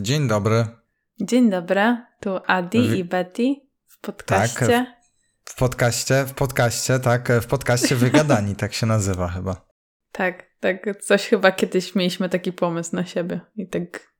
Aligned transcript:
Dzień 0.00 0.28
dobry. 0.28 0.64
Dzień 1.20 1.50
dobry, 1.50 1.96
tu 2.20 2.40
Adi 2.46 2.88
w... 2.88 2.94
i 2.94 3.04
Betty 3.04 3.54
w 3.86 4.00
podcaście. 4.00 4.66
Tak, 4.66 4.86
w 5.44 5.56
podcaście, 5.56 6.24
w 6.24 6.34
podcaście, 6.34 6.98
tak, 6.98 7.32
w 7.32 7.46
podcaście 7.46 7.96
Wygadani, 7.96 8.56
tak 8.56 8.72
się 8.72 8.86
nazywa 8.86 9.28
chyba. 9.28 9.56
Tak, 10.12 10.44
tak, 10.60 11.02
coś 11.02 11.28
chyba 11.28 11.52
kiedyś 11.52 11.94
mieliśmy 11.94 12.28
taki 12.28 12.52
pomysł 12.52 12.96
na 12.96 13.04
siebie 13.04 13.40
i 13.56 13.68
tak, 13.68 14.12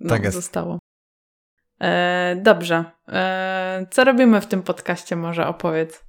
no, 0.00 0.08
tak 0.08 0.24
jest. 0.24 0.36
zostało. 0.36 0.78
E, 1.80 2.36
dobrze, 2.42 2.84
e, 3.08 3.86
co 3.90 4.04
robimy 4.04 4.40
w 4.40 4.46
tym 4.46 4.62
podcaście 4.62 5.16
może 5.16 5.46
opowiedz. 5.46 6.04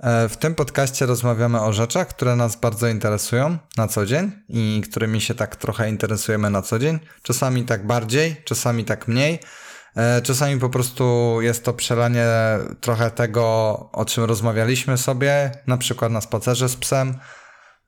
E, 0.00 0.28
w 0.28 0.36
tym 0.36 0.54
podcaście 0.54 1.06
rozmawiamy 1.06 1.60
o 1.60 1.72
rzeczach, 1.72 2.08
które 2.08 2.36
nas 2.36 2.56
bardzo 2.56 2.88
interesują 2.88 3.58
na 3.76 3.88
co 3.88 4.06
dzień 4.06 4.32
i 4.48 4.82
którymi 4.90 5.20
się 5.20 5.34
tak 5.34 5.56
trochę 5.56 5.90
interesujemy 5.90 6.50
na 6.50 6.62
co 6.62 6.78
dzień. 6.78 6.98
Czasami 7.22 7.64
tak 7.64 7.86
bardziej, 7.86 8.36
czasami 8.44 8.84
tak 8.84 9.08
mniej. 9.08 9.38
E, 9.96 10.22
czasami 10.22 10.60
po 10.60 10.68
prostu 10.68 11.36
jest 11.40 11.64
to 11.64 11.72
przelanie 11.72 12.26
trochę 12.80 13.10
tego, 13.10 13.44
o 13.92 14.04
czym 14.04 14.24
rozmawialiśmy 14.24 14.98
sobie, 14.98 15.50
na 15.66 15.76
przykład 15.76 16.12
na 16.12 16.20
spacerze 16.20 16.68
z 16.68 16.76
psem. 16.76 17.14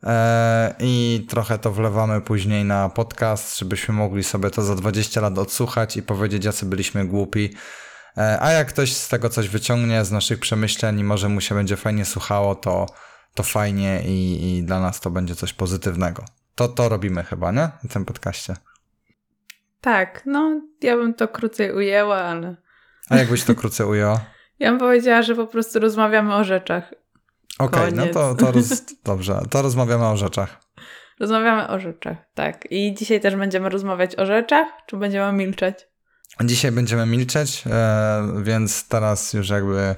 E, 0.02 0.74
I 0.78 1.26
trochę 1.30 1.58
to 1.58 1.72
wlewamy 1.72 2.20
później 2.20 2.64
na 2.64 2.88
podcast, 2.88 3.58
żebyśmy 3.58 3.94
mogli 3.94 4.24
sobie 4.24 4.50
to 4.50 4.62
za 4.62 4.74
20 4.74 5.20
lat 5.20 5.38
odsłuchać 5.38 5.96
i 5.96 6.02
powiedzieć, 6.02 6.44
jacy 6.44 6.66
byliśmy 6.66 7.06
głupi 7.06 7.54
a 8.16 8.50
jak 8.50 8.68
ktoś 8.68 8.92
z 8.92 9.08
tego 9.08 9.28
coś 9.28 9.48
wyciągnie, 9.48 10.04
z 10.04 10.12
naszych 10.12 10.38
przemyśleń 10.38 11.00
i 11.00 11.04
może 11.04 11.28
mu 11.28 11.40
się 11.40 11.54
będzie 11.54 11.76
fajnie 11.76 12.04
słuchało, 12.04 12.54
to, 12.54 12.86
to 13.34 13.42
fajnie 13.42 14.02
i, 14.06 14.48
i 14.58 14.62
dla 14.62 14.80
nas 14.80 15.00
to 15.00 15.10
będzie 15.10 15.34
coś 15.34 15.52
pozytywnego. 15.52 16.24
To 16.54 16.68
to 16.68 16.88
robimy 16.88 17.24
chyba, 17.24 17.52
nie? 17.52 17.68
W 17.88 17.92
tym 17.92 18.04
podcaście. 18.04 18.56
Tak, 19.80 20.22
no 20.26 20.60
ja 20.82 20.96
bym 20.96 21.14
to 21.14 21.28
krócej 21.28 21.72
ujęła, 21.72 22.16
ale... 22.16 22.56
A 23.10 23.16
jakbyś 23.16 23.44
to 23.44 23.54
krócej 23.54 23.86
ujęła? 23.86 24.20
Ja 24.58 24.70
bym 24.70 24.78
powiedziała, 24.78 25.22
że 25.22 25.34
po 25.34 25.46
prostu 25.46 25.78
rozmawiamy 25.78 26.34
o 26.34 26.44
rzeczach. 26.44 26.94
Okej, 27.58 27.82
okay, 27.82 27.92
no 27.92 28.06
to, 28.06 28.34
to 28.34 28.52
roz... 28.52 28.82
dobrze, 29.04 29.40
to 29.50 29.62
rozmawiamy 29.62 30.06
o 30.06 30.16
rzeczach. 30.16 30.60
Rozmawiamy 31.20 31.68
o 31.68 31.80
rzeczach, 31.80 32.16
tak. 32.34 32.66
I 32.70 32.94
dzisiaj 32.94 33.20
też 33.20 33.36
będziemy 33.36 33.68
rozmawiać 33.68 34.16
o 34.16 34.26
rzeczach, 34.26 34.68
czy 34.86 34.96
będziemy 34.96 35.32
milczeć? 35.32 35.88
Dzisiaj 36.40 36.72
będziemy 36.72 37.06
milczeć, 37.06 37.64
e, 37.66 38.42
więc 38.42 38.88
teraz 38.88 39.32
już 39.32 39.48
jakby 39.48 39.94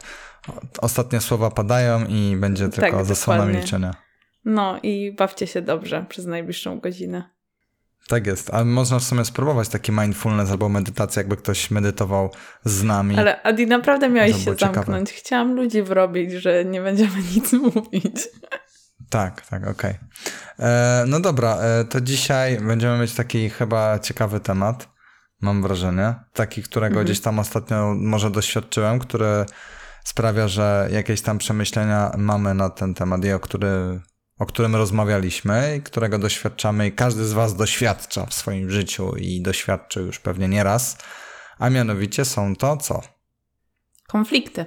ostatnie 0.78 1.20
słowa 1.20 1.50
padają 1.50 2.06
i 2.06 2.36
będzie 2.36 2.68
tylko 2.68 2.96
tak, 2.96 3.04
zasłona 3.04 3.46
milczenia. 3.46 3.94
No 4.44 4.78
i 4.82 5.12
bawcie 5.12 5.46
się 5.46 5.62
dobrze 5.62 6.06
przez 6.08 6.26
najbliższą 6.26 6.80
godzinę. 6.80 7.34
Tak 8.08 8.26
jest, 8.26 8.54
ale 8.54 8.64
można 8.64 8.98
w 8.98 9.04
sumie 9.04 9.24
spróbować 9.24 9.68
taki 9.68 9.92
mindfulness 9.92 10.50
albo 10.50 10.68
medytację, 10.68 11.20
jakby 11.20 11.36
ktoś 11.36 11.70
medytował 11.70 12.30
z 12.64 12.82
nami. 12.82 13.18
Ale 13.18 13.42
Adi, 13.42 13.66
naprawdę 13.66 14.08
miałeś 14.08 14.36
się 14.36 14.56
ciekawe. 14.56 14.74
zamknąć. 14.74 15.12
Chciałam 15.12 15.54
ludzi 15.56 15.82
wrobić, 15.82 16.32
że 16.32 16.64
nie 16.64 16.80
będziemy 16.80 17.16
nic 17.34 17.52
mówić. 17.52 18.28
Tak, 19.10 19.46
tak, 19.46 19.62
okej. 19.68 19.90
Okay. 19.90 20.66
E, 20.68 21.04
no 21.06 21.20
dobra, 21.20 21.56
e, 21.56 21.84
to 21.84 22.00
dzisiaj 22.00 22.60
będziemy 22.60 22.98
mieć 22.98 23.14
taki 23.14 23.50
chyba 23.50 23.98
ciekawy 23.98 24.40
temat 24.40 24.93
mam 25.40 25.62
wrażenie. 25.62 26.14
Taki, 26.32 26.62
którego 26.62 26.92
mhm. 26.92 27.04
gdzieś 27.04 27.20
tam 27.20 27.38
ostatnio 27.38 27.94
może 27.94 28.30
doświadczyłem, 28.30 28.98
który 28.98 29.44
sprawia, 30.04 30.48
że 30.48 30.88
jakieś 30.92 31.20
tam 31.20 31.38
przemyślenia 31.38 32.12
mamy 32.18 32.54
na 32.54 32.70
ten 32.70 32.94
temat 32.94 33.24
i 33.24 33.32
o, 33.32 33.40
który, 33.40 34.00
o 34.38 34.46
którym 34.46 34.76
rozmawialiśmy 34.76 35.76
i 35.76 35.82
którego 35.82 36.18
doświadczamy 36.18 36.86
i 36.86 36.92
każdy 36.92 37.24
z 37.24 37.32
was 37.32 37.56
doświadcza 37.56 38.26
w 38.26 38.34
swoim 38.34 38.70
życiu 38.70 39.16
i 39.16 39.42
doświadczy 39.42 40.00
już 40.00 40.18
pewnie 40.18 40.48
nieraz. 40.48 40.98
A 41.58 41.70
mianowicie 41.70 42.24
są 42.24 42.56
to 42.56 42.76
co? 42.76 43.00
Konflikty. 44.08 44.66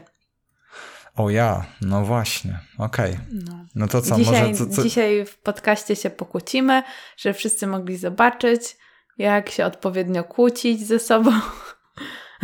O 1.15 1.29
ja, 1.29 1.65
no 1.81 2.05
właśnie, 2.05 2.59
okej. 2.77 3.13
Okay. 3.13 3.25
No. 3.31 3.65
no. 3.75 3.87
to 3.87 4.01
co, 4.01 4.15
dzisiaj, 4.15 4.51
może... 4.51 4.65
Co, 4.65 4.75
co... 4.75 4.83
Dzisiaj 4.83 5.25
w 5.25 5.37
podcaście 5.37 5.95
się 5.95 6.09
pokłócimy, 6.09 6.83
że 7.17 7.33
wszyscy 7.33 7.67
mogli 7.67 7.97
zobaczyć, 7.97 8.77
jak 9.17 9.49
się 9.49 9.65
odpowiednio 9.65 10.23
kłócić 10.23 10.87
ze 10.87 10.99
sobą, 10.99 11.31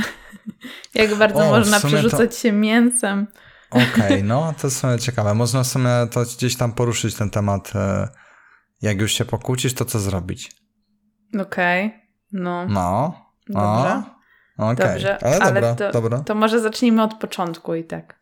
jak 0.96 1.16
bardzo 1.16 1.48
o, 1.48 1.50
można 1.50 1.80
przerzucać 1.80 2.36
to... 2.36 2.42
się 2.42 2.52
mięsem. 2.52 3.28
Okej, 3.70 3.88
okay, 3.94 4.24
no 4.34 4.54
to 4.62 4.70
są 4.70 4.98
ciekawe. 4.98 5.34
Można 5.34 5.64
w 5.64 5.68
sumie 5.68 5.90
to 6.12 6.22
gdzieś 6.22 6.58
tam 6.58 6.74
poruszyć 6.74 7.16
ten 7.16 7.30
temat. 7.30 7.76
E, 7.76 8.08
jak 8.82 9.02
już 9.02 9.12
się 9.12 9.26
pokłócisz, 9.26 9.74
to 9.74 9.86
co 9.86 10.00
zrobić? 10.00 10.52
Okej, 11.42 11.86
okay, 11.86 12.00
no. 12.32 12.66
No. 12.68 13.14
Dobrze. 13.48 14.04
Okej, 14.58 14.74
okay. 14.74 14.94
Dobrze, 14.94 15.24
ale, 15.24 15.40
ale 15.40 15.62
dobra, 15.62 15.76
to, 15.76 15.92
dobra. 15.92 16.20
to 16.20 16.36
może 16.36 16.60
zacznijmy 16.60 17.04
od 17.04 17.14
początku 17.14 17.76
i 17.76 17.84
tak. 17.84 18.20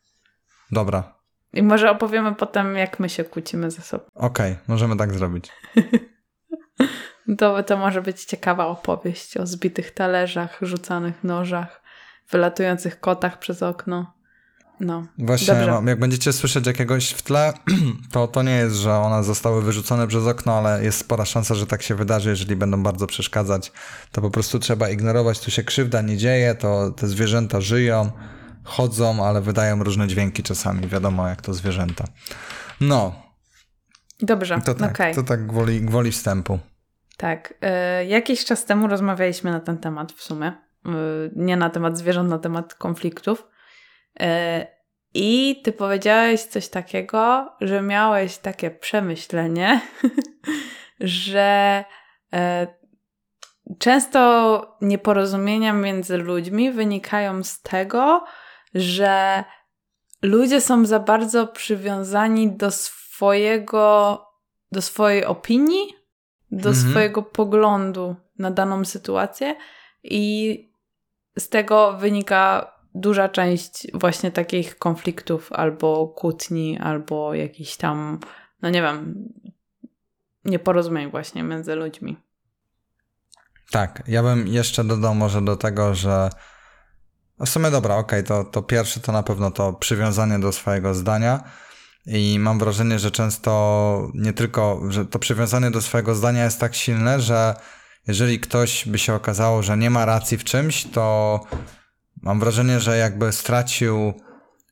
Dobra. 0.72 1.22
I 1.53 1.63
może 1.63 1.91
opowiemy 1.91 2.35
potem, 2.35 2.75
jak 2.75 3.00
my 3.00 3.09
się 3.09 3.23
kłócimy 3.23 3.72
ze 3.72 3.81
sobą. 3.81 4.03
Okej, 4.16 4.57
możemy 4.68 4.97
tak 4.97 5.13
zrobić. 5.13 5.51
To, 7.38 7.64
to 7.64 7.78
może 7.78 8.02
być 8.02 8.26
ciekawa 8.26 8.68
opowieść 8.68 9.38
o 9.38 9.48
zbitych 9.48 9.92
talerzach, 9.92 10.58
rzucanych 10.62 11.24
nożach, 11.24 11.82
wylatujących 12.32 13.00
kotach 13.00 13.40
przez 13.40 13.64
okno. 13.64 14.14
No. 14.82 15.08
Właśnie, 15.18 15.54
Dobrze. 15.54 15.81
jak 15.86 16.00
będziecie 16.00 16.34
słyszeć 16.34 16.68
jakiegoś 16.68 17.10
w 17.10 17.22
tle, 17.22 17.54
to 18.12 18.28
to 18.28 18.44
nie 18.44 18.52
jest, 18.52 18.76
że 18.76 18.94
one 18.94 19.24
zostały 19.24 19.62
wyrzucone 19.62 20.08
przez 20.08 20.28
okno, 20.28 20.54
ale 20.54 20.84
jest 20.84 20.98
spora 20.98 21.26
szansa, 21.26 21.56
że 21.56 21.68
tak 21.68 21.81
się 21.81 21.96
wydarzy, 21.96 22.30
jeżeli 22.30 22.56
będą 22.56 22.84
bardzo 22.84 23.08
przeszkadzać. 23.08 23.72
To 24.12 24.22
po 24.22 24.30
prostu 24.30 24.60
trzeba 24.60 24.90
ignorować, 24.90 25.40
tu 25.40 25.52
się 25.52 25.64
krzywda 25.64 26.02
nie 26.02 26.18
dzieje, 26.18 26.56
to 26.56 26.92
te 26.92 27.08
zwierzęta 27.08 27.62
żyją, 27.62 28.12
chodzą, 28.64 29.26
ale 29.26 29.42
wydają 29.42 29.84
różne 29.84 30.08
dźwięki 30.08 30.44
czasami, 30.44 30.88
wiadomo 30.88 31.28
jak 31.28 31.42
to 31.42 31.54
zwierzęta. 31.54 32.08
No. 32.81 33.16
Dobrze, 34.22 34.62
to 34.66 34.74
tak, 34.74 34.92
okay. 34.92 35.16
to 35.16 35.24
tak 35.24 35.48
gwoli, 35.48 35.81
gwoli 35.81 36.12
wstępu. 36.12 36.60
Tak. 37.22 37.54
Y, 38.02 38.06
jakiś 38.06 38.46
czas 38.46 38.66
temu 38.66 38.88
rozmawialiśmy 38.88 39.52
na 39.52 39.59
ten 39.59 39.78
temat 39.78 40.12
w 40.12 40.24
sumie. 40.24 40.48
Y, 40.86 40.90
nie 41.36 41.58
na 41.58 41.70
temat 41.70 41.98
zwierząt, 41.98 42.30
na 42.30 42.40
temat 42.40 42.76
konfliktów. 42.76 43.48
Y, 44.22 44.26
I 45.14 45.62
ty 45.64 45.72
powiedziałeś 45.72 46.44
coś 46.44 46.68
takiego, 46.68 47.52
że 47.62 47.81
miałeś 47.81 48.38
takie 48.38 48.72
przemyślenie, 48.72 49.81
że 51.00 51.84
często 53.80 54.78
nieporozumienia 54.81 55.74
między 55.74 56.18
ludźmi 56.18 56.72
wynikają 56.72 57.44
z 57.44 57.62
tego, 57.62 58.24
że 58.74 59.44
ludzie 60.22 60.62
są 60.62 60.86
za 60.86 61.00
bardzo 61.00 61.48
przywiązani 61.48 62.52
do 62.52 62.72
swojego, 62.72 64.20
do 64.72 64.81
swojej 64.81 65.26
opinii 65.26 66.00
do 66.51 66.69
mhm. 66.69 66.89
swojego 66.89 67.23
poglądu 67.23 68.16
na 68.39 68.51
daną 68.51 68.85
sytuację 68.85 69.56
i 70.03 70.72
z 71.38 71.50
tego 71.50 71.97
wynika 71.97 72.72
duża 72.95 73.29
część 73.29 73.88
właśnie 73.94 74.31
takich 74.31 74.78
konfliktów 74.78 75.53
albo 75.53 76.07
kłótni, 76.07 76.79
albo 76.79 77.34
jakichś 77.34 77.78
tam, 77.78 78.19
no 78.62 78.69
nie 78.69 78.81
wiem, 78.81 79.29
nieporozumień 80.45 81.12
właśnie 81.12 81.44
między 81.44 81.75
ludźmi. 81.75 82.17
Tak, 83.72 84.03
ja 84.07 84.23
bym 84.23 84.47
jeszcze 84.47 84.83
dodał 84.83 85.16
może 85.16 85.41
do 85.41 85.56
tego, 85.56 85.95
że 85.95 86.29
w 87.39 87.50
sumie 87.50 87.72
dobra, 87.72 87.95
okej, 87.95 88.19
okay, 88.19 88.44
to, 88.44 88.51
to 88.51 88.62
pierwsze 88.62 89.00
to 89.00 89.12
na 89.12 89.23
pewno 89.23 89.51
to 89.51 89.73
przywiązanie 89.73 90.39
do 90.39 90.51
swojego 90.51 90.94
zdania, 90.94 91.44
i 92.06 92.39
mam 92.39 92.59
wrażenie, 92.59 93.00
że 93.00 93.12
często 93.12 94.12
nie 94.13 94.34
tylko, 94.34 94.81
że 94.89 95.06
to 95.06 95.19
przywiązanie 95.19 95.72
do 95.72 95.81
swojego 95.81 96.16
zdania 96.16 96.44
jest 96.44 96.59
tak 96.59 96.75
silne, 96.75 97.22
że 97.22 97.56
jeżeli 98.07 98.39
ktoś 98.39 98.88
by 98.88 99.00
się 99.00 99.13
okazało, 99.13 99.63
że 99.63 99.78
nie 99.78 99.89
ma 99.89 100.06
racji 100.06 100.38
w 100.38 100.44
czymś, 100.44 100.86
to 100.86 101.39
mam 102.21 102.39
wrażenie, 102.39 102.80
że 102.80 102.98
jakby 102.98 103.31
stracił, 103.31 104.13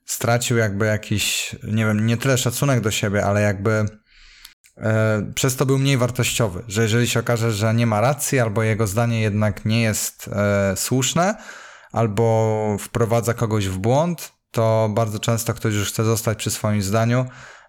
stracił 0.05 0.57
jakby 0.57 0.85
jakiś, 0.85 1.55
nie 1.63 1.85
wiem, 1.85 2.05
nie 2.05 2.17
tyle 2.17 2.37
szacunek 2.37 2.81
do 2.81 2.91
siebie, 2.91 3.25
ale 3.25 3.41
jakby 3.41 3.85
e, 4.77 5.31
przez 5.35 5.55
to 5.55 5.65
był 5.65 5.79
mniej 5.79 5.97
wartościowy. 5.97 6.63
Że 6.67 6.81
jeżeli 6.81 7.07
się 7.07 7.19
okaże, 7.19 7.51
że 7.51 7.73
nie 7.73 7.87
ma 7.87 8.01
racji, 8.01 8.39
albo 8.39 8.63
jego 8.63 8.87
zdanie 8.87 9.21
jednak 9.21 9.65
nie 9.65 9.81
jest 9.81 10.27
e, 10.27 10.73
słuszne, 10.77 11.35
albo 11.91 12.77
wprowadza 12.79 13.33
kogoś 13.33 13.67
w 13.67 13.77
błąd, 13.77 14.38
to 14.51 14.89
bardzo 14.93 15.19
często 15.19 15.53
ktoś 15.53 15.73
już 15.73 15.89
chce 15.89 16.03
zostać 16.03 16.37
przy 16.37 16.51
swoim 16.51 16.81
zdaniu, 16.81 17.25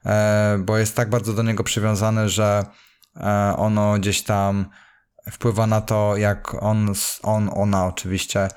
e, 0.06 0.58
bo 0.58 0.78
jest 0.78 0.96
tak 0.96 1.10
bardzo 1.10 1.32
do 1.32 1.42
niego 1.42 1.64
przywiązany, 1.64 2.28
że 2.28 2.64
e, 3.16 3.54
ono 3.56 3.98
gdzieś 3.98 4.22
tam 4.22 4.70
wpływa 5.30 5.66
na 5.66 5.80
to, 5.80 6.16
jak 6.16 6.62
on, 6.62 6.92
on 7.22 7.50
ona 7.54 7.86
oczywiście 7.86 8.48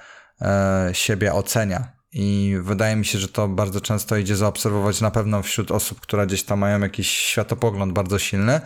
e, 0.41 0.89
siebie 0.93 1.33
ocenia. 1.33 1.93
I 2.15 2.57
wydaje 2.61 2.95
mi 2.95 3.05
się, 3.05 3.19
że 3.19 3.27
to 3.27 3.47
bardzo 3.47 3.81
często 3.81 4.17
idzie 4.17 4.35
zaobserwować 4.35 5.01
na 5.01 5.11
pewno 5.11 5.43
wśród 5.43 5.71
osób, 5.71 6.01
które 6.01 6.27
gdzieś 6.27 6.43
tam 6.43 6.59
mają 6.59 6.79
jakiś 6.79 7.09
światopogląd 7.11 7.93
bardzo 7.93 8.19
silny 8.19 8.61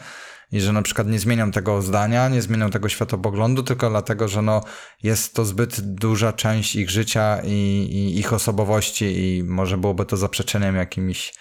i 0.52 0.62
że 0.62 0.74
na 0.74 0.82
przykład 0.82 1.08
nie 1.08 1.20
zmienią 1.20 1.52
tego 1.52 1.82
zdania, 1.82 2.30
nie 2.30 2.42
zmienią 2.42 2.70
tego 2.70 2.90
światopoglądu, 2.90 3.64
tylko 3.64 3.90
dlatego, 3.90 4.28
że 4.28 4.42
no, 4.42 4.62
jest 5.04 5.36
to 5.36 5.46
zbyt 5.46 5.82
duża 5.82 6.34
część 6.34 6.76
ich 6.76 6.90
życia 6.90 7.42
i, 7.44 7.50
i 7.92 8.20
ich 8.20 8.34
osobowości 8.34 9.06
i 9.06 9.44
może 9.44 9.78
byłoby 9.78 10.06
to 10.06 10.18
zaprzeczeniem 10.18 10.76
jakimś 10.76 11.34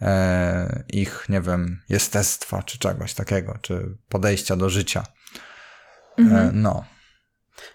e, 0.00 0.84
ich, 0.92 1.26
nie 1.28 1.40
wiem, 1.40 1.80
jestestwa 1.88 2.62
czy 2.62 2.78
czegoś 2.78 3.14
takiego, 3.14 3.58
czy 3.62 3.96
podejścia 4.08 4.56
do 4.56 4.70
życia. 4.70 5.04
E, 6.18 6.22
Mhm. 6.22 6.62
no. 6.62 6.84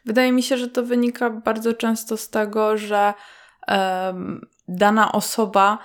Wydaje 0.06 0.31
mi 0.31 0.44
się, 0.44 0.58
że 0.58 0.68
to 0.68 0.84
wynika 0.84 1.30
bardzo 1.30 1.74
często 1.74 2.18
z 2.18 2.30
tego, 2.30 2.78
że 2.78 3.14
em, 3.68 4.48
dana 4.68 5.12
osoba 5.12 5.78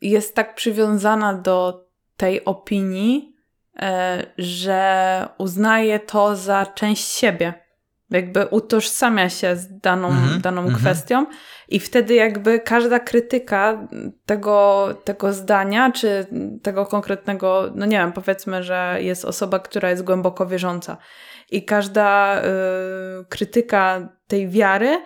jest 0.00 0.34
tak 0.34 0.54
przywiązana 0.54 1.34
do 1.34 1.86
tej 2.16 2.44
opinii, 2.44 3.34
e, 3.36 3.37
że 4.38 5.28
uznaje 5.38 6.00
to 6.00 6.36
za 6.36 6.66
część 6.66 7.04
siebie. 7.04 7.54
Jakby 8.10 8.46
utożsamia 8.46 9.30
się 9.30 9.56
z 9.56 9.80
daną, 9.80 10.08
Mhm, 10.08 10.40
daną 10.40 10.60
mhm. 10.62 10.78
kwestią, 10.78 11.26
i 11.68 11.80
wtedy 11.80 12.14
jakby 12.14 12.60
każda 12.60 13.00
krytyka 13.00 13.88
tego, 14.26 14.88
tego 15.04 15.32
zdania, 15.32 15.92
czy 15.92 16.26
tego 16.62 16.86
konkretnego, 16.86 17.72
no 17.74 17.86
nie 17.86 17.98
wiem, 17.98 18.12
powiedzmy, 18.12 18.62
że 18.62 18.98
jest 19.00 19.24
osoba, 19.24 19.58
która 19.58 19.90
jest 19.90 20.04
głęboko 20.04 20.46
wierząca. 20.46 20.96
I 21.50 21.64
każda 21.64 22.38
y, 22.40 22.44
krytyka 23.28 24.08
tej 24.26 24.48
wiary 24.48 24.88
y, 24.88 25.00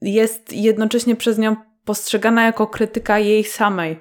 jest 0.00 0.52
jednocześnie 0.52 1.16
przez 1.16 1.38
nią 1.38 1.56
postrzegana 1.84 2.44
jako 2.44 2.66
krytyka 2.66 3.18
jej 3.18 3.44
samej. 3.44 4.00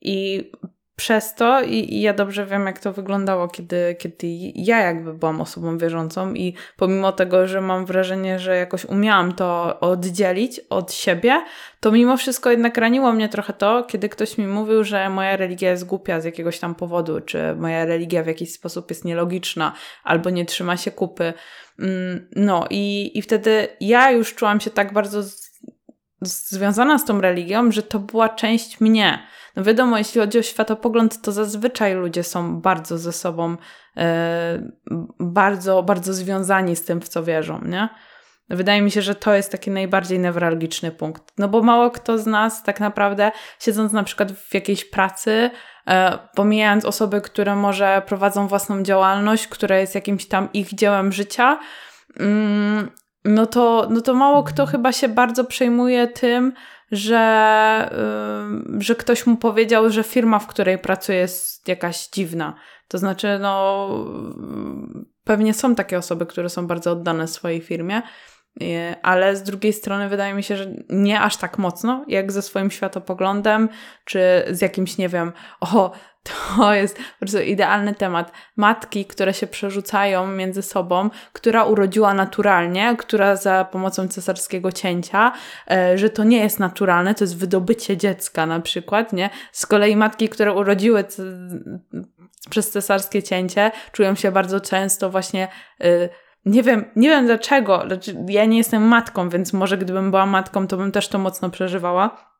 I 0.00 0.50
przez 0.96 1.34
to, 1.34 1.62
i, 1.62 1.94
i 1.94 2.00
ja 2.00 2.12
dobrze 2.12 2.46
wiem, 2.46 2.66
jak 2.66 2.78
to 2.78 2.92
wyglądało, 2.92 3.48
kiedy, 3.48 3.96
kiedy 3.98 4.26
ja 4.54 4.78
jakby 4.78 5.14
byłam 5.14 5.40
osobą 5.40 5.78
wierzącą, 5.78 6.34
i 6.34 6.54
pomimo 6.76 7.12
tego, 7.12 7.46
że 7.46 7.60
mam 7.60 7.86
wrażenie, 7.86 8.38
że 8.38 8.56
jakoś 8.56 8.84
umiałam 8.84 9.32
to 9.32 9.80
oddzielić 9.80 10.60
od 10.70 10.92
siebie, 10.92 11.44
to 11.80 11.92
mimo 11.92 12.16
wszystko 12.16 12.50
jednak 12.50 12.76
raniło 12.76 13.12
mnie 13.12 13.28
trochę 13.28 13.52
to, 13.52 13.84
kiedy 13.84 14.08
ktoś 14.08 14.38
mi 14.38 14.46
mówił, 14.46 14.84
że 14.84 15.10
moja 15.10 15.36
religia 15.36 15.70
jest 15.70 15.86
głupia 15.86 16.20
z 16.20 16.24
jakiegoś 16.24 16.58
tam 16.58 16.74
powodu, 16.74 17.20
czy 17.20 17.54
moja 17.56 17.84
religia 17.84 18.22
w 18.22 18.26
jakiś 18.26 18.52
sposób 18.52 18.90
jest 18.90 19.04
nielogiczna, 19.04 19.72
albo 20.04 20.30
nie 20.30 20.44
trzyma 20.44 20.76
się 20.76 20.90
kupy. 20.90 21.32
Mm, 21.78 22.28
No 22.36 22.66
i, 22.70 23.10
i 23.18 23.22
wtedy 23.22 23.68
ja 23.80 24.10
już 24.10 24.34
czułam 24.34 24.60
się 24.60 24.70
tak 24.70 24.92
bardzo 24.92 25.22
z, 25.22 25.46
związana 26.50 26.98
z 26.98 27.04
tą 27.04 27.20
religią, 27.20 27.72
że 27.72 27.82
to 27.82 27.98
była 27.98 28.28
część 28.28 28.80
mnie. 28.80 29.26
No 29.56 29.64
wiadomo, 29.64 29.98
jeśli 29.98 30.20
chodzi 30.20 30.38
o 30.38 30.42
światopogląd, 30.42 31.22
to 31.22 31.32
zazwyczaj 31.32 31.94
ludzie 31.94 32.22
są 32.22 32.60
bardzo 32.60 32.98
ze 32.98 33.12
sobą, 33.12 33.56
e, 33.96 34.70
bardzo, 35.20 35.82
bardzo 35.82 36.14
związani 36.14 36.76
z 36.76 36.84
tym, 36.84 37.00
w 37.00 37.08
co 37.08 37.24
wierzą, 37.24 37.60
nie? 37.64 37.88
Wydaje 38.50 38.82
mi 38.82 38.90
się, 38.90 39.02
że 39.02 39.14
to 39.14 39.34
jest 39.34 39.52
taki 39.52 39.70
najbardziej 39.70 40.18
newralgiczny 40.18 40.90
punkt. 40.90 41.22
No 41.38 41.48
bo 41.48 41.62
mało 41.62 41.90
kto 41.90 42.18
z 42.18 42.26
nas 42.26 42.62
tak 42.62 42.80
naprawdę, 42.80 43.32
siedząc 43.60 43.92
na 43.92 44.02
przykład 44.02 44.32
w 44.32 44.54
jakiejś 44.54 44.84
pracy, 44.84 45.50
e, 45.86 46.18
pomijając 46.34 46.84
osoby, 46.84 47.20
które 47.20 47.56
może 47.56 48.02
prowadzą 48.06 48.48
własną 48.48 48.82
działalność, 48.82 49.48
która 49.48 49.78
jest 49.78 49.94
jakimś 49.94 50.26
tam 50.26 50.48
ich 50.52 50.74
dziełem 50.74 51.12
życia, 51.12 51.58
mm, 52.20 52.90
no 53.24 53.46
to, 53.46 53.86
no 53.90 54.00
to 54.00 54.14
mało 54.14 54.42
kto 54.42 54.66
chyba 54.66 54.92
się 54.92 55.08
bardzo 55.08 55.44
przejmuje 55.44 56.08
tym, 56.08 56.52
że, 56.92 57.90
że 58.78 58.94
ktoś 58.94 59.26
mu 59.26 59.36
powiedział, 59.36 59.90
że 59.90 60.02
firma, 60.02 60.38
w 60.38 60.46
której 60.46 60.78
pracuje, 60.78 61.18
jest 61.18 61.68
jakaś 61.68 62.08
dziwna. 62.08 62.54
To 62.88 62.98
znaczy, 62.98 63.38
no, 63.40 63.88
pewnie 65.24 65.54
są 65.54 65.74
takie 65.74 65.98
osoby, 65.98 66.26
które 66.26 66.48
są 66.48 66.66
bardzo 66.66 66.92
oddane 66.92 67.28
swojej 67.28 67.60
firmie, 67.60 68.02
y, 68.62 68.94
ale 69.02 69.36
z 69.36 69.42
drugiej 69.42 69.72
strony 69.72 70.08
wydaje 70.08 70.34
mi 70.34 70.42
się, 70.42 70.56
że 70.56 70.72
nie 70.90 71.20
aż 71.20 71.36
tak 71.36 71.58
mocno, 71.58 72.04
jak 72.08 72.32
ze 72.32 72.42
swoim 72.42 72.70
światopoglądem, 72.70 73.68
czy 74.04 74.20
z 74.50 74.60
jakimś, 74.60 74.98
nie 74.98 75.08
wiem, 75.08 75.32
o, 75.60 75.92
to 76.56 76.74
jest 76.74 76.96
po 76.96 77.02
prostu 77.20 77.40
idealny 77.40 77.94
temat. 77.94 78.32
Matki, 78.56 79.04
które 79.04 79.34
się 79.34 79.46
przerzucają 79.46 80.26
między 80.26 80.62
sobą, 80.62 81.10
która 81.32 81.64
urodziła 81.64 82.14
naturalnie, 82.14 82.96
która 82.98 83.36
za 83.36 83.64
pomocą 83.64 84.08
cesarskiego 84.08 84.72
cięcia, 84.72 85.32
e, 85.70 85.98
że 85.98 86.10
to 86.10 86.24
nie 86.24 86.38
jest 86.38 86.58
naturalne, 86.58 87.14
to 87.14 87.24
jest 87.24 87.38
wydobycie 87.38 87.96
dziecka 87.96 88.46
na 88.46 88.60
przykład, 88.60 89.12
nie? 89.12 89.30
Z 89.52 89.66
kolei 89.66 89.96
matki, 89.96 90.28
które 90.28 90.52
urodziły 90.52 91.04
przez 92.50 92.70
cesarskie 92.70 93.22
cięcie, 93.22 93.70
czują 93.92 94.14
się 94.14 94.32
bardzo 94.32 94.60
często 94.60 95.10
właśnie. 95.10 95.48
y, 95.84 96.08
nie 96.44 96.62
wiem, 96.62 96.84
nie 96.96 97.08
wiem 97.08 97.26
dlaczego. 97.26 97.82
Znaczy, 97.86 98.16
ja 98.28 98.44
nie 98.44 98.58
jestem 98.58 98.82
matką, 98.82 99.28
więc 99.28 99.52
może 99.52 99.78
gdybym 99.78 100.10
była 100.10 100.26
matką, 100.26 100.66
to 100.66 100.76
bym 100.76 100.92
też 100.92 101.08
to 101.08 101.18
mocno 101.18 101.50
przeżywała. 101.50 102.35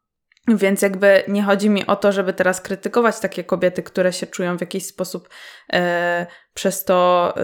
Więc 0.49 0.83
jakby 0.83 1.23
nie 1.29 1.43
chodzi 1.43 1.71
mi 1.71 1.87
o 1.87 1.97
to, 1.97 2.13
żeby 2.13 2.33
teraz 2.33 2.61
krytykować 2.61 3.21
takie 3.21 3.45
kobiety, 3.45 3.83
które 3.83 4.13
się 4.13 4.27
czują 4.27 4.59
w 4.59 4.61
jakiś 4.61 4.87
sposób 4.87 5.29
e, 5.73 6.27
przez, 6.55 6.85
to, 6.85 7.35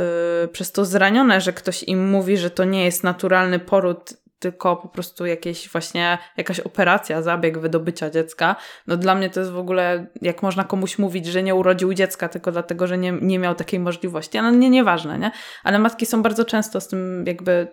e, 0.45 0.49
przez 0.49 0.73
to 0.73 0.85
zranione, 0.85 1.41
że 1.41 1.53
ktoś 1.53 1.83
im 1.83 2.11
mówi, 2.11 2.37
że 2.37 2.51
to 2.51 2.65
nie 2.65 2.85
jest 2.85 3.05
naturalny 3.05 3.59
poród, 3.59 4.23
tylko 4.43 4.77
po 4.77 4.89
prostu 4.89 5.27
jakieś 5.27 5.69
właśnie 5.69 6.19
jakaś 6.37 6.61
operacja, 6.61 7.23
zabieg 7.23 7.59
wydobycia 7.59 8.11
dziecka. 8.11 8.57
No 8.87 8.97
dla 8.97 9.15
mnie 9.15 9.31
to 9.31 9.41
jest 9.41 9.53
w 9.53 9.59
ogóle, 9.59 10.07
jak 10.23 10.43
można 10.43 10.65
komuś 10.65 10.99
mówić, 10.99 11.27
że 11.27 11.43
nie 11.43 11.55
urodził 11.55 11.95
dziecka 11.95 12.29
tylko 12.29 12.53
dlatego, 12.53 12.87
że 12.87 12.99
nie, 12.99 13.13
nie 13.13 13.39
miał 13.39 13.55
takiej 13.55 13.81
możliwości. 13.81 14.43
No 14.43 14.51
nie, 14.51 14.71
nieważne, 14.71 15.19
nie? 15.19 15.31
Ale 15.65 15.79
matki 15.79 16.07
są 16.07 16.23
bardzo 16.23 16.45
często 16.45 16.81
z 16.81 16.89
tym 16.89 17.25
jakby, 17.27 17.69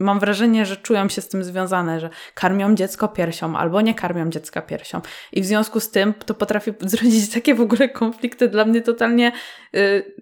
mam 0.00 0.20
wrażenie, 0.20 0.66
że 0.66 0.76
czują 0.76 1.08
się 1.08 1.20
z 1.20 1.28
tym 1.28 1.44
związane, 1.44 2.00
że 2.00 2.10
karmią 2.34 2.74
dziecko 2.74 3.08
piersią 3.08 3.56
albo 3.56 3.80
nie 3.80 3.94
karmią 3.94 4.30
dziecka 4.30 4.62
piersią. 4.62 5.00
I 5.32 5.42
w 5.42 5.46
związku 5.46 5.80
z 5.80 5.90
tym 5.90 6.14
to 6.26 6.34
potrafi 6.34 6.72
zrodzić 6.92 7.30
takie 7.30 7.54
w 7.54 7.60
ogóle 7.60 7.88
konflikty 7.88 8.48
dla 8.48 8.64
mnie 8.64 8.82
totalnie... 8.82 9.32
Yy, 9.72 10.14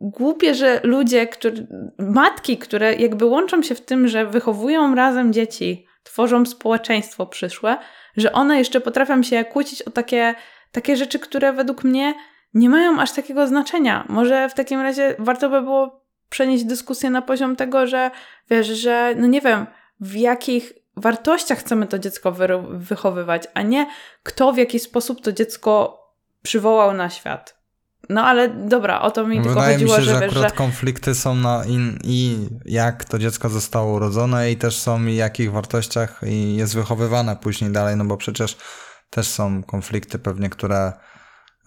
głupie, 0.00 0.54
że 0.54 0.80
ludzie, 0.82 1.28
matki, 1.98 2.58
które 2.58 2.94
jakby 2.94 3.24
łączą 3.24 3.62
się 3.62 3.74
w 3.74 3.80
tym, 3.80 4.08
że 4.08 4.26
wychowują 4.26 4.94
razem 4.94 5.32
dzieci, 5.32 5.86
tworzą 6.02 6.46
społeczeństwo 6.46 7.26
przyszłe, 7.26 7.76
że 8.16 8.32
one 8.32 8.58
jeszcze 8.58 8.80
potrafią 8.80 9.22
się 9.22 9.44
kłócić 9.44 9.82
o 9.82 9.90
takie, 9.90 10.34
takie 10.72 10.96
rzeczy, 10.96 11.18
które 11.18 11.52
według 11.52 11.84
mnie 11.84 12.14
nie 12.54 12.68
mają 12.68 13.00
aż 13.00 13.12
takiego 13.12 13.46
znaczenia. 13.46 14.04
Może 14.08 14.48
w 14.48 14.54
takim 14.54 14.80
razie 14.80 15.14
warto 15.18 15.50
by 15.50 15.62
było 15.62 16.05
przenieść 16.28 16.64
dyskusję 16.64 17.10
na 17.10 17.22
poziom 17.22 17.56
tego, 17.56 17.86
że 17.86 18.10
wiesz, 18.50 18.66
że 18.66 19.14
no 19.16 19.26
nie 19.26 19.40
wiem, 19.40 19.66
w 20.00 20.14
jakich 20.14 20.72
wartościach 20.96 21.58
chcemy 21.58 21.86
to 21.86 21.98
dziecko 21.98 22.32
wy- 22.32 22.48
wychowywać, 22.78 23.42
a 23.54 23.62
nie 23.62 23.86
kto 24.22 24.52
w 24.52 24.56
jaki 24.56 24.78
sposób 24.78 25.20
to 25.22 25.32
dziecko 25.32 26.02
przywołał 26.42 26.92
na 26.94 27.10
świat. 27.10 27.56
No 28.08 28.24
ale 28.24 28.48
dobra, 28.48 29.00
o 29.00 29.10
to 29.10 29.26
mi 29.26 29.36
tylko 29.36 29.48
Wydaje 29.48 29.76
mi 29.78 29.82
chodziło, 29.82 29.96
się, 29.96 30.02
że, 30.02 30.14
że 30.14 30.20
wiesz, 30.20 30.32
akurat 30.32 30.50
że 30.50 30.56
konflikty 30.56 31.14
są 31.14 31.34
na 31.34 31.64
in, 31.64 31.98
i 32.04 32.48
jak 32.64 33.04
to 33.04 33.18
dziecko 33.18 33.48
zostało 33.48 33.92
urodzone 33.92 34.50
i 34.50 34.56
też 34.56 34.78
są 34.78 35.04
i 35.06 35.16
jakich 35.16 35.52
wartościach 35.52 36.20
i 36.26 36.56
jest 36.56 36.74
wychowywane 36.74 37.36
później 37.36 37.70
dalej, 37.70 37.96
no 37.96 38.04
bo 38.04 38.16
przecież 38.16 38.56
też 39.10 39.28
są 39.28 39.62
konflikty 39.62 40.18
pewnie, 40.18 40.50
które, 40.50 40.92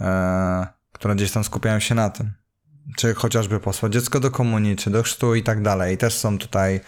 e, 0.02 0.68
które 0.94 1.16
gdzieś 1.16 1.32
tam 1.32 1.44
skupiają 1.44 1.80
się 1.80 1.96
na 1.96 2.10
tym. 2.10 2.34
Czy 2.98 3.14
chociażby 3.14 3.60
posłać 3.60 3.94
dziecko 3.94 4.20
do 4.20 4.32
komunii, 4.32 4.76
czy 4.76 4.90
do 4.90 5.04
chrztu 5.04 5.36
i 5.36 5.44
tak 5.44 5.62
dalej. 5.62 5.98
Też 5.98 6.14
są 6.14 6.38
tutaj 6.38 6.80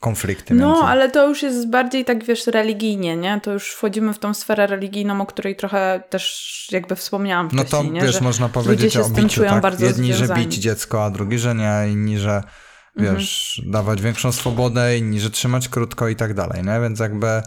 konflikty 0.00 0.54
No, 0.54 0.68
między... 0.68 0.82
ale 0.84 1.10
to 1.10 1.28
już 1.28 1.42
jest 1.42 1.70
bardziej 1.70 2.04
tak, 2.04 2.24
wiesz, 2.24 2.46
religijnie, 2.46 3.16
nie? 3.16 3.40
To 3.42 3.52
już 3.52 3.70
wchodzimy 3.70 4.14
w 4.14 4.18
tą 4.18 4.34
sferę 4.34 4.66
religijną, 4.66 5.20
o 5.20 5.26
której 5.26 5.56
trochę 5.56 6.02
też 6.10 6.68
jakby 6.72 6.96
wspomniałam 6.96 7.48
No 7.52 7.62
wcześniej, 7.62 7.86
to 7.86 7.92
nie? 7.92 8.00
wiesz, 8.00 8.14
że 8.14 8.20
można 8.20 8.48
powiedzieć 8.48 8.96
o 8.96 9.08
biciu, 9.08 9.44
tak? 9.44 9.62
bardzo 9.62 9.86
Jedni, 9.86 10.12
że 10.12 10.18
związani. 10.18 10.46
bić 10.46 10.54
dziecko, 10.54 11.04
a 11.04 11.10
drugi, 11.10 11.38
że 11.38 11.54
nie, 11.54 11.92
inni, 11.92 12.18
że 12.18 12.42
wiesz, 12.96 13.62
dawać 13.66 14.02
większą 14.02 14.32
swobodę, 14.32 14.98
inni, 14.98 15.20
że 15.20 15.30
trzymać 15.30 15.68
krótko 15.68 16.08
i 16.08 16.16
tak 16.16 16.34
dalej, 16.34 16.62
nie? 16.64 16.80
Więc 16.80 17.00
jakby 17.00 17.42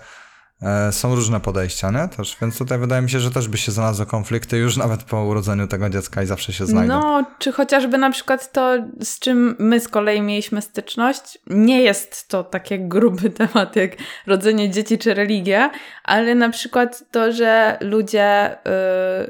są 0.91 1.15
różne 1.15 1.39
podejścia, 1.39 1.91
nie? 1.91 2.07
Też, 2.17 2.37
więc 2.41 2.57
tutaj 2.57 2.79
wydaje 2.79 3.01
mi 3.01 3.09
się, 3.09 3.19
że 3.19 3.31
też 3.31 3.47
by 3.47 3.57
się 3.57 3.71
znalazły 3.71 4.05
konflikty 4.05 4.57
już 4.57 4.77
nawet 4.77 5.03
po 5.03 5.23
urodzeniu 5.23 5.67
tego 5.67 5.89
dziecka 5.89 6.23
i 6.23 6.25
zawsze 6.25 6.53
się 6.53 6.65
znajdą. 6.65 6.93
No, 6.93 7.25
czy 7.39 7.51
chociażby 7.51 7.97
na 7.97 8.11
przykład 8.11 8.51
to, 8.51 8.77
z 9.03 9.19
czym 9.19 9.55
my 9.59 9.79
z 9.79 9.87
kolei 9.87 10.21
mieliśmy 10.21 10.61
styczność, 10.61 11.39
nie 11.47 11.81
jest 11.81 12.27
to 12.27 12.43
taki 12.43 12.79
gruby 12.79 13.29
temat 13.47 13.75
jak 13.75 13.91
rodzenie 14.27 14.69
dzieci 14.69 14.97
czy 14.97 15.13
religia, 15.13 15.71
ale 16.03 16.35
na 16.35 16.49
przykład 16.49 17.03
to, 17.11 17.31
że 17.31 17.77
ludzie, 17.81 18.57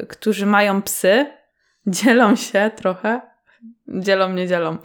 y, 0.01 0.05
którzy 0.05 0.45
mają 0.45 0.81
psy, 0.81 1.25
dzielą 1.87 2.35
się 2.35 2.71
trochę, 2.75 3.21
dzielą, 3.87 4.33
nie 4.33 4.47
dzielą, 4.47 4.77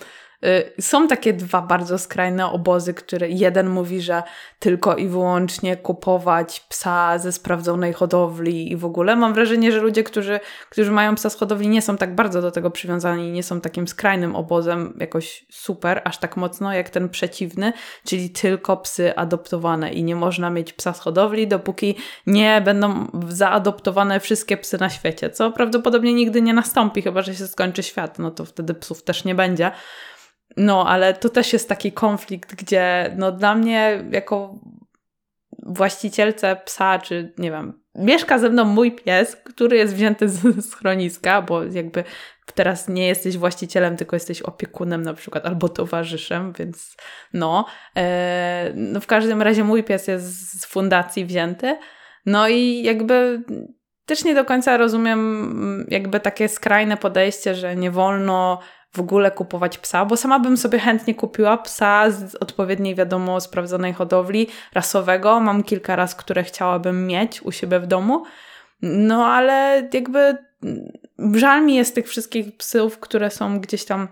są 0.80 1.08
takie 1.08 1.32
dwa 1.32 1.62
bardzo 1.62 1.98
skrajne 1.98 2.50
obozy, 2.50 2.94
które 2.94 3.28
jeden 3.28 3.68
mówi, 3.68 4.00
że 4.00 4.22
tylko 4.58 4.96
i 4.96 5.08
wyłącznie 5.08 5.76
kupować 5.76 6.60
psa 6.68 7.18
ze 7.18 7.32
sprawdzonej 7.32 7.92
hodowli 7.92 8.72
i 8.72 8.76
w 8.76 8.84
ogóle. 8.84 9.16
Mam 9.16 9.34
wrażenie, 9.34 9.72
że 9.72 9.80
ludzie, 9.80 10.04
którzy, 10.04 10.40
którzy 10.70 10.90
mają 10.90 11.14
psa 11.14 11.30
z 11.30 11.36
hodowli 11.36 11.68
nie 11.68 11.82
są 11.82 11.96
tak 11.96 12.14
bardzo 12.14 12.42
do 12.42 12.50
tego 12.50 12.70
przywiązani, 12.70 13.32
nie 13.32 13.42
są 13.42 13.60
takim 13.60 13.88
skrajnym 13.88 14.36
obozem 14.36 14.96
jakoś 15.00 15.46
super, 15.50 16.02
aż 16.04 16.18
tak 16.18 16.36
mocno 16.36 16.72
jak 16.72 16.90
ten 16.90 17.08
przeciwny, 17.08 17.72
czyli 18.04 18.30
tylko 18.30 18.76
psy 18.76 19.16
adoptowane 19.16 19.92
i 19.92 20.04
nie 20.04 20.16
można 20.16 20.50
mieć 20.50 20.72
psa 20.72 20.92
z 20.92 21.00
hodowli, 21.00 21.48
dopóki 21.48 21.96
nie 22.26 22.62
będą 22.64 23.06
zaadoptowane 23.28 24.20
wszystkie 24.20 24.56
psy 24.56 24.78
na 24.80 24.90
świecie, 24.90 25.30
co 25.30 25.50
prawdopodobnie 25.50 26.14
nigdy 26.14 26.42
nie 26.42 26.54
nastąpi, 26.54 27.02
chyba 27.02 27.22
że 27.22 27.34
się 27.34 27.46
skończy 27.46 27.82
świat, 27.82 28.18
no 28.18 28.30
to 28.30 28.44
wtedy 28.44 28.74
psów 28.74 29.02
też 29.02 29.24
nie 29.24 29.34
będzie. 29.34 29.70
No, 30.56 30.88
ale 30.88 31.14
to 31.14 31.28
też 31.28 31.52
jest 31.52 31.68
taki 31.68 31.92
konflikt, 31.92 32.54
gdzie 32.54 33.14
no 33.16 33.32
dla 33.32 33.54
mnie 33.54 34.04
jako 34.10 34.54
właścicielce 35.62 36.56
psa, 36.64 36.98
czy 36.98 37.32
nie 37.38 37.50
wiem, 37.50 37.80
mieszka 37.94 38.38
ze 38.38 38.50
mną 38.50 38.64
mój 38.64 38.92
pies, 38.92 39.36
który 39.36 39.76
jest 39.76 39.94
wzięty 39.94 40.28
z 40.28 40.70
schroniska, 40.70 41.42
bo 41.42 41.64
jakby 41.64 42.04
teraz 42.54 42.88
nie 42.88 43.06
jesteś 43.06 43.38
właścicielem, 43.38 43.96
tylko 43.96 44.16
jesteś 44.16 44.42
opiekunem 44.42 45.02
na 45.02 45.14
przykład, 45.14 45.46
albo 45.46 45.68
towarzyszem, 45.68 46.52
więc 46.52 46.96
no. 47.32 47.66
E, 47.96 48.72
no 48.74 49.00
w 49.00 49.06
każdym 49.06 49.42
razie 49.42 49.64
mój 49.64 49.84
pies 49.84 50.08
jest 50.08 50.60
z 50.60 50.66
fundacji 50.66 51.24
wzięty, 51.24 51.78
no 52.26 52.48
i 52.48 52.82
jakby 52.82 53.42
też 54.06 54.24
nie 54.24 54.34
do 54.34 54.44
końca 54.44 54.76
rozumiem 54.76 55.86
jakby 55.88 56.20
takie 56.20 56.48
skrajne 56.48 56.96
podejście, 56.96 57.54
że 57.54 57.76
nie 57.76 57.90
wolno 57.90 58.60
w 58.96 59.00
ogóle 59.00 59.30
kupować 59.30 59.78
psa, 59.78 60.04
bo 60.04 60.16
sama 60.16 60.38
bym 60.38 60.56
sobie 60.56 60.78
chętnie 60.78 61.14
kupiła 61.14 61.56
psa 61.58 62.10
z 62.10 62.34
odpowiedniej, 62.34 62.94
wiadomo, 62.94 63.40
sprawdzonej 63.40 63.92
hodowli 63.92 64.48
rasowego. 64.74 65.40
Mam 65.40 65.62
kilka 65.62 65.96
raz, 65.96 66.14
które 66.14 66.44
chciałabym 66.44 67.06
mieć 67.06 67.42
u 67.42 67.52
siebie 67.52 67.80
w 67.80 67.86
domu. 67.86 68.24
No 68.82 69.26
ale 69.26 69.88
jakby 69.92 70.36
żal 71.34 71.64
mi 71.64 71.74
jest 71.74 71.94
tych 71.94 72.08
wszystkich 72.08 72.56
psów, 72.56 72.98
które 72.98 73.30
są 73.30 73.60
gdzieś 73.60 73.84
tam, 73.84 74.08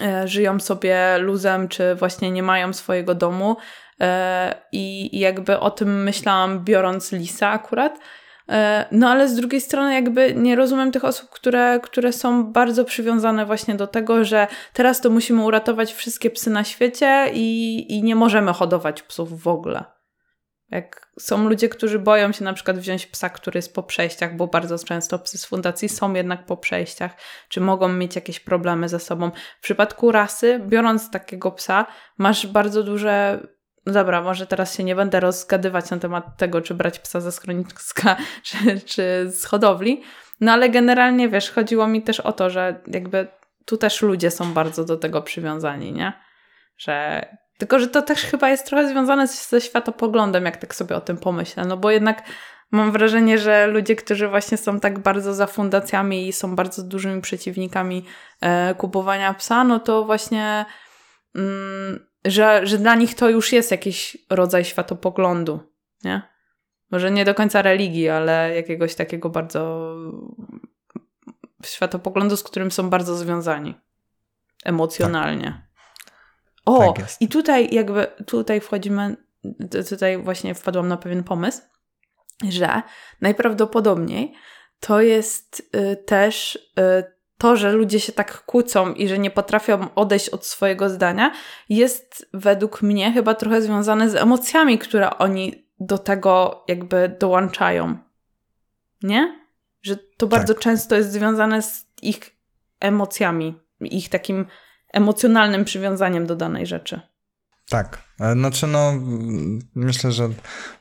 e, 0.00 0.28
żyją 0.28 0.60
sobie 0.60 1.18
luzem, 1.18 1.68
czy 1.68 1.94
właśnie 1.94 2.30
nie 2.30 2.42
mają 2.42 2.72
swojego 2.72 3.14
domu. 3.14 3.56
E, 4.00 4.54
I 4.72 5.18
jakby 5.18 5.58
o 5.58 5.70
tym 5.70 6.02
myślałam, 6.02 6.64
biorąc 6.64 7.12
lisa 7.12 7.48
akurat. 7.48 7.98
E, 8.48 8.86
no 8.92 9.08
ale 9.10 9.28
z 9.28 9.34
drugiej 9.34 9.60
strony 9.60 9.94
jakby 9.94 10.34
nie 10.34 10.56
rozumiem 10.56 10.92
tych 10.92 11.04
osób, 11.04 11.30
które, 11.30 11.80
które 11.82 12.12
są 12.12 12.52
bardzo 12.52 12.84
przywiązane 12.84 13.46
właśnie 13.46 13.74
do 13.74 13.86
tego, 13.86 14.24
że 14.24 14.46
teraz 14.72 15.00
to 15.00 15.10
musimy 15.10 15.44
uratować 15.44 15.92
wszystkie 15.92 16.30
psy 16.30 16.50
na 16.50 16.64
świecie 16.64 17.30
i, 17.32 17.86
i 17.96 18.02
nie 18.02 18.16
możemy 18.16 18.52
hodować 18.52 19.02
psów 19.02 19.42
w 19.42 19.48
ogóle. 19.48 19.84
Jak 20.70 21.12
są 21.18 21.48
ludzie, 21.48 21.68
którzy 21.68 21.98
boją 21.98 22.32
się 22.32 22.44
na 22.44 22.52
przykład 22.52 22.78
wziąć 22.78 23.06
psa, 23.06 23.28
który 23.28 23.58
jest 23.58 23.74
po 23.74 23.82
przejściach, 23.82 24.36
bo 24.36 24.46
bardzo 24.46 24.78
często 24.78 25.18
psy 25.18 25.38
z 25.38 25.46
fundacji 25.46 25.88
są 25.88 26.14
jednak 26.14 26.46
po 26.46 26.56
przejściach, 26.56 27.16
czy 27.48 27.60
mogą 27.60 27.88
mieć 27.88 28.16
jakieś 28.16 28.40
problemy 28.40 28.88
ze 28.88 29.00
sobą. 29.00 29.30
W 29.58 29.62
przypadku 29.62 30.12
rasy, 30.12 30.60
biorąc 30.66 31.10
takiego 31.10 31.52
psa, 31.52 31.86
masz 32.18 32.46
bardzo 32.46 32.82
duże 32.82 33.40
dobra, 33.92 34.22
może 34.22 34.46
teraz 34.46 34.76
się 34.76 34.84
nie 34.84 34.96
będę 34.96 35.20
rozgadywać 35.20 35.90
na 35.90 35.98
temat 35.98 36.36
tego, 36.36 36.60
czy 36.60 36.74
brać 36.74 36.98
psa 36.98 37.20
ze 37.20 37.32
schroniska, 37.32 38.16
czy, 38.42 38.80
czy 38.80 39.30
z 39.30 39.44
hodowli, 39.44 40.02
no 40.40 40.52
ale 40.52 40.68
generalnie, 40.70 41.28
wiesz, 41.28 41.50
chodziło 41.50 41.86
mi 41.86 42.02
też 42.02 42.20
o 42.20 42.32
to, 42.32 42.50
że 42.50 42.80
jakby 42.86 43.28
tu 43.64 43.76
też 43.76 44.02
ludzie 44.02 44.30
są 44.30 44.52
bardzo 44.52 44.84
do 44.84 44.96
tego 44.96 45.22
przywiązani, 45.22 45.92
nie? 45.92 46.12
Że 46.78 47.26
tylko, 47.58 47.78
że 47.78 47.88
to 47.88 48.02
też 48.02 48.22
chyba 48.24 48.48
jest 48.48 48.66
trochę 48.66 48.88
związane 48.88 49.26
ze 49.26 49.60
światopoglądem, 49.60 50.44
jak 50.44 50.56
tak 50.56 50.74
sobie 50.74 50.96
o 50.96 51.00
tym 51.00 51.16
pomyślę. 51.16 51.64
No 51.64 51.76
bo 51.76 51.90
jednak 51.90 52.22
mam 52.70 52.92
wrażenie, 52.92 53.38
że 53.38 53.66
ludzie, 53.66 53.96
którzy 53.96 54.28
właśnie 54.28 54.58
są 54.58 54.80
tak 54.80 54.98
bardzo 54.98 55.34
za 55.34 55.46
fundacjami 55.46 56.28
i 56.28 56.32
są 56.32 56.56
bardzo 56.56 56.82
dużymi 56.82 57.20
przeciwnikami 57.20 58.04
e, 58.40 58.74
kupowania 58.74 59.34
psa, 59.34 59.64
no 59.64 59.80
to 59.80 60.04
właśnie 60.04 60.64
mm, 61.34 62.07
że, 62.24 62.66
że 62.66 62.78
dla 62.78 62.94
nich 62.94 63.14
to 63.14 63.30
już 63.30 63.52
jest 63.52 63.70
jakiś 63.70 64.16
rodzaj 64.30 64.64
światopoglądu, 64.64 65.60
nie? 66.04 66.22
Może 66.90 67.10
nie 67.10 67.24
do 67.24 67.34
końca 67.34 67.62
religii, 67.62 68.08
ale 68.08 68.54
jakiegoś 68.54 68.94
takiego 68.94 69.30
bardzo 69.30 69.94
światopoglądu, 71.64 72.36
z 72.36 72.42
którym 72.42 72.70
są 72.70 72.90
bardzo 72.90 73.16
związani 73.16 73.74
emocjonalnie. 74.64 75.44
Tak. 75.44 75.68
O, 76.64 76.92
tak 76.92 77.06
i 77.20 77.28
tutaj 77.28 77.74
jakby 77.74 78.06
tutaj 78.26 78.60
wchodzimy, 78.60 79.16
tutaj 79.88 80.18
właśnie 80.18 80.54
wpadłam 80.54 80.88
na 80.88 80.96
pewien 80.96 81.24
pomysł, 81.24 81.62
że 82.48 82.82
najprawdopodobniej 83.20 84.34
to 84.80 85.00
jest 85.00 85.70
y, 85.76 85.96
też 85.96 86.56
y, 86.78 87.17
to, 87.38 87.56
że 87.56 87.72
ludzie 87.72 88.00
się 88.00 88.12
tak 88.12 88.44
kłócą 88.44 88.92
i 88.94 89.08
że 89.08 89.18
nie 89.18 89.30
potrafią 89.30 89.94
odejść 89.94 90.28
od 90.28 90.46
swojego 90.46 90.90
zdania, 90.90 91.32
jest 91.68 92.28
według 92.34 92.82
mnie 92.82 93.12
chyba 93.12 93.34
trochę 93.34 93.62
związane 93.62 94.10
z 94.10 94.14
emocjami, 94.14 94.78
które 94.78 95.18
oni 95.18 95.68
do 95.80 95.98
tego 95.98 96.64
jakby 96.68 97.16
dołączają. 97.20 97.98
Nie? 99.02 99.48
Że 99.82 99.96
to 99.96 100.26
bardzo 100.26 100.54
tak. 100.54 100.62
często 100.62 100.96
jest 100.96 101.12
związane 101.12 101.62
z 101.62 101.86
ich 102.02 102.36
emocjami, 102.80 103.60
ich 103.80 104.08
takim 104.08 104.46
emocjonalnym 104.92 105.64
przywiązaniem 105.64 106.26
do 106.26 106.36
danej 106.36 106.66
rzeczy. 106.66 107.00
Tak. 107.68 107.98
E, 108.20 108.32
znaczy, 108.32 108.66
no, 108.66 108.92
myślę, 109.74 110.12
że 110.12 110.28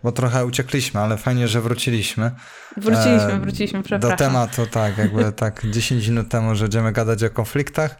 bo 0.03 0.11
trochę 0.11 0.45
uciekliśmy, 0.45 0.99
ale 0.99 1.17
fajnie, 1.17 1.47
że 1.47 1.61
wróciliśmy. 1.61 2.31
Wróciliśmy, 2.77 3.33
e, 3.33 3.39
wróciliśmy, 3.39 3.83
przepraszam. 3.83 4.17
Do 4.17 4.23
tematu, 4.23 4.65
tak, 4.71 4.97
jakby 4.97 5.31
tak 5.45 5.65
10 5.69 6.07
minut 6.07 6.29
temu, 6.29 6.55
że 6.55 6.65
będziemy 6.65 6.91
gadać 6.91 7.23
o 7.23 7.29
konfliktach. 7.29 7.99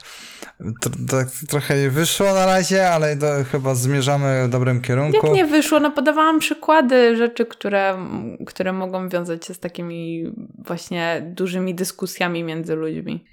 To, 0.81 0.89
to 0.89 1.17
trochę 1.47 1.81
nie 1.81 1.89
wyszło 1.89 2.33
na 2.33 2.45
razie, 2.45 2.89
ale 2.89 3.15
do, 3.15 3.27
chyba 3.51 3.75
zmierzamy 3.75 4.47
w 4.47 4.49
dobrym 4.49 4.81
kierunku. 4.81 5.27
Jak 5.27 5.35
nie 5.35 5.45
wyszło? 5.45 5.79
No 5.79 5.91
podawałam 5.91 6.39
przykłady 6.39 7.17
rzeczy, 7.17 7.45
które, 7.45 7.97
które 8.45 8.73
mogą 8.73 9.09
wiązać 9.09 9.45
się 9.45 9.53
z 9.53 9.59
takimi 9.59 10.33
właśnie 10.65 11.31
dużymi 11.35 11.75
dyskusjami 11.75 12.43
między 12.43 12.75
ludźmi. 12.75 13.25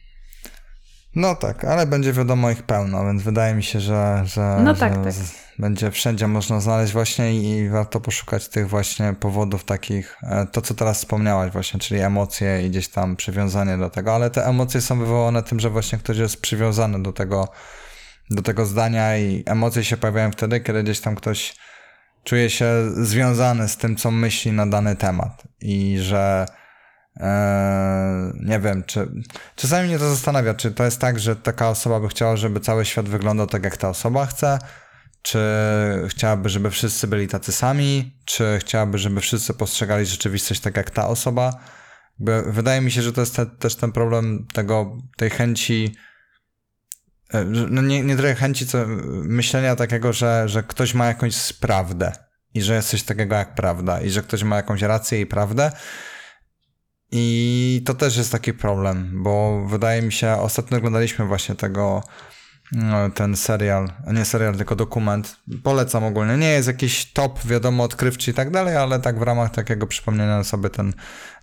No 1.17 1.35
tak, 1.35 1.65
ale 1.65 1.87
będzie 1.87 2.13
wiadomo 2.13 2.51
ich 2.51 2.63
pełno, 2.63 3.05
więc 3.05 3.23
wydaje 3.23 3.55
mi 3.55 3.63
się, 3.63 3.81
że, 3.81 4.23
że, 4.25 4.59
no 4.65 4.75
że 4.75 4.81
tak, 4.81 5.05
tak. 5.05 5.13
Będzie 5.59 5.91
wszędzie 5.91 6.29
można 6.29 6.61
znaleźć 6.61 6.93
właśnie 6.93 7.35
i 7.35 7.69
warto 7.69 8.01
poszukać 8.01 8.49
tych 8.49 8.69
właśnie 8.69 9.15
powodów 9.21 9.65
takich, 9.65 10.17
e, 10.23 10.47
to 10.47 10.63
co 10.63 10.75
teraz 10.75 10.99
wspomniałaś 10.99 11.53
właśnie, 11.53 11.81
czyli 11.81 12.01
emocje 12.01 12.67
i 12.67 12.71
gdzieś 12.71 12.89
tam 12.89 13.17
przywiązanie 13.17 13.79
do 13.79 13.91
tego, 13.91 14.15
ale 14.15 14.31
te 14.31 14.47
emocje 14.47 14.81
są 14.81 14.99
wywołane 14.99 15.43
tym, 15.43 15.61
że 15.61 15.71
właśnie 15.71 15.99
ktoś 15.99 16.17
jest 16.17 16.41
przywiązany 16.41 17.03
do 17.03 17.13
tego, 17.13 17.49
do 18.31 18.43
tego 18.43 18.67
zdania 18.67 19.19
i 19.19 19.43
emocje 19.47 19.85
się 19.85 19.97
pojawiają 19.97 20.33
wtedy, 20.33 20.61
kiedy 20.61 20.83
gdzieś 20.83 21.01
tam 21.01 21.15
ktoś 21.15 21.57
czuje 22.25 22.51
się 22.51 22.67
związany 22.97 23.69
z 23.69 23.77
tym, 23.77 23.97
co 23.97 24.11
myśli 24.11 24.53
na 24.53 24.67
dany 24.67 24.97
temat 24.97 25.43
i 25.61 25.99
że 26.01 26.47
Eee, 27.21 28.33
nie 28.41 28.61
wiem, 28.61 28.85
czy. 28.85 29.09
Czasami 29.57 29.89
mnie 29.89 29.99
to 29.99 30.11
zastanawia, 30.11 30.55
czy 30.55 30.71
to 30.71 30.85
jest 30.85 31.01
tak, 31.01 31.19
że 31.19 31.37
taka 31.37 31.69
osoba 31.69 32.01
by 32.01 32.09
chciała, 32.09 32.37
żeby 32.37 32.61
cały 32.61 32.85
świat 32.85 33.09
wyglądał 33.09 33.47
tak, 33.47 33.65
jak 33.65 33.77
ta 33.77 33.89
osoba 33.89 34.27
chce, 34.27 34.59
czy 35.25 35.39
chciałaby, 36.09 36.49
żeby 36.49 36.71
wszyscy 36.71 37.07
byli 37.07 37.29
tacy 37.29 37.53
sami, 37.53 38.19
czy 38.25 38.59
chciałaby, 38.61 38.99
żeby 38.99 39.21
wszyscy 39.21 39.55
postrzegali 39.55 40.07
rzeczywistość 40.07 40.61
tak, 40.61 40.77
jak 40.77 40.91
ta 40.91 41.09
osoba. 41.09 41.61
wydaje 42.47 42.81
mi 42.81 42.91
się, 42.91 43.03
że 43.03 43.13
to 43.13 43.21
jest 43.21 43.37
te, 43.37 43.47
też 43.47 43.77
ten 43.77 43.93
problem 43.93 44.47
tego, 44.53 44.99
tej 45.17 45.31
chęci. 45.31 45.97
E, 47.33 47.45
no 47.45 47.83
nie, 47.83 48.03
nie 48.03 48.17
tyle 48.17 48.35
chęci, 48.35 48.67
co 48.67 48.79
myślenia 49.25 49.77
takiego, 49.77 50.13
że, 50.13 50.49
że 50.49 50.63
ktoś 50.63 50.95
ma 50.95 51.07
jakąś 51.07 51.53
prawdę 51.53 52.13
i 52.55 52.63
że 52.63 52.75
jest 52.75 52.89
coś 52.89 53.03
takiego 53.03 53.35
jak 53.35 53.55
prawda 53.55 54.01
i 54.01 54.11
że 54.11 54.23
ktoś 54.23 54.43
ma 54.43 54.57
jakąś 54.57 54.83
rację 54.83 55.21
i 55.21 55.27
prawdę 55.27 55.73
i 57.13 57.83
to 57.87 57.95
też 57.95 58.17
jest 58.17 58.33
taki 58.33 58.53
problem, 58.53 59.23
bo 59.23 59.67
wydaje 59.67 60.03
mi 60.03 60.13
się, 60.13 60.33
ostatnio 60.33 60.79
oglądaliśmy 60.79 61.27
właśnie 61.27 61.55
tego, 61.55 62.03
ten 63.15 63.37
serial, 63.37 63.89
nie 64.13 64.25
serial, 64.25 64.57
tylko 64.57 64.77
dokument. 64.77 65.37
Polecam 65.63 66.05
ogólnie. 66.05 66.37
Nie 66.37 66.49
jest 66.51 66.69
jakiś 66.69 67.13
top, 67.13 67.47
wiadomo, 67.47 67.85
odkrywczy 67.85 68.31
i 68.31 68.35
tak 68.35 68.51
dalej, 68.51 68.77
ale 68.77 69.01
tak 69.01 69.19
w 69.19 69.23
ramach 69.23 69.51
takiego 69.51 69.87
przypomnienia 69.87 70.45
sobie 70.45 70.71
ten 70.71 70.93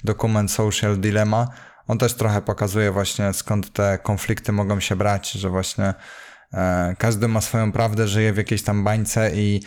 dokument 0.03 0.51
Social 0.51 0.97
Dilemma. 0.97 1.47
On 1.87 1.97
też 1.97 2.13
trochę 2.13 2.41
pokazuje 2.41 2.91
właśnie 2.91 3.33
skąd 3.33 3.73
te 3.73 3.97
konflikty 4.03 4.51
mogą 4.51 4.79
się 4.79 4.95
brać, 4.95 5.31
że 5.31 5.49
właśnie 5.49 5.93
e, 6.53 6.95
każdy 6.97 7.27
ma 7.27 7.41
swoją 7.41 7.71
prawdę, 7.71 8.07
żyje 8.07 8.33
w 8.33 8.37
jakiejś 8.37 8.63
tam 8.63 8.83
bańce 8.83 9.31
i 9.35 9.61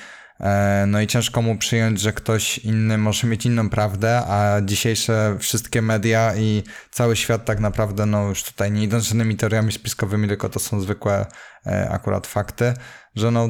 no 0.86 1.00
i 1.00 1.06
ciężko 1.06 1.42
mu 1.42 1.58
przyjąć, 1.58 2.00
że 2.00 2.12
ktoś 2.12 2.58
inny 2.58 2.98
może 2.98 3.26
mieć 3.26 3.46
inną 3.46 3.70
prawdę, 3.70 4.22
a 4.26 4.60
dzisiejsze 4.62 5.36
wszystkie 5.38 5.82
media 5.82 6.36
i 6.36 6.62
cały 6.90 7.16
świat 7.16 7.44
tak 7.44 7.60
naprawdę, 7.60 8.06
no 8.06 8.28
już 8.28 8.42
tutaj 8.42 8.72
nie 8.72 8.82
idąc 8.82 9.04
żadnymi 9.04 9.36
teoriami 9.36 9.72
spiskowymi, 9.72 10.28
tylko 10.28 10.48
to 10.48 10.60
są 10.60 10.80
zwykłe 10.80 11.26
e, 11.66 11.88
akurat 11.90 12.26
fakty, 12.26 12.74
że 13.14 13.30
no 13.30 13.48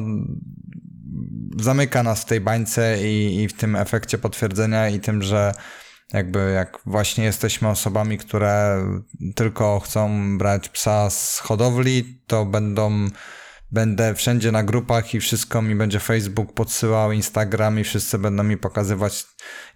zamyka 1.59 2.03
nas 2.03 2.21
w 2.21 2.25
tej 2.25 2.41
bańce 2.41 3.07
i, 3.07 3.43
i 3.43 3.47
w 3.47 3.53
tym 3.53 3.75
efekcie 3.75 4.17
potwierdzenia 4.17 4.89
i 4.89 4.99
tym, 4.99 5.23
że 5.23 5.53
jakby 6.13 6.51
jak 6.55 6.79
właśnie 6.85 7.23
jesteśmy 7.23 7.69
osobami, 7.69 8.17
które 8.17 8.85
tylko 9.35 9.79
chcą 9.79 10.37
brać 10.37 10.69
psa 10.69 11.09
z 11.09 11.39
hodowli, 11.39 12.21
to 12.27 12.45
będą 12.45 13.07
będę 13.71 14.15
wszędzie 14.15 14.51
na 14.51 14.63
grupach 14.63 15.13
i 15.13 15.19
wszystko 15.19 15.61
mi 15.61 15.75
będzie 15.75 15.99
Facebook 15.99 16.53
podsyłał, 16.53 17.11
Instagram 17.11 17.79
i 17.79 17.83
wszyscy 17.83 18.17
będą 18.17 18.43
mi 18.43 18.57
pokazywać 18.57 19.25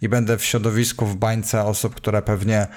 i 0.01 0.09
będę 0.09 0.37
w 0.37 0.45
środowisku, 0.45 1.05
w 1.05 1.15
bańce 1.15 1.63
osób, 1.63 1.95
które 1.95 2.21
pewnie 2.21 2.67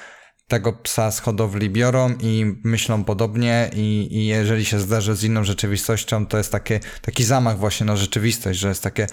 tego 0.48 0.72
psa 0.72 1.10
z 1.10 1.20
hodowli 1.20 1.70
biorą 1.70 2.14
i 2.20 2.56
myślą 2.64 3.04
podobnie 3.04 3.70
i, 3.72 4.08
i 4.10 4.26
jeżeli 4.26 4.64
się 4.64 4.78
zdarzy 4.78 5.16
z 5.16 5.24
inną 5.24 5.44
rzeczywistością, 5.44 6.26
to 6.26 6.38
jest 6.38 6.52
takie, 6.52 6.80
taki 7.02 7.24
zamach 7.24 7.58
właśnie 7.58 7.86
na 7.86 7.96
rzeczywistość, 7.96 8.58
że 8.58 8.68
jest 8.68 8.82
takie 8.82 9.06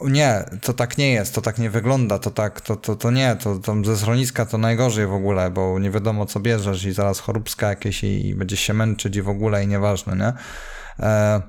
nie, 0.00 0.44
to 0.62 0.72
tak 0.72 0.98
nie 0.98 1.12
jest, 1.12 1.34
to 1.34 1.42
tak 1.42 1.58
nie 1.58 1.70
wygląda, 1.70 2.18
to 2.18 2.30
tak, 2.30 2.60
to, 2.60 2.76
to, 2.76 2.96
to 2.96 3.10
nie, 3.10 3.36
to, 3.36 3.58
to 3.58 3.84
ze 3.84 3.96
schroniska 3.96 4.46
to 4.46 4.58
najgorzej 4.58 5.06
w 5.06 5.12
ogóle, 5.12 5.50
bo 5.50 5.78
nie 5.78 5.90
wiadomo 5.90 6.26
co 6.26 6.40
bierzesz 6.40 6.84
i 6.84 6.92
zaraz 6.92 7.20
choróbska 7.20 7.68
jakieś 7.68 8.04
i, 8.04 8.26
i 8.28 8.34
będzie 8.34 8.56
się 8.56 8.74
męczyć 8.74 9.16
i 9.16 9.22
w 9.22 9.28
ogóle 9.28 9.64
i 9.64 9.66
nieważne, 9.66 10.16
nie? 10.16 10.32
E, 11.00 11.40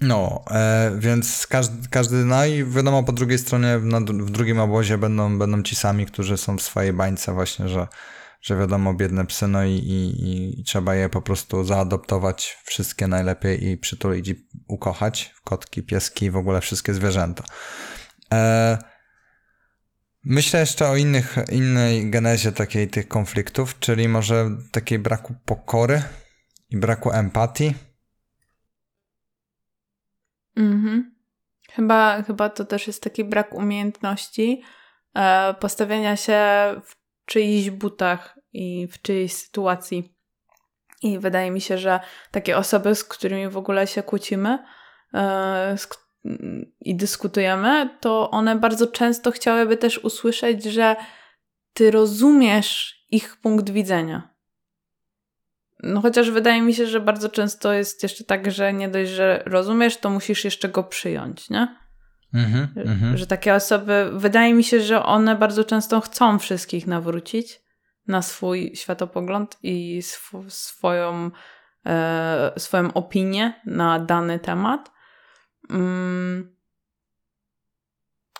no, 0.00 0.44
e, 0.50 0.92
więc 0.98 1.46
każdy, 1.46 1.88
każdy, 1.88 2.16
no 2.16 2.46
i 2.46 2.64
wiadomo, 2.64 3.02
po 3.02 3.12
drugiej 3.12 3.38
stronie, 3.38 3.78
na, 3.82 4.00
w 4.00 4.30
drugim 4.30 4.60
obozie 4.60 4.98
będą, 4.98 5.38
będą 5.38 5.62
ci 5.62 5.76
sami, 5.76 6.06
którzy 6.06 6.36
są 6.36 6.58
w 6.58 6.62
swojej 6.62 6.92
bańce 6.92 7.32
właśnie, 7.32 7.68
że, 7.68 7.88
że 8.40 8.56
wiadomo, 8.56 8.94
biedne 8.94 9.26
psy, 9.26 9.48
no 9.48 9.64
i, 9.64 9.70
i, 9.70 10.60
i 10.60 10.64
trzeba 10.64 10.94
je 10.94 11.08
po 11.08 11.22
prostu 11.22 11.64
zaadoptować 11.64 12.58
wszystkie 12.64 13.06
najlepiej 13.06 13.68
i 13.68 13.76
przytulić 13.76 14.28
i 14.28 14.48
ukochać, 14.68 15.34
kotki, 15.44 15.82
pieski, 15.82 16.30
w 16.30 16.36
ogóle 16.36 16.60
wszystkie 16.60 16.94
zwierzęta. 16.94 17.44
E, 18.32 18.78
myślę 20.24 20.60
jeszcze 20.60 20.88
o 20.88 20.96
innych, 20.96 21.36
innej 21.52 22.10
genezie 22.10 22.52
takiej 22.52 22.88
tych 22.88 23.08
konfliktów, 23.08 23.78
czyli 23.78 24.08
może 24.08 24.50
takiej 24.72 24.98
braku 24.98 25.34
pokory 25.44 26.02
i 26.70 26.76
braku 26.76 27.12
empatii 27.12 27.74
Mhm. 30.56 31.14
Chyba, 31.70 32.22
chyba 32.22 32.48
to 32.48 32.64
też 32.64 32.86
jest 32.86 33.02
taki 33.02 33.24
brak 33.24 33.54
umiejętności 33.54 34.62
e, 35.14 35.54
postawienia 35.54 36.16
się 36.16 36.40
w 36.84 36.96
czyichś 37.26 37.70
butach 37.70 38.38
i 38.52 38.86
w 38.86 39.02
czyjejś 39.02 39.32
sytuacji. 39.32 40.14
I 41.02 41.18
wydaje 41.18 41.50
mi 41.50 41.60
się, 41.60 41.78
że 41.78 42.00
takie 42.30 42.56
osoby, 42.56 42.94
z 42.94 43.04
którymi 43.04 43.48
w 43.48 43.56
ogóle 43.56 43.86
się 43.86 44.02
kłócimy 44.02 44.58
e, 45.14 45.74
z, 45.78 45.88
i 46.80 46.96
dyskutujemy, 46.96 47.98
to 48.00 48.30
one 48.30 48.56
bardzo 48.56 48.86
często 48.86 49.30
chciałyby 49.30 49.76
też 49.76 49.98
usłyszeć, 49.98 50.64
że 50.64 50.96
ty 51.72 51.90
rozumiesz 51.90 53.04
ich 53.10 53.36
punkt 53.36 53.70
widzenia 53.70 54.33
no 55.84 56.00
chociaż 56.00 56.30
wydaje 56.30 56.62
mi 56.62 56.74
się, 56.74 56.86
że 56.86 57.00
bardzo 57.00 57.28
często 57.28 57.72
jest 57.72 58.02
jeszcze 58.02 58.24
tak, 58.24 58.50
że 58.50 58.72
nie 58.72 58.88
dość, 58.88 59.10
że 59.10 59.42
rozumiesz, 59.46 59.96
to 59.96 60.10
musisz 60.10 60.44
jeszcze 60.44 60.68
go 60.68 60.84
przyjąć, 60.84 61.50
nie? 61.50 61.76
Mm 62.34 62.50
-hmm, 62.52 63.16
że 63.16 63.26
takie 63.26 63.54
osoby, 63.54 64.10
wydaje 64.12 64.54
mi 64.54 64.64
się, 64.64 64.80
że 64.80 65.02
one 65.04 65.36
bardzo 65.36 65.64
często 65.64 66.00
chcą 66.00 66.38
wszystkich 66.38 66.86
nawrócić 66.86 67.60
na 68.06 68.22
swój 68.22 68.72
światopogląd 68.74 69.58
i 69.62 69.98
sw 69.98 70.44
swoją, 70.48 71.30
e, 71.86 72.52
swoją 72.56 72.92
opinię 72.92 73.60
na 73.66 73.98
dany 73.98 74.38
temat. 74.38 74.90
Mm, 75.70 76.53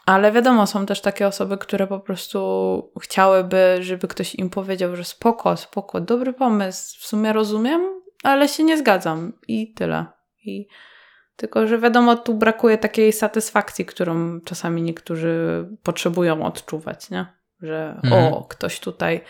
ale 0.06 0.32
wiadomo, 0.32 0.66
są 0.66 0.87
też 0.87 1.00
takie 1.00 1.26
osoby, 1.26 1.58
które 1.58 1.87
po 1.87 2.00
prostu 2.00 2.92
chciałyby, 3.00 3.76
żeby 3.80 4.08
ktoś 4.08 4.34
im 4.34 4.50
powiedział, 4.50 4.96
że 4.96 5.04
spoko, 5.04 5.56
spoko, 5.56 6.00
dobry 6.00 6.32
pomysł, 6.32 7.00
w 7.00 7.06
sumie 7.06 7.32
rozumiem, 7.32 8.02
ale 8.23 8.49
się 8.49 8.64
nie 8.64 8.78
zgadzam 8.78 9.32
i 9.49 9.75
tyle. 9.75 10.06
I 10.44 10.68
tylko, 11.37 11.66
że 11.66 11.78
wiadomo, 11.78 12.16
tu 12.16 12.34
brakuje 12.34 12.78
takiej 12.78 13.12
satysfakcji, 13.12 13.87
którą 13.87 14.40
czasami 14.40 14.82
niektórzy 14.82 15.64
potrzebują 15.82 16.46
odczuwać, 16.46 17.11
nie? 17.11 17.26
Że 17.61 18.00
mhm. 18.05 18.35
o, 18.35 18.42
ktoś 18.42 18.81
tutaj, 18.81 19.20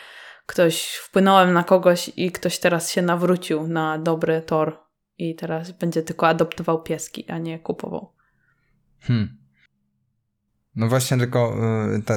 ktoś 0.46 0.94
wpłynąłem 0.94 1.52
na 1.52 1.64
kogoś 1.64 2.10
i 2.16 2.32
ktoś 2.32 2.58
teraz 2.58 2.90
się 2.90 3.02
nawrócił 3.02 3.68
na 3.68 3.98
dobry 3.98 4.42
tor 4.42 4.78
i 5.18 5.34
teraz 5.34 5.70
będzie 5.70 6.02
tylko 6.02 6.28
adoptował 6.28 6.82
pieski, 6.82 7.30
a 7.30 7.38
nie 7.38 7.58
kupował. 7.58 8.12
Hmm. 9.00 9.43
No 10.76 10.88
właśnie, 10.88 11.18
tylko 11.18 11.56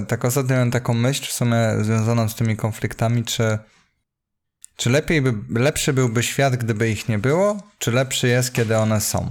y, 0.02 0.06
tak 0.06 0.26
ostatnio 0.26 0.56
miałem 0.56 0.72
taką 0.72 0.94
myśl 0.94 1.26
w 1.26 1.32
sumie 1.32 1.70
związaną 1.82 2.30
z 2.30 2.36
tymi 2.36 2.56
konfliktami, 2.56 3.24
czy, 3.24 3.58
czy 4.76 4.90
lepiej 4.90 5.22
by, 5.22 5.60
lepszy 5.60 5.94
byłby 5.94 6.24
świat, 6.24 6.56
gdyby 6.56 6.90
ich 6.90 7.10
nie 7.10 7.20
było, 7.20 7.58
czy 7.80 7.92
lepszy 7.92 8.28
jest, 8.28 8.54
kiedy 8.54 8.78
one 8.78 9.02
są? 9.02 9.30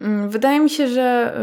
Mm, 0.00 0.30
wydaje 0.30 0.60
mi 0.60 0.70
się, 0.70 0.88
że 0.88 1.36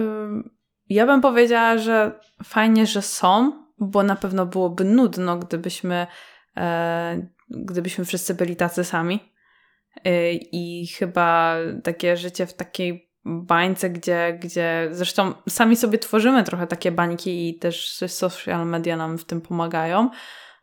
y, 0.45 0.49
ja 0.89 1.06
bym 1.06 1.21
powiedziała, 1.21 1.78
że 1.78 2.19
fajnie, 2.43 2.86
że 2.86 3.01
są, 3.01 3.65
bo 3.80 4.04
na 4.04 4.15
pewno 4.15 4.45
byłoby 4.45 4.84
nudno, 4.84 5.38
gdybyśmy, 5.38 6.08
e, 6.58 7.28
gdybyśmy 7.49 8.06
wszyscy 8.06 8.34
byli 8.34 8.56
tacy 8.56 8.84
sami. 8.84 9.34
Y, 10.08 10.32
I 10.51 10.88
chyba 10.88 11.56
takie 11.84 12.17
życie 12.17 12.45
w 12.45 12.54
takiej 12.54 13.05
bańce, 13.26 13.90
gdzie, 13.90 14.40
gdzie 14.42 14.88
zresztą 14.92 15.34
sami 15.50 15.76
sobie 15.76 15.98
tworzymy 15.98 16.44
trochę 16.44 16.68
takie 16.68 16.92
bańki 16.92 17.50
i 17.50 17.60
też 17.60 18.04
social 18.08 18.68
media 18.68 18.98
nam 18.98 19.18
w 19.18 19.26
tym 19.26 19.42
pomagają 19.42 20.10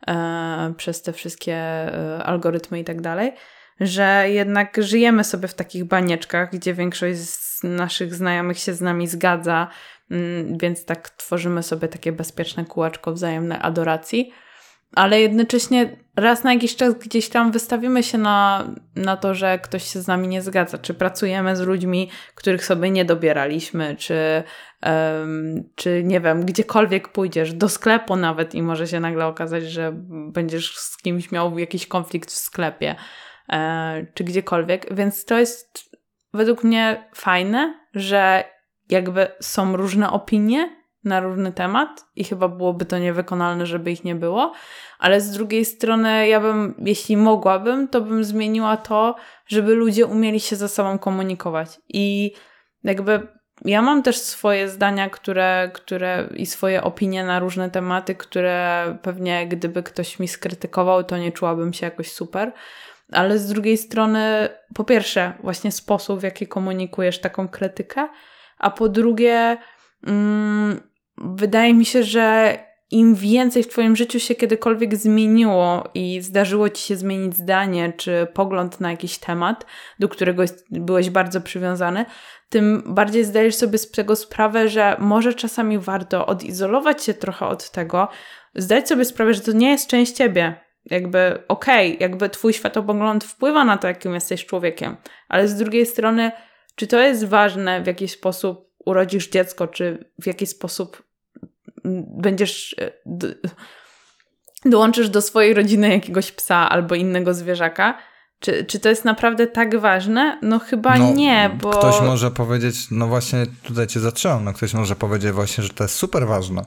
e, 0.07 0.73
przez 0.77 1.01
te 1.01 1.13
wszystkie 1.13 1.55
e, 1.55 2.23
algorytmy 2.23 2.79
i 2.79 2.83
tak 2.83 3.01
dalej, 3.01 3.33
że 3.79 4.25
jednak 4.29 4.77
żyjemy 4.83 5.23
sobie 5.23 5.47
w 5.47 5.53
takich 5.53 5.83
banieczkach, 5.83 6.51
gdzie 6.51 6.73
większość 6.73 7.19
z 7.19 7.63
naszych 7.63 8.15
znajomych 8.15 8.59
się 8.59 8.73
z 8.73 8.81
nami 8.81 9.07
zgadza, 9.07 9.67
mm, 10.11 10.57
więc 10.57 10.85
tak 10.85 11.09
tworzymy 11.09 11.63
sobie 11.63 11.87
takie 11.87 12.11
bezpieczne 12.11 12.65
kółeczko 12.65 13.13
wzajemnej 13.13 13.57
adoracji 13.61 14.33
ale 14.95 15.21
jednocześnie 15.21 15.97
raz 16.15 16.43
na 16.43 16.53
jakiś 16.53 16.75
czas 16.75 16.93
gdzieś 16.93 17.29
tam 17.29 17.51
wystawimy 17.51 18.03
się 18.03 18.17
na, 18.17 18.67
na 18.95 19.17
to, 19.17 19.35
że 19.35 19.59
ktoś 19.59 19.83
się 19.83 20.01
z 20.01 20.07
nami 20.07 20.27
nie 20.27 20.41
zgadza, 20.41 20.77
czy 20.77 20.93
pracujemy 20.93 21.55
z 21.55 21.61
ludźmi, 21.61 22.09
których 22.35 22.65
sobie 22.65 22.89
nie 22.89 23.05
dobieraliśmy, 23.05 23.95
czy, 23.95 24.43
um, 24.83 25.69
czy 25.75 26.03
nie 26.03 26.19
wiem, 26.19 26.45
gdziekolwiek 26.45 27.09
pójdziesz, 27.09 27.53
do 27.53 27.69
sklepu 27.69 28.15
nawet 28.15 28.55
i 28.55 28.61
może 28.61 28.87
się 28.87 28.99
nagle 28.99 29.25
okazać, 29.25 29.63
że 29.63 29.91
będziesz 30.31 30.77
z 30.77 30.97
kimś 30.97 31.31
miał 31.31 31.59
jakiś 31.59 31.87
konflikt 31.87 32.31
w 32.31 32.35
sklepie, 32.35 32.95
e, 33.49 34.05
czy 34.13 34.23
gdziekolwiek. 34.23 34.95
Więc 34.95 35.25
to 35.25 35.39
jest 35.39 35.89
według 36.33 36.63
mnie 36.63 37.09
fajne, 37.15 37.79
że 37.93 38.43
jakby 38.89 39.27
są 39.39 39.77
różne 39.77 40.11
opinie, 40.11 40.82
na 41.03 41.19
różny 41.19 41.51
temat 41.51 42.05
i 42.15 42.23
chyba 42.23 42.47
byłoby 42.47 42.85
to 42.85 42.97
niewykonalne, 42.97 43.65
żeby 43.65 43.91
ich 43.91 44.03
nie 44.03 44.15
było, 44.15 44.53
ale 44.99 45.21
z 45.21 45.31
drugiej 45.31 45.65
strony 45.65 46.27
ja 46.27 46.39
bym, 46.39 46.75
jeśli 46.77 47.17
mogłabym, 47.17 47.87
to 47.87 48.01
bym 48.01 48.23
zmieniła 48.23 48.77
to, 48.77 49.15
żeby 49.47 49.75
ludzie 49.75 50.05
umieli 50.05 50.39
się 50.39 50.55
ze 50.55 50.69
sobą 50.69 50.99
komunikować 50.99 51.79
i 51.89 52.33
jakby 52.83 53.27
ja 53.65 53.81
mam 53.81 54.03
też 54.03 54.17
swoje 54.17 54.69
zdania, 54.69 55.09
które, 55.09 55.71
które 55.73 56.29
i 56.35 56.45
swoje 56.45 56.83
opinie 56.83 57.23
na 57.23 57.39
różne 57.39 57.69
tematy, 57.69 58.15
które 58.15 58.85
pewnie 59.01 59.47
gdyby 59.47 59.83
ktoś 59.83 60.19
mi 60.19 60.27
skrytykował, 60.27 61.03
to 61.03 61.17
nie 61.17 61.31
czułabym 61.31 61.73
się 61.73 61.85
jakoś 61.85 62.11
super. 62.11 62.51
Ale 63.11 63.39
z 63.39 63.47
drugiej 63.47 63.77
strony, 63.77 64.49
po 64.73 64.83
pierwsze, 64.83 65.33
właśnie 65.43 65.71
sposób, 65.71 66.19
w 66.19 66.23
jaki 66.23 66.47
komunikujesz 66.47 67.19
taką 67.19 67.47
krytykę, 67.47 68.07
a 68.57 68.69
po 68.69 68.89
drugie, 68.89 69.57
mm, 70.07 70.92
wydaje 71.17 71.73
mi 71.73 71.85
się, 71.85 72.03
że 72.03 72.57
im 72.91 73.15
więcej 73.15 73.63
w 73.63 73.67
Twoim 73.67 73.95
życiu 73.95 74.19
się 74.19 74.35
kiedykolwiek 74.35 74.95
zmieniło 74.95 75.89
i 75.93 76.21
zdarzyło 76.21 76.69
Ci 76.69 76.83
się 76.83 76.95
zmienić 76.95 77.35
zdanie 77.35 77.93
czy 77.97 78.27
pogląd 78.33 78.79
na 78.79 78.91
jakiś 78.91 79.17
temat, 79.17 79.65
do 79.99 80.09
którego 80.09 80.43
byłeś 80.69 81.09
bardzo 81.09 81.41
przywiązany, 81.41 82.05
tym 82.49 82.83
bardziej 82.85 83.23
zdajesz 83.23 83.55
sobie 83.55 83.77
z 83.77 83.91
tego 83.91 84.15
sprawę, 84.15 84.69
że 84.69 84.95
może 84.99 85.33
czasami 85.33 85.79
warto 85.79 86.25
odizolować 86.25 87.03
się 87.03 87.13
trochę 87.13 87.45
od 87.45 87.71
tego, 87.71 88.07
zdać 88.55 88.87
sobie 88.87 89.05
sprawę, 89.05 89.33
że 89.33 89.41
to 89.41 89.51
nie 89.51 89.71
jest 89.71 89.87
część 89.87 90.11
Ciebie. 90.11 90.55
Jakby 90.85 91.43
okej, 91.47 91.95
okay, 91.95 91.97
jakby 91.99 92.29
Twój 92.29 92.53
światopogląd 92.53 93.23
wpływa 93.23 93.65
na 93.65 93.77
to, 93.77 93.87
jakim 93.87 94.13
jesteś 94.13 94.45
człowiekiem, 94.45 94.97
ale 95.29 95.47
z 95.47 95.55
drugiej 95.55 95.85
strony 95.85 96.31
Czy 96.75 96.87
to 96.87 96.99
jest 96.99 97.25
ważne, 97.25 97.83
w 97.83 97.87
jaki 97.87 98.07
sposób 98.07 98.72
urodzisz 98.85 99.29
dziecko, 99.29 99.67
czy 99.67 100.11
w 100.21 100.27
jaki 100.27 100.47
sposób 100.47 101.03
będziesz. 102.17 102.75
E, 102.79 102.91
dołączysz 104.65 105.09
do 105.09 105.21
swojej 105.21 105.53
rodziny 105.53 105.89
jakiegoś 105.89 106.31
psa 106.31 106.69
albo 106.69 106.95
innego 106.95 107.33
zwierzaka? 107.33 107.97
Czy, 108.39 108.65
czy 108.65 108.79
to 108.79 108.89
jest 108.89 109.05
naprawdę 109.05 109.47
tak 109.47 109.79
ważne? 109.79 110.39
No 110.41 110.59
chyba 110.59 110.97
no, 110.97 111.13
nie, 111.13 111.57
bo... 111.61 111.69
Ktoś 111.69 112.01
może 112.01 112.31
powiedzieć, 112.31 112.75
no 112.91 113.07
właśnie 113.07 113.45
tutaj 113.63 113.87
cię 113.87 113.99
zacząłem, 113.99 114.43
no 114.43 114.53
ktoś 114.53 114.73
może 114.73 114.95
powiedzieć 114.95 115.31
właśnie, 115.31 115.63
że 115.63 115.69
to 115.69 115.83
jest 115.83 115.95
super 115.95 116.27
ważne. 116.27 116.65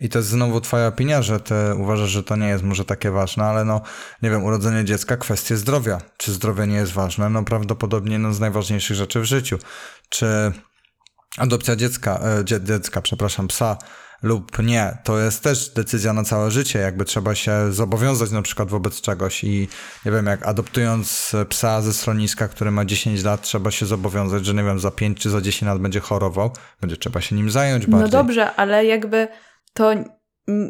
I 0.00 0.08
to 0.08 0.18
jest 0.18 0.28
znowu 0.28 0.60
twoja 0.60 0.86
opinia, 0.86 1.22
że 1.22 1.40
ty 1.40 1.54
uważasz, 1.78 2.10
że 2.10 2.22
to 2.22 2.36
nie 2.36 2.48
jest 2.48 2.64
może 2.64 2.84
takie 2.84 3.10
ważne, 3.10 3.44
ale 3.44 3.64
no, 3.64 3.80
nie 4.22 4.30
wiem, 4.30 4.44
urodzenie 4.44 4.84
dziecka, 4.84 5.16
kwestie 5.16 5.56
zdrowia. 5.56 5.98
Czy 6.16 6.32
zdrowie 6.32 6.66
nie 6.66 6.76
jest 6.76 6.92
ważne? 6.92 7.30
No 7.30 7.44
prawdopodobnie 7.44 8.12
jedną 8.12 8.32
z 8.32 8.40
najważniejszych 8.40 8.96
rzeczy 8.96 9.20
w 9.20 9.24
życiu. 9.24 9.58
Czy 10.08 10.52
adopcja 11.38 11.76
dziecka, 11.76 12.20
e, 12.40 12.60
dziecka, 12.60 13.02
przepraszam, 13.02 13.48
psa 13.48 13.76
lub 14.22 14.58
nie, 14.58 14.98
to 15.04 15.18
jest 15.18 15.42
też 15.42 15.68
decyzja 15.68 16.12
na 16.12 16.24
całe 16.24 16.50
życie, 16.50 16.78
jakby 16.78 17.04
trzeba 17.04 17.34
się 17.34 17.72
zobowiązać 17.72 18.30
na 18.30 18.42
przykład 18.42 18.68
wobec 18.68 19.00
czegoś 19.00 19.44
i 19.44 19.68
nie 20.06 20.12
wiem, 20.12 20.26
jak 20.26 20.46
adoptując 20.46 21.32
psa 21.48 21.82
ze 21.82 21.92
schroniska, 21.92 22.48
który 22.48 22.70
ma 22.70 22.84
10 22.84 23.24
lat, 23.24 23.42
trzeba 23.42 23.70
się 23.70 23.86
zobowiązać, 23.86 24.46
że 24.46 24.54
nie 24.54 24.62
wiem, 24.62 24.78
za 24.78 24.90
5 24.90 25.18
czy 25.18 25.30
za 25.30 25.40
10 25.40 25.66
lat 25.66 25.78
będzie 25.78 26.00
chorował, 26.00 26.50
będzie 26.80 26.96
trzeba 26.96 27.20
się 27.20 27.36
nim 27.36 27.50
zająć 27.50 27.86
no 27.86 27.90
bardziej. 27.98 28.12
No 28.12 28.24
dobrze, 28.24 28.54
ale 28.54 28.84
jakby 28.84 29.28
to 29.74 29.92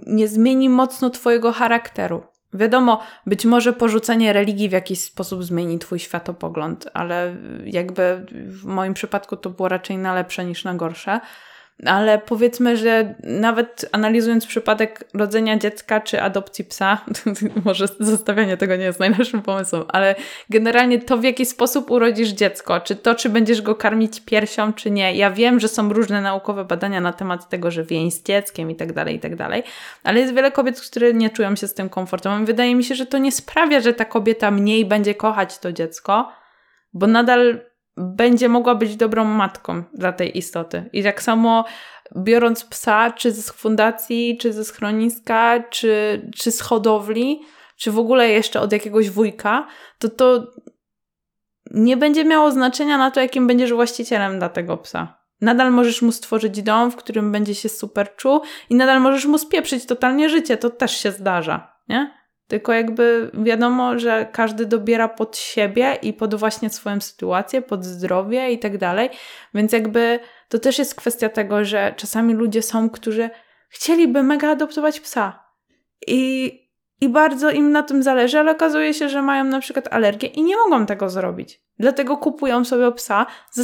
nie 0.06 0.28
zmieni 0.28 0.68
mocno 0.68 1.10
twojego 1.10 1.52
charakteru. 1.52 2.31
Wiadomo, 2.54 3.00
być 3.26 3.44
może 3.44 3.72
porzucenie 3.72 4.32
religii 4.32 4.68
w 4.68 4.72
jakiś 4.72 5.00
sposób 5.00 5.44
zmieni 5.44 5.78
twój 5.78 5.98
światopogląd, 5.98 6.88
ale 6.94 7.36
jakby 7.64 8.26
w 8.32 8.64
moim 8.64 8.94
przypadku 8.94 9.36
to 9.36 9.50
było 9.50 9.68
raczej 9.68 9.98
na 9.98 10.14
lepsze 10.14 10.44
niż 10.44 10.64
na 10.64 10.74
gorsze 10.74 11.20
ale 11.86 12.18
powiedzmy, 12.18 12.76
że 12.76 13.14
nawet 13.22 13.88
analizując 13.92 14.46
przypadek 14.46 15.04
rodzenia 15.14 15.58
dziecka 15.58 16.00
czy 16.00 16.22
adopcji 16.22 16.64
psa, 16.64 17.04
może 17.64 17.86
zostawianie 18.00 18.56
tego 18.56 18.76
nie 18.76 18.84
jest 18.84 19.00
najlepszym 19.00 19.42
pomysłem, 19.42 19.84
ale 19.88 20.14
generalnie 20.50 20.98
to, 20.98 21.18
w 21.18 21.24
jaki 21.24 21.46
sposób 21.46 21.90
urodzisz 21.90 22.28
dziecko, 22.28 22.80
czy 22.80 22.96
to, 22.96 23.14
czy 23.14 23.28
będziesz 23.28 23.62
go 23.62 23.74
karmić 23.74 24.20
piersią, 24.20 24.72
czy 24.72 24.90
nie. 24.90 25.14
Ja 25.14 25.30
wiem, 25.30 25.60
że 25.60 25.68
są 25.68 25.92
różne 25.92 26.20
naukowe 26.20 26.64
badania 26.64 27.00
na 27.00 27.12
temat 27.12 27.48
tego, 27.48 27.70
że 27.70 27.84
więź 27.84 28.14
z 28.14 28.22
dzieckiem 28.22 28.70
i 28.70 28.76
tak 28.76 28.92
dalej, 28.92 29.16
i 29.16 29.20
tak 29.20 29.36
dalej, 29.36 29.62
ale 30.04 30.20
jest 30.20 30.34
wiele 30.34 30.52
kobiet, 30.52 30.80
które 30.80 31.14
nie 31.14 31.30
czują 31.30 31.56
się 31.56 31.68
z 31.68 31.74
tym 31.74 31.88
komfortem. 31.88 32.44
Wydaje 32.44 32.74
mi 32.74 32.84
się, 32.84 32.94
że 32.94 33.06
to 33.06 33.18
nie 33.18 33.32
sprawia, 33.32 33.80
że 33.80 33.94
ta 33.94 34.04
kobieta 34.04 34.50
mniej 34.50 34.86
będzie 34.86 35.14
kochać 35.14 35.58
to 35.58 35.72
dziecko, 35.72 36.32
bo 36.94 37.06
nadal 37.06 37.71
będzie 37.96 38.48
mogła 38.48 38.74
być 38.74 38.96
dobrą 38.96 39.24
matką 39.24 39.82
dla 39.94 40.12
tej 40.12 40.38
istoty. 40.38 40.90
I 40.92 41.02
tak 41.02 41.22
samo 41.22 41.64
biorąc 42.16 42.64
psa, 42.64 43.10
czy 43.10 43.32
z 43.32 43.50
fundacji, 43.50 44.38
czy 44.40 44.52
ze 44.52 44.64
schroniska, 44.64 45.64
czy, 45.70 46.22
czy 46.36 46.50
z 46.52 46.60
hodowli, 46.60 47.40
czy 47.76 47.90
w 47.90 47.98
ogóle 47.98 48.28
jeszcze 48.28 48.60
od 48.60 48.72
jakiegoś 48.72 49.10
wujka, 49.10 49.66
to 49.98 50.08
to 50.08 50.46
nie 51.70 51.96
będzie 51.96 52.24
miało 52.24 52.50
znaczenia 52.50 52.98
na 52.98 53.10
to, 53.10 53.20
jakim 53.20 53.46
będziesz 53.46 53.72
właścicielem 53.72 54.38
dla 54.38 54.48
tego 54.48 54.76
psa. 54.76 55.22
Nadal 55.40 55.72
możesz 55.72 56.02
mu 56.02 56.12
stworzyć 56.12 56.62
dom, 56.62 56.90
w 56.90 56.96
którym 56.96 57.32
będzie 57.32 57.54
się 57.54 57.68
super 57.68 58.16
czuł 58.16 58.40
i 58.70 58.74
nadal 58.74 59.00
możesz 59.00 59.26
mu 59.26 59.38
spieprzyć 59.38 59.86
totalnie 59.86 60.28
życie. 60.28 60.56
To 60.56 60.70
też 60.70 60.96
się 60.96 61.12
zdarza, 61.12 61.76
nie? 61.88 62.21
Tylko 62.52 62.72
jakby 62.72 63.30
wiadomo, 63.34 63.98
że 63.98 64.26
każdy 64.32 64.66
dobiera 64.66 65.08
pod 65.08 65.36
siebie 65.36 65.98
i 66.02 66.12
pod 66.12 66.34
właśnie 66.34 66.70
swoją 66.70 67.00
sytuację, 67.00 67.62
pod 67.62 67.84
zdrowie 67.84 68.52
i 68.52 68.58
tak 68.58 68.78
dalej. 68.78 69.10
Więc 69.54 69.72
jakby 69.72 70.20
to 70.48 70.58
też 70.58 70.78
jest 70.78 70.94
kwestia 70.94 71.28
tego, 71.28 71.64
że 71.64 71.94
czasami 71.96 72.34
ludzie 72.34 72.62
są, 72.62 72.90
którzy 72.90 73.30
chcieliby 73.68 74.22
mega 74.22 74.50
adoptować 74.50 75.00
psa. 75.00 75.44
I, 76.06 76.52
i 77.00 77.08
bardzo 77.08 77.50
im 77.50 77.72
na 77.72 77.82
tym 77.82 78.02
zależy, 78.02 78.38
ale 78.38 78.52
okazuje 78.52 78.94
się, 78.94 79.08
że 79.08 79.22
mają 79.22 79.44
na 79.44 79.60
przykład 79.60 79.88
alergię 79.92 80.28
i 80.28 80.42
nie 80.42 80.56
mogą 80.56 80.86
tego 80.86 81.10
zrobić. 81.10 81.62
Dlatego 81.78 82.16
kupują 82.16 82.64
sobie 82.64 82.92
psa 82.92 83.26
z, 83.50 83.60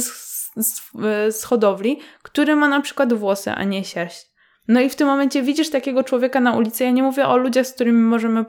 z, 0.55 0.91
z 1.29 1.43
hodowli, 1.43 1.99
który 2.21 2.55
ma 2.55 2.67
na 2.67 2.81
przykład 2.81 3.13
włosy, 3.13 3.51
a 3.51 3.63
nie 3.63 3.83
sierść. 3.83 4.28
No 4.69 4.81
i 4.81 4.89
w 4.89 4.95
tym 4.95 5.07
momencie 5.07 5.43
widzisz 5.43 5.69
takiego 5.69 6.03
człowieka 6.03 6.39
na 6.39 6.53
ulicy. 6.53 6.83
Ja 6.83 6.91
nie 6.91 7.03
mówię 7.03 7.27
o 7.27 7.37
ludziach, 7.37 7.67
z 7.67 7.73
którymi 7.73 8.01
możemy 8.01 8.45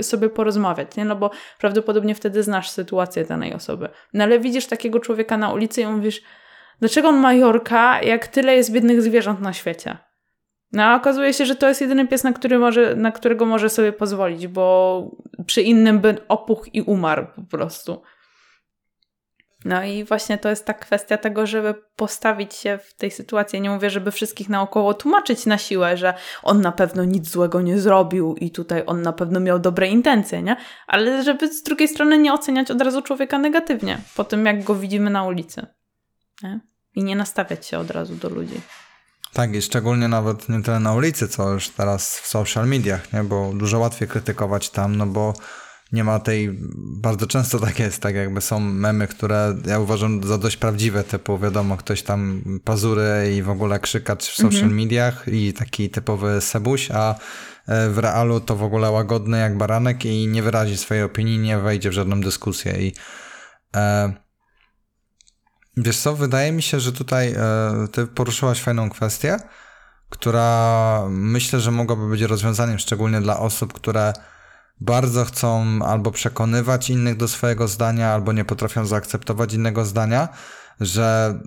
sobie 0.00 0.28
porozmawiać, 0.28 0.96
nie? 0.96 1.04
No 1.04 1.16
bo 1.16 1.30
prawdopodobnie 1.58 2.14
wtedy 2.14 2.42
znasz 2.42 2.70
sytuację 2.70 3.24
danej 3.24 3.54
osoby. 3.54 3.88
No 4.12 4.24
ale 4.24 4.38
widzisz 4.38 4.66
takiego 4.66 5.00
człowieka 5.00 5.36
na 5.36 5.52
ulicy 5.52 5.82
i 5.82 5.86
mówisz, 5.86 6.22
dlaczego 6.80 7.08
on 7.08 7.16
ma 7.16 7.34
Jorka, 7.34 8.02
jak 8.02 8.26
tyle 8.26 8.56
jest 8.56 8.72
biednych 8.72 9.02
zwierząt 9.02 9.40
na 9.40 9.52
świecie? 9.52 9.96
No 10.72 10.82
a 10.82 10.96
okazuje 10.96 11.32
się, 11.32 11.46
że 11.46 11.56
to 11.56 11.68
jest 11.68 11.80
jedyny 11.80 12.08
pies, 12.08 12.24
na, 12.24 12.32
który 12.32 12.58
może, 12.58 12.96
na 12.96 13.12
którego 13.12 13.46
może 13.46 13.68
sobie 13.68 13.92
pozwolić, 13.92 14.46
bo 14.46 15.16
przy 15.46 15.62
innym 15.62 16.00
by 16.00 16.16
opuch 16.28 16.74
i 16.74 16.82
umarł 16.82 17.26
po 17.36 17.42
prostu. 17.42 18.02
No 19.66 19.84
i 19.84 20.04
właśnie 20.04 20.38
to 20.38 20.48
jest 20.48 20.64
ta 20.64 20.74
kwestia 20.74 21.18
tego, 21.18 21.46
żeby 21.46 21.74
postawić 21.96 22.54
się 22.54 22.78
w 22.78 22.94
tej 22.94 23.10
sytuacji. 23.10 23.60
Nie 23.60 23.70
mówię, 23.70 23.90
żeby 23.90 24.12
wszystkich 24.12 24.48
naokoło 24.48 24.94
tłumaczyć 24.94 25.46
na 25.46 25.58
siłę, 25.58 25.96
że 25.96 26.14
on 26.42 26.60
na 26.60 26.72
pewno 26.72 27.04
nic 27.04 27.30
złego 27.30 27.60
nie 27.60 27.80
zrobił 27.80 28.34
i 28.34 28.50
tutaj 28.50 28.82
on 28.86 29.02
na 29.02 29.12
pewno 29.12 29.40
miał 29.40 29.58
dobre 29.58 29.88
intencje, 29.88 30.42
nie? 30.42 30.56
Ale 30.86 31.22
żeby 31.22 31.54
z 31.54 31.62
drugiej 31.62 31.88
strony 31.88 32.18
nie 32.18 32.32
oceniać 32.32 32.70
od 32.70 32.82
razu 32.82 33.02
człowieka 33.02 33.38
negatywnie 33.38 33.98
po 34.16 34.24
tym, 34.24 34.46
jak 34.46 34.64
go 34.64 34.74
widzimy 34.74 35.10
na 35.10 35.24
ulicy. 35.24 35.66
Nie? 36.42 36.60
I 36.94 37.04
nie 37.04 37.16
nastawiać 37.16 37.66
się 37.66 37.78
od 37.78 37.90
razu 37.90 38.14
do 38.14 38.28
ludzi. 38.28 38.60
Tak, 39.32 39.54
i 39.54 39.62
szczególnie 39.62 40.08
nawet 40.08 40.48
nie 40.48 40.62
tyle 40.62 40.80
na 40.80 40.94
ulicy, 40.94 41.28
co 41.28 41.50
już 41.50 41.68
teraz 41.68 42.18
w 42.18 42.26
social 42.26 42.66
mediach, 42.66 43.12
nie? 43.12 43.24
Bo 43.24 43.52
dużo 43.54 43.78
łatwiej 43.78 44.08
krytykować 44.08 44.70
tam, 44.70 44.96
no 44.96 45.06
bo 45.06 45.34
nie 45.92 46.04
ma 46.04 46.18
tej, 46.18 46.58
bardzo 46.76 47.26
często 47.26 47.58
tak 47.58 47.78
jest, 47.78 48.02
tak 48.02 48.14
jakby 48.14 48.40
są 48.40 48.60
memy, 48.60 49.08
które 49.08 49.56
ja 49.66 49.78
uważam 49.78 50.24
za 50.24 50.38
dość 50.38 50.56
prawdziwe, 50.56 51.04
typu 51.04 51.38
wiadomo, 51.38 51.76
ktoś 51.76 52.02
tam 52.02 52.42
pazury 52.64 53.34
i 53.36 53.42
w 53.42 53.50
ogóle 53.50 53.80
krzykacz 53.80 54.26
w 54.26 54.36
social 54.36 54.62
mhm. 54.62 54.74
mediach 54.74 55.28
i 55.28 55.52
taki 55.52 55.90
typowy 55.90 56.40
sebuś, 56.40 56.90
a 56.90 57.14
e, 57.66 57.90
w 57.90 57.98
realu 57.98 58.40
to 58.40 58.56
w 58.56 58.62
ogóle 58.62 58.90
łagodny 58.90 59.38
jak 59.38 59.58
baranek 59.58 60.04
i 60.04 60.26
nie 60.26 60.42
wyrazi 60.42 60.76
swojej 60.76 61.02
opinii, 61.02 61.38
nie 61.38 61.58
wejdzie 61.58 61.90
w 61.90 61.92
żadną 61.92 62.20
dyskusję 62.20 62.72
i 62.72 62.94
e, 63.76 64.12
wiesz 65.76 65.98
co, 65.98 66.16
wydaje 66.16 66.52
mi 66.52 66.62
się, 66.62 66.80
że 66.80 66.92
tutaj 66.92 67.32
e, 67.32 67.38
ty 67.92 68.06
poruszyłaś 68.06 68.60
fajną 68.60 68.90
kwestię, 68.90 69.36
która 70.08 71.02
myślę, 71.10 71.60
że 71.60 71.70
mogłaby 71.70 72.08
być 72.08 72.22
rozwiązaniem 72.22 72.78
szczególnie 72.78 73.20
dla 73.20 73.38
osób, 73.38 73.72
które 73.72 74.12
bardzo 74.80 75.24
chcą 75.24 75.64
albo 75.84 76.10
przekonywać 76.10 76.90
innych 76.90 77.16
do 77.16 77.28
swojego 77.28 77.68
zdania, 77.68 78.12
albo 78.12 78.32
nie 78.32 78.44
potrafią 78.44 78.86
zaakceptować 78.86 79.54
innego 79.54 79.84
zdania, 79.84 80.28
że 80.80 81.38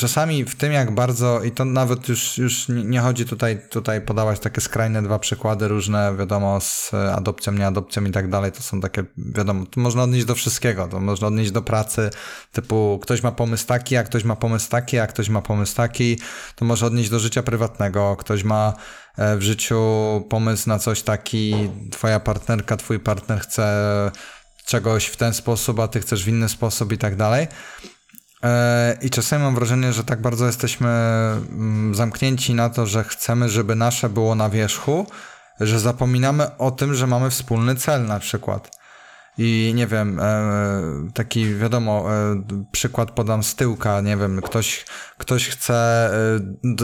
czasami 0.00 0.44
w 0.44 0.54
tym, 0.54 0.72
jak 0.72 0.94
bardzo, 0.94 1.42
i 1.42 1.50
to 1.50 1.64
nawet 1.64 2.08
już, 2.08 2.38
już 2.38 2.68
nie 2.68 3.00
chodzi 3.00 3.24
tutaj, 3.24 3.60
tutaj 3.70 4.00
podawać 4.00 4.40
takie 4.40 4.60
skrajne 4.60 5.02
dwa 5.02 5.18
przykłady 5.18 5.68
różne, 5.68 6.16
wiadomo, 6.16 6.60
z 6.60 6.94
adopcją, 6.94 7.52
nieadopcją 7.52 8.04
i 8.04 8.10
tak 8.10 8.30
dalej, 8.30 8.52
to 8.52 8.62
są 8.62 8.80
takie, 8.80 9.04
wiadomo, 9.16 9.66
to 9.66 9.80
można 9.80 10.02
odnieść 10.02 10.26
do 10.26 10.34
wszystkiego, 10.34 10.88
to 10.88 11.00
można 11.00 11.26
odnieść 11.26 11.50
do 11.50 11.62
pracy, 11.62 12.10
typu 12.52 12.98
ktoś 13.02 13.22
ma 13.22 13.32
pomysł 13.32 13.66
taki, 13.66 13.96
a 13.96 14.02
ktoś 14.02 14.24
ma 14.24 14.36
pomysł 14.36 14.70
taki, 14.70 14.98
a 14.98 15.06
ktoś 15.06 15.28
ma 15.28 15.42
pomysł 15.42 15.76
taki, 15.76 16.18
to 16.56 16.64
może 16.64 16.86
odnieść 16.86 17.10
do 17.10 17.18
życia 17.18 17.42
prywatnego, 17.42 18.16
ktoś 18.16 18.44
ma 18.44 18.72
e, 19.16 19.36
w 19.36 19.42
życiu 19.42 19.80
pomysł 20.28 20.68
na 20.68 20.78
coś 20.78 21.02
taki, 21.02 21.70
twoja 21.90 22.20
partnerka, 22.20 22.76
twój 22.76 23.00
partner 23.00 23.40
chce 23.40 24.10
czegoś 24.66 25.06
w 25.06 25.16
ten 25.16 25.34
sposób, 25.34 25.80
a 25.80 25.88
ty 25.88 26.00
chcesz 26.00 26.24
w 26.24 26.28
inny 26.28 26.48
sposób 26.48 26.92
i 26.92 26.98
tak 26.98 27.16
dalej. 27.16 27.46
E, 28.44 28.98
I 29.02 29.10
czasami 29.10 29.44
mam 29.44 29.54
wrażenie, 29.54 29.92
że 29.92 30.04
tak 30.04 30.20
bardzo 30.20 30.46
jesteśmy 30.46 30.88
mm, 30.88 31.94
zamknięci 31.94 32.54
na 32.54 32.70
to, 32.70 32.86
że 32.86 33.04
chcemy, 33.04 33.48
żeby 33.48 33.74
nasze 33.74 34.08
było 34.08 34.34
na 34.34 34.50
wierzchu, 34.50 35.06
że 35.60 35.80
zapominamy 35.80 36.56
o 36.58 36.70
tym, 36.70 36.94
że 36.94 37.06
mamy 37.06 37.30
wspólny 37.30 37.76
cel 37.76 38.06
na 38.06 38.18
przykład. 38.18 38.79
I 39.38 39.72
nie 39.74 39.86
wiem, 39.86 40.20
e, 40.20 40.82
taki 41.14 41.54
wiadomo, 41.54 42.14
e, 42.14 42.42
przykład 42.72 43.10
podam 43.10 43.42
z 43.42 43.54
tyłka, 43.54 44.00
nie 44.00 44.16
wiem, 44.16 44.40
ktoś, 44.40 44.84
ktoś 45.18 45.48
chce, 45.48 46.10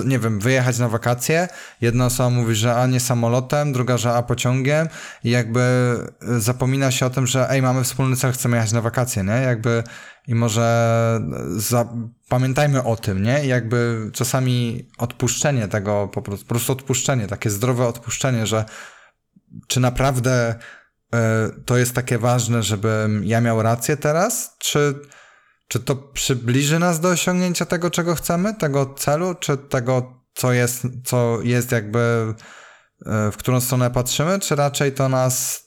nie 0.05 0.19
wiem, 0.19 0.41
wyjechać 0.41 0.79
na 0.79 0.89
wakacje, 0.89 1.49
jedna 1.81 2.07
osoba 2.07 2.31
mówi, 2.31 2.55
że 2.55 2.77
a 2.77 2.87
nie 2.87 3.01
samolotem, 3.01 3.73
druga, 3.73 3.99
że 3.99 4.13
a 4.13 4.23
pociągiem 4.23 4.89
i 5.25 5.31
jakby 5.31 5.97
zapomina 6.39 6.91
się 6.91 7.07
o 7.07 7.11
tym, 7.11 7.27
że 7.27 7.51
ej, 7.51 7.63
mamy 7.63 7.85
wspólny 7.85 8.17
cel, 8.17 8.33
chcemy 8.33 8.57
jechać 8.57 8.73
na 8.73 8.81
wakacje, 8.81 9.25
nie? 9.25 9.33
Jakby 9.33 9.83
i 10.27 10.35
może 10.35 11.21
za, 11.57 11.89
pamiętajmy 12.29 12.85
o 12.85 12.97
tym, 12.97 13.23
nie? 13.23 13.45
I 13.45 13.49
jakby 13.49 14.11
czasami 14.13 14.89
odpuszczenie 14.99 15.69
tego, 15.69 16.09
po 16.13 16.23
prostu, 16.23 16.47
po 16.47 16.49
prostu 16.49 16.73
odpuszczenie, 16.73 17.27
takie 17.27 17.51
zdrowe 17.51 17.87
odpuszczenie, 17.87 18.47
że 18.47 18.65
czy 19.67 19.81
naprawdę 19.81 20.55
to 21.65 21.77
jest 21.77 21.95
takie 21.95 22.19
ważne, 22.19 22.63
żebym 22.63 23.25
ja 23.25 23.41
miał 23.41 23.63
rację 23.63 23.97
teraz, 23.97 24.57
czy, 24.59 24.95
czy 25.69 25.81
to 25.81 25.97
przybliży 25.97 26.79
nas 26.79 27.01
do 27.01 27.09
osiągnięcia 27.09 27.67
tego, 27.67 27.91
czego 27.91 28.15
chcemy, 28.15 28.55
tego 28.55 28.95
celu, 28.95 29.35
czy 29.35 29.57
tego, 29.57 30.23
co 30.35 30.53
jest, 30.53 30.87
co 31.05 31.39
jest 31.43 31.73
jakby 31.73 32.35
e, 33.07 33.33
w 33.33 33.37
którą 33.37 33.61
stronę 33.61 33.91
patrzymy, 33.91 34.41
czy 34.41 34.57
raczej 34.57 34.93
to 34.93 35.09
nas, 35.09 35.67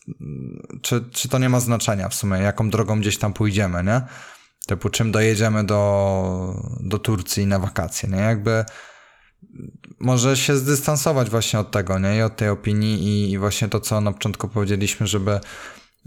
czy, 0.81 1.09
czy 1.11 1.29
to 1.29 1.37
nie 1.37 1.49
ma 1.49 1.59
znaczenia 1.59 2.09
w 2.09 2.15
sumie, 2.15 2.37
jaką 2.37 2.69
drogą 2.69 2.99
gdzieś 2.99 3.17
tam 3.17 3.33
pójdziemy, 3.33 3.83
nie? 3.83 4.01
Typu 4.67 4.89
czym 4.89 5.11
dojedziemy 5.11 5.63
do, 5.63 6.71
do 6.79 6.99
Turcji 6.99 7.45
na 7.47 7.59
wakacje, 7.59 8.09
nie? 8.09 8.17
Jakby 8.17 8.65
może 9.99 10.37
się 10.37 10.57
zdystansować 10.57 11.29
właśnie 11.29 11.59
od 11.59 11.71
tego, 11.71 11.99
nie? 11.99 12.17
I 12.17 12.21
od 12.21 12.35
tej 12.35 12.49
opinii 12.49 13.31
i, 13.31 13.37
właśnie 13.37 13.67
to, 13.67 13.79
co 13.79 14.01
na 14.01 14.11
początku 14.11 14.47
powiedzieliśmy, 14.47 15.07
żeby 15.07 15.39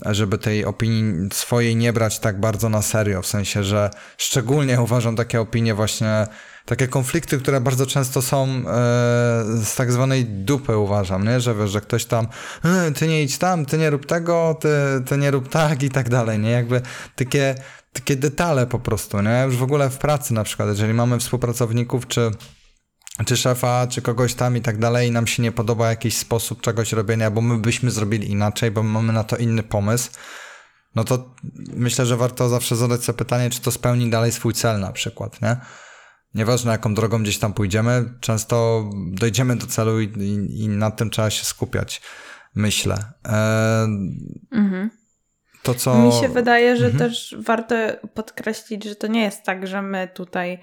żeby 0.06 0.38
tej 0.38 0.64
opinii 0.64 1.28
swojej 1.32 1.76
nie 1.76 1.92
brać 1.92 2.18
tak 2.18 2.40
bardzo 2.40 2.68
na 2.68 2.82
serio, 2.82 3.22
w 3.22 3.26
sensie, 3.26 3.64
że 3.64 3.90
szczególnie 4.18 4.80
uważam 4.80 5.16
takie 5.16 5.40
opinie 5.40 5.74
właśnie, 5.74 6.26
takie 6.66 6.88
konflikty, 6.88 7.38
które 7.38 7.60
bardzo 7.60 7.86
często 7.86 8.22
są 8.22 8.46
e, 8.46 8.62
z 9.64 9.74
tak 9.76 9.92
zwanej 9.92 10.24
dupy 10.24 10.76
uważam, 10.76 11.24
nie? 11.24 11.40
Że 11.40 11.54
wiesz, 11.54 11.70
że 11.70 11.80
ktoś 11.80 12.04
tam 12.04 12.26
e, 12.64 12.92
ty 12.92 13.08
nie 13.08 13.22
idź 13.22 13.38
tam, 13.38 13.66
ty 13.66 13.78
nie 13.78 13.90
rób 13.90 14.06
tego, 14.06 14.56
ty, 14.60 14.68
ty 15.06 15.18
nie 15.18 15.30
rób 15.30 15.48
tak 15.48 15.82
i 15.82 15.90
tak 15.90 16.08
dalej, 16.08 16.38
nie? 16.38 16.50
Jakby 16.50 16.80
takie, 17.16 17.54
takie 17.92 18.16
detale 18.16 18.66
po 18.66 18.78
prostu, 18.78 19.22
nie? 19.22 19.42
Już 19.46 19.56
w 19.56 19.62
ogóle 19.62 19.90
w 19.90 19.98
pracy 19.98 20.34
na 20.34 20.44
przykład, 20.44 20.68
jeżeli 20.68 20.94
mamy 20.94 21.18
współpracowników, 21.18 22.06
czy 22.08 22.30
czy 23.26 23.36
szefa, 23.36 23.86
czy 23.86 24.02
kogoś 24.02 24.34
tam 24.34 24.56
i 24.56 24.60
tak 24.60 24.78
dalej, 24.78 25.08
i 25.08 25.10
nam 25.10 25.26
się 25.26 25.42
nie 25.42 25.52
podoba 25.52 25.88
jakiś 25.88 26.16
sposób 26.16 26.60
czegoś 26.60 26.92
robienia, 26.92 27.30
bo 27.30 27.40
my 27.40 27.58
byśmy 27.58 27.90
zrobili 27.90 28.30
inaczej, 28.30 28.70
bo 28.70 28.82
mamy 28.82 29.12
na 29.12 29.24
to 29.24 29.36
inny 29.36 29.62
pomysł, 29.62 30.10
no 30.94 31.04
to 31.04 31.34
myślę, 31.76 32.06
że 32.06 32.16
warto 32.16 32.48
zawsze 32.48 32.76
zadać 32.76 33.04
sobie 33.04 33.18
pytanie, 33.18 33.50
czy 33.50 33.60
to 33.60 33.70
spełni 33.70 34.10
dalej 34.10 34.32
swój 34.32 34.52
cel 34.52 34.80
na 34.80 34.92
przykład, 34.92 35.42
nie? 35.42 35.56
Nieważne 36.34 36.72
jaką 36.72 36.94
drogą 36.94 37.22
gdzieś 37.22 37.38
tam 37.38 37.52
pójdziemy, 37.52 38.04
często 38.20 38.84
dojdziemy 39.12 39.56
do 39.56 39.66
celu 39.66 40.00
i, 40.00 40.04
i, 40.04 40.62
i 40.62 40.68
nad 40.68 40.96
tym 40.96 41.10
trzeba 41.10 41.30
się 41.30 41.44
skupiać, 41.44 42.02
myślę. 42.54 42.96
E, 43.28 43.86
mhm. 44.52 44.90
To 45.62 45.74
co... 45.74 45.98
Mi 45.98 46.12
się 46.12 46.28
wydaje, 46.28 46.76
że 46.76 46.86
mhm. 46.86 46.98
też 47.10 47.36
warto 47.46 47.74
podkreślić, 48.14 48.84
że 48.84 48.96
to 48.96 49.06
nie 49.06 49.22
jest 49.22 49.42
tak, 49.42 49.66
że 49.66 49.82
my 49.82 50.08
tutaj 50.14 50.58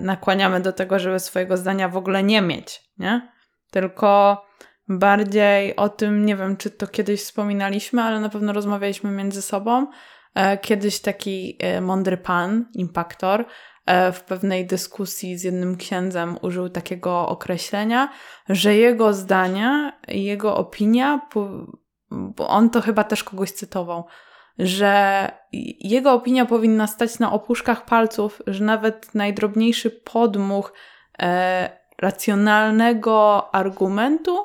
nakłaniamy 0.00 0.60
do 0.60 0.72
tego, 0.72 0.98
żeby 0.98 1.20
swojego 1.20 1.56
zdania 1.56 1.88
w 1.88 1.96
ogóle 1.96 2.22
nie 2.22 2.42
mieć, 2.42 2.80
nie? 2.98 3.32
Tylko 3.70 4.42
bardziej 4.88 5.76
o 5.76 5.88
tym, 5.88 6.26
nie 6.26 6.36
wiem, 6.36 6.56
czy 6.56 6.70
to 6.70 6.86
kiedyś 6.86 7.22
wspominaliśmy, 7.22 8.02
ale 8.02 8.20
na 8.20 8.28
pewno 8.28 8.52
rozmawialiśmy 8.52 9.10
między 9.10 9.42
sobą. 9.42 9.86
E, 10.34 10.58
kiedyś 10.58 11.00
taki 11.00 11.56
e, 11.60 11.80
mądry 11.80 12.16
pan, 12.16 12.64
impaktor, 12.74 13.44
e, 13.86 14.12
w 14.12 14.24
pewnej 14.24 14.66
dyskusji 14.66 15.38
z 15.38 15.44
jednym 15.44 15.76
księdzem 15.76 16.36
użył 16.42 16.68
takiego 16.68 17.28
określenia, 17.28 18.08
że 18.48 18.74
jego 18.74 19.12
zdania, 19.14 19.92
jego 20.08 20.56
opinia, 20.56 21.20
on 22.38 22.70
to 22.70 22.80
chyba 22.80 23.04
też 23.04 23.24
kogoś 23.24 23.52
cytował, 23.52 24.04
że 24.58 25.30
jego 25.80 26.12
opinia 26.12 26.46
powinna 26.46 26.86
stać 26.86 27.18
na 27.18 27.32
opuszkach 27.32 27.84
palców, 27.84 28.42
że 28.46 28.64
nawet 28.64 29.14
najdrobniejszy 29.14 29.90
podmuch 29.90 30.72
e, 31.18 31.70
racjonalnego 31.98 33.48
argumentu 33.54 34.38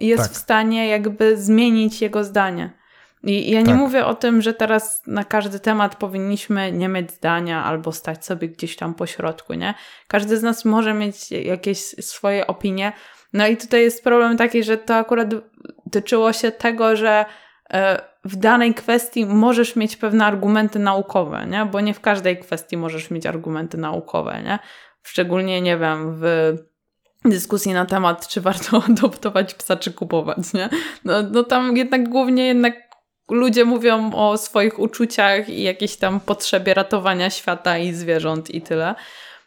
jest 0.00 0.22
tak. 0.22 0.32
w 0.32 0.36
stanie 0.36 0.88
jakby 0.88 1.36
zmienić 1.36 2.02
jego 2.02 2.24
zdanie. 2.24 2.80
I 3.22 3.50
ja 3.50 3.60
nie 3.60 3.66
tak. 3.66 3.76
mówię 3.76 4.06
o 4.06 4.14
tym, 4.14 4.42
że 4.42 4.54
teraz 4.54 5.02
na 5.06 5.24
każdy 5.24 5.60
temat 5.60 5.96
powinniśmy 5.96 6.72
nie 6.72 6.88
mieć 6.88 7.12
zdania 7.12 7.64
albo 7.64 7.92
stać 7.92 8.24
sobie 8.24 8.48
gdzieś 8.48 8.76
tam 8.76 8.94
po 8.94 9.06
środku, 9.06 9.54
nie? 9.54 9.74
Każdy 10.08 10.36
z 10.36 10.42
nas 10.42 10.64
może 10.64 10.94
mieć 10.94 11.30
jakieś 11.30 11.78
swoje 11.78 12.46
opinie. 12.46 12.92
No 13.32 13.46
i 13.46 13.56
tutaj 13.56 13.82
jest 13.82 14.04
problem 14.04 14.36
taki, 14.36 14.62
że 14.62 14.78
to 14.78 14.94
akurat 14.94 15.28
tyczyło 15.90 16.32
się 16.32 16.52
tego, 16.52 16.96
że 16.96 17.24
w 18.24 18.36
danej 18.36 18.74
kwestii 18.74 19.26
możesz 19.26 19.76
mieć 19.76 19.96
pewne 19.96 20.26
argumenty 20.26 20.78
naukowe, 20.78 21.46
nie? 21.46 21.66
Bo 21.66 21.80
nie 21.80 21.94
w 21.94 22.00
każdej 22.00 22.38
kwestii 22.38 22.76
możesz 22.76 23.10
mieć 23.10 23.26
argumenty 23.26 23.78
naukowe, 23.78 24.42
nie? 24.44 24.58
Szczególnie, 25.02 25.60
nie 25.60 25.78
wiem, 25.78 26.14
w 26.20 26.54
dyskusji 27.24 27.72
na 27.72 27.86
temat, 27.86 28.28
czy 28.28 28.40
warto 28.40 28.82
adoptować 28.88 29.54
psa, 29.54 29.76
czy 29.76 29.92
kupować, 29.92 30.52
nie? 30.52 30.68
No, 31.04 31.22
no 31.22 31.44
tam 31.44 31.76
jednak 31.76 32.08
głównie 32.08 32.46
jednak 32.46 32.74
ludzie 33.30 33.64
mówią 33.64 34.12
o 34.14 34.38
swoich 34.38 34.78
uczuciach 34.78 35.48
i 35.48 35.62
jakiejś 35.62 35.96
tam 35.96 36.20
potrzebie 36.20 36.74
ratowania 36.74 37.30
świata 37.30 37.78
i 37.78 37.92
zwierząt 37.92 38.50
i 38.50 38.62
tyle. 38.62 38.94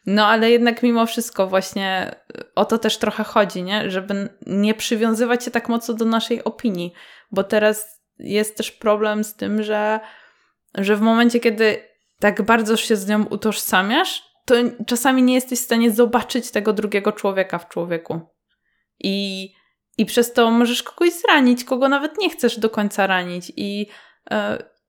No 0.05 0.27
ale 0.27 0.51
jednak 0.51 0.83
mimo 0.83 1.05
wszystko 1.05 1.47
właśnie 1.47 2.15
o 2.55 2.65
to 2.65 2.77
też 2.77 2.97
trochę 2.97 3.23
chodzi, 3.23 3.63
nie? 3.63 3.91
Żeby 3.91 4.29
nie 4.47 4.73
przywiązywać 4.73 5.43
się 5.45 5.51
tak 5.51 5.69
mocno 5.69 5.93
do 5.93 6.05
naszej 6.05 6.43
opinii, 6.43 6.93
bo 7.31 7.43
teraz 7.43 8.02
jest 8.23 8.57
też 8.57 8.71
problem 8.71 9.23
z 9.23 9.35
tym, 9.35 9.63
że, 9.63 9.99
że 10.75 10.95
w 10.95 11.01
momencie, 11.01 11.39
kiedy 11.39 11.83
tak 12.19 12.41
bardzo 12.41 12.77
się 12.77 12.95
z 12.95 13.07
nią 13.07 13.25
utożsamiasz, 13.25 14.23
to 14.45 14.55
czasami 14.87 15.23
nie 15.23 15.33
jesteś 15.33 15.59
w 15.59 15.63
stanie 15.63 15.91
zobaczyć 15.91 16.51
tego 16.51 16.73
drugiego 16.73 17.11
człowieka 17.11 17.59
w 17.59 17.69
człowieku. 17.69 18.19
I, 18.99 19.49
i 19.97 20.05
przez 20.05 20.33
to 20.33 20.51
możesz 20.51 20.83
kogoś 20.83 21.13
zranić, 21.13 21.63
kogo 21.63 21.89
nawet 21.89 22.17
nie 22.17 22.29
chcesz 22.29 22.59
do 22.59 22.69
końca 22.69 23.07
ranić. 23.07 23.51
I, 23.55 23.79
yy, 24.31 24.37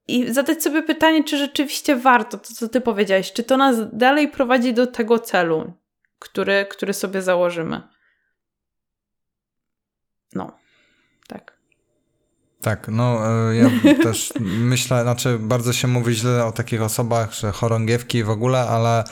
i 0.09 0.33
zadać 0.33 0.63
sobie 0.63 0.83
pytanie, 0.83 1.25
czy 1.25 1.39
rzeczywiście 1.39 1.97
warto 1.97 2.39
to, 2.39 2.55
co 2.55 2.69
ty 2.69 2.81
powiedziałeś, 2.81 3.33
czy 3.33 3.45
to 3.45 3.57
nas 3.57 3.97
dalej 3.97 4.29
prowadzi 4.29 4.75
do 4.75 4.87
tego 4.87 5.19
celu, 5.19 5.73
który, 6.19 6.67
który 6.71 6.93
sobie 6.93 7.23
założymy. 7.23 7.83
No, 10.35 10.59
tak. 11.29 11.54
Tak, 12.65 12.89
no 12.89 13.19
e, 13.51 13.57
ja 13.57 13.71
też 14.03 14.33
myślę, 14.41 15.03
znaczy 15.03 15.39
bardzo 15.39 15.73
się 15.73 15.89
mówi 15.89 16.15
źle 16.15 16.45
o 16.45 16.53
takich 16.53 16.83
osobach, 16.83 17.33
że 17.33 17.53
chorągiewki 17.53 18.25
w 18.25 18.31
ogóle, 18.31 18.61
ale 18.69 19.05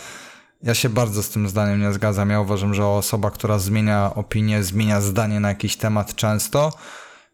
ja 0.62 0.74
się 0.74 0.88
bardzo 0.88 1.22
z 1.22 1.28
tym 1.28 1.48
zdaniem 1.48 1.80
nie 1.80 1.92
zgadzam. 1.92 2.30
Ja 2.30 2.40
uważam, 2.40 2.74
że 2.74 2.86
osoba, 2.86 3.30
która 3.30 3.58
zmienia 3.58 4.14
opinię, 4.14 4.62
zmienia 4.62 5.00
zdanie 5.00 5.40
na 5.40 5.48
jakiś 5.48 5.76
temat 5.76 6.14
często, 6.14 6.72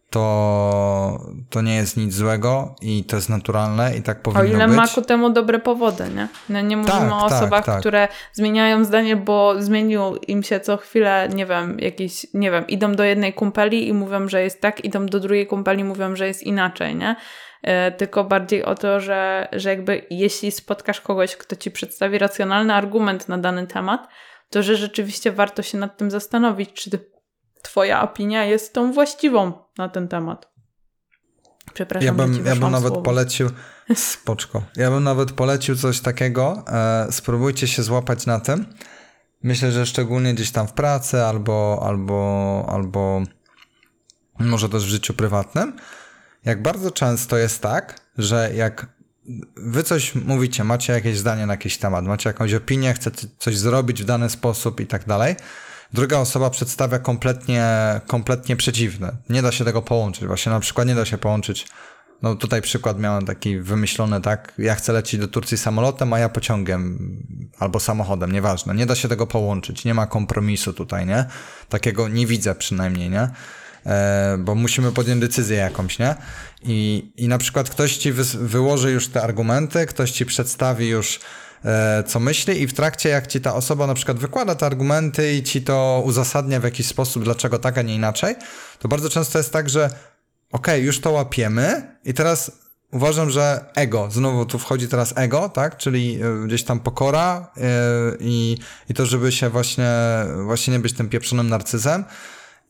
to, 0.09 1.25
to 1.49 1.61
nie 1.61 1.75
jest 1.75 1.97
nic 1.97 2.13
złego 2.13 2.75
i 2.81 3.03
to 3.03 3.15
jest 3.15 3.29
naturalne 3.29 3.97
i 3.97 4.01
tak 4.01 4.21
powinno 4.21 4.41
być. 4.43 4.51
O 4.51 4.55
ile 4.55 4.67
być. 4.67 4.77
ma 4.77 4.87
ku 4.87 5.01
temu 5.01 5.29
dobre 5.29 5.59
powody, 5.59 6.03
nie? 6.15 6.27
No 6.49 6.61
nie 6.61 6.77
mówimy 6.77 6.99
tak, 6.99 7.13
o 7.13 7.29
tak, 7.29 7.31
osobach, 7.31 7.65
tak. 7.65 7.79
które 7.79 8.07
zmieniają 8.33 8.85
zdanie, 8.85 9.15
bo 9.15 9.61
zmienił 9.61 10.15
im 10.15 10.43
się 10.43 10.59
co 10.59 10.77
chwilę, 10.77 11.29
nie 11.33 11.45
wiem, 11.45 11.79
jakiś, 11.79 12.27
nie 12.33 12.51
wiem, 12.51 12.67
idą 12.67 12.95
do 12.95 13.03
jednej 13.03 13.33
kumpeli 13.33 13.87
i 13.87 13.93
mówią, 13.93 14.27
że 14.27 14.43
jest 14.43 14.61
tak, 14.61 14.85
idą 14.85 15.05
do 15.05 15.19
drugiej 15.19 15.47
kumpeli 15.47 15.81
i 15.81 15.83
mówią, 15.83 16.15
że 16.15 16.27
jest 16.27 16.43
inaczej, 16.43 16.95
nie? 16.95 17.15
E, 17.63 17.91
tylko 17.91 18.23
bardziej 18.23 18.63
o 18.63 18.75
to, 18.75 18.99
że, 18.99 19.47
że 19.51 19.69
jakby 19.69 20.05
jeśli 20.09 20.51
spotkasz 20.51 21.01
kogoś, 21.01 21.35
kto 21.35 21.55
ci 21.55 21.71
przedstawi 21.71 22.17
racjonalny 22.17 22.73
argument 22.73 23.29
na 23.29 23.37
dany 23.37 23.67
temat, 23.67 24.07
to 24.49 24.63
że 24.63 24.75
rzeczywiście 24.75 25.31
warto 25.31 25.61
się 25.61 25.77
nad 25.77 25.97
tym 25.97 26.11
zastanowić, 26.11 26.73
czy 26.73 26.89
Twoja 27.63 28.01
opinia 28.01 28.45
jest 28.45 28.73
tą 28.73 28.93
właściwą 28.93 29.53
na 29.77 29.89
ten 29.89 30.07
temat. 30.07 30.49
Przepraszam, 31.73 32.05
ja 32.05 32.13
bym, 32.13 32.45
ja 32.45 32.55
bym 32.55 32.71
nawet 32.71 32.97
polecił, 32.97 33.49
spoczko, 33.95 34.63
ja 34.75 34.91
bym 34.91 35.03
nawet 35.03 35.31
polecił 35.31 35.75
coś 35.75 35.99
takiego, 35.99 36.63
e, 36.67 37.07
spróbujcie 37.11 37.67
się 37.67 37.83
złapać 37.83 38.25
na 38.25 38.39
tym. 38.39 38.65
Myślę, 39.43 39.71
że 39.71 39.85
szczególnie 39.85 40.33
gdzieś 40.33 40.51
tam 40.51 40.67
w 40.67 40.73
pracy 40.73 41.23
albo, 41.23 41.83
albo, 41.85 42.65
albo 42.69 43.21
może 44.39 44.69
też 44.69 44.85
w 44.85 44.87
życiu 44.87 45.13
prywatnym, 45.13 45.73
jak 46.45 46.61
bardzo 46.61 46.91
często 46.91 47.37
jest 47.37 47.61
tak, 47.61 47.99
że 48.17 48.51
jak 48.55 48.87
wy 49.55 49.83
coś 49.83 50.15
mówicie, 50.15 50.63
macie 50.63 50.93
jakieś 50.93 51.17
zdanie 51.17 51.45
na 51.45 51.53
jakiś 51.53 51.77
temat, 51.77 52.05
macie 52.05 52.29
jakąś 52.29 52.53
opinię, 52.53 52.93
chcecie 52.93 53.27
coś 53.37 53.57
zrobić 53.57 54.03
w 54.03 54.05
dany 54.05 54.29
sposób 54.29 54.79
i 54.79 54.87
tak 54.87 55.05
dalej, 55.05 55.35
druga 55.93 56.17
osoba 56.17 56.49
przedstawia 56.49 56.99
kompletnie, 56.99 57.65
kompletnie 58.07 58.55
przeciwne. 58.55 59.17
Nie 59.29 59.41
da 59.41 59.51
się 59.51 59.65
tego 59.65 59.81
połączyć. 59.81 60.25
Właśnie 60.25 60.51
na 60.51 60.59
przykład 60.59 60.87
nie 60.87 60.95
da 60.95 61.05
się 61.05 61.17
połączyć. 61.17 61.67
No 62.21 62.35
tutaj 62.35 62.61
przykład 62.61 62.99
miałem 62.99 63.25
taki 63.25 63.59
wymyślony, 63.59 64.21
tak? 64.21 64.53
Ja 64.57 64.75
chcę 64.75 64.93
lecieć 64.93 65.19
do 65.19 65.27
Turcji 65.27 65.57
samolotem, 65.57 66.13
a 66.13 66.19
ja 66.19 66.29
pociągiem 66.29 66.99
albo 67.59 67.79
samochodem, 67.79 68.31
nieważne. 68.31 68.75
Nie 68.75 68.85
da 68.85 68.95
się 68.95 69.07
tego 69.07 69.27
połączyć. 69.27 69.85
Nie 69.85 69.93
ma 69.93 70.07
kompromisu 70.07 70.73
tutaj, 70.73 71.05
nie? 71.05 71.25
Takiego 71.69 72.07
nie 72.07 72.27
widzę 72.27 72.55
przynajmniej, 72.55 73.09
nie? 73.09 73.29
E, 73.85 74.37
bo 74.39 74.55
musimy 74.55 74.91
podjąć 74.91 75.21
decyzję 75.21 75.57
jakąś, 75.57 75.99
nie? 75.99 76.15
I, 76.63 77.11
i 77.17 77.27
na 77.27 77.37
przykład 77.37 77.69
ktoś 77.69 77.97
ci 77.97 78.11
wy, 78.11 78.23
wyłoży 78.47 78.91
już 78.91 79.07
te 79.07 79.23
argumenty, 79.23 79.85
ktoś 79.85 80.11
ci 80.11 80.25
przedstawi 80.25 80.87
już 80.87 81.19
co 82.07 82.19
myśli 82.19 82.61
i 82.61 82.67
w 82.67 82.73
trakcie 82.73 83.09
jak 83.09 83.27
ci 83.27 83.41
ta 83.41 83.55
osoba 83.55 83.87
na 83.87 83.93
przykład 83.93 84.19
wykłada 84.19 84.55
te 84.55 84.65
argumenty 84.65 85.33
i 85.33 85.43
ci 85.43 85.61
to 85.61 86.03
uzasadnia 86.05 86.59
w 86.59 86.63
jakiś 86.63 86.87
sposób, 86.87 87.23
dlaczego 87.23 87.59
tak, 87.59 87.77
a 87.77 87.81
nie 87.81 87.95
inaczej, 87.95 88.35
to 88.79 88.87
bardzo 88.87 89.09
często 89.09 89.37
jest 89.37 89.53
tak, 89.53 89.69
że 89.69 89.89
okay, 90.51 90.79
już 90.79 91.01
to 91.01 91.11
łapiemy 91.11 91.97
i 92.05 92.13
teraz 92.13 92.51
uważam, 92.91 93.29
że 93.29 93.65
ego, 93.75 94.07
znowu 94.11 94.45
tu 94.45 94.59
wchodzi 94.59 94.87
teraz 94.87 95.13
ego, 95.15 95.49
tak, 95.49 95.77
czyli 95.77 96.23
y, 96.23 96.47
gdzieś 96.47 96.63
tam 96.63 96.79
pokora 96.79 97.51
y, 97.57 97.61
i, 98.19 98.57
i 98.89 98.93
to, 98.93 99.05
żeby 99.05 99.31
się 99.31 99.49
właśnie, 99.49 99.91
właśnie 100.45 100.73
nie 100.73 100.79
być 100.79 100.93
tym 100.93 101.09
pieprzonym 101.09 101.49
narcyzem 101.49 102.03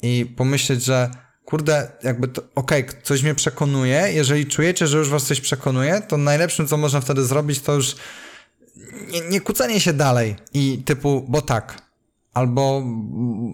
i 0.02 0.34
pomyśleć, 0.38 0.84
że 0.84 1.10
kurde, 1.46 1.92
jakby 2.04 2.28
to, 2.28 2.42
okej, 2.56 2.88
okay, 2.88 3.02
coś 3.04 3.24
mnie 3.24 3.36
przekonuje, 3.36 4.12
jeżeli 4.14 4.46
czujecie, 4.46 4.88
że 4.88 4.98
już 4.98 5.10
was 5.10 5.24
coś 5.24 5.42
przekonuje, 5.42 6.02
to 6.08 6.18
najlepszym, 6.18 6.68
co 6.68 6.78
można 6.78 7.02
wtedy 7.02 7.26
zrobić, 7.26 7.62
to 7.62 7.74
już 7.74 7.96
nie, 9.12 9.22
nie 9.30 9.42
kucanie 9.42 9.80
się 9.80 9.94
dalej 9.94 10.36
i 10.54 10.84
typu, 10.86 11.26
bo 11.28 11.42
tak, 11.42 11.82
albo 12.34 12.84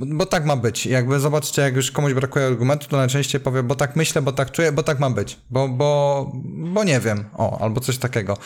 bo 0.05 0.25
tak 0.25 0.45
ma 0.45 0.55
być. 0.55 0.85
Jakby 0.85 1.19
zobaczcie, 1.19 1.61
jak 1.61 1.75
już 1.75 1.91
komuś 1.91 2.13
brakuje 2.13 2.45
argumentu, 2.45 2.87
to 2.87 2.97
najczęściej 2.97 3.41
powie, 3.41 3.63
bo 3.63 3.75
tak 3.75 3.95
myślę, 3.95 4.21
bo 4.21 4.31
tak 4.31 4.51
czuję, 4.51 4.71
bo 4.71 4.83
tak 4.83 4.99
ma 4.99 5.09
być, 5.09 5.39
bo, 5.49 5.67
bo, 5.67 6.31
bo 6.73 6.83
nie 6.83 6.99
wiem, 6.99 7.25
o, 7.37 7.61
albo 7.61 7.81
coś 7.81 7.97
takiego. 7.97 8.37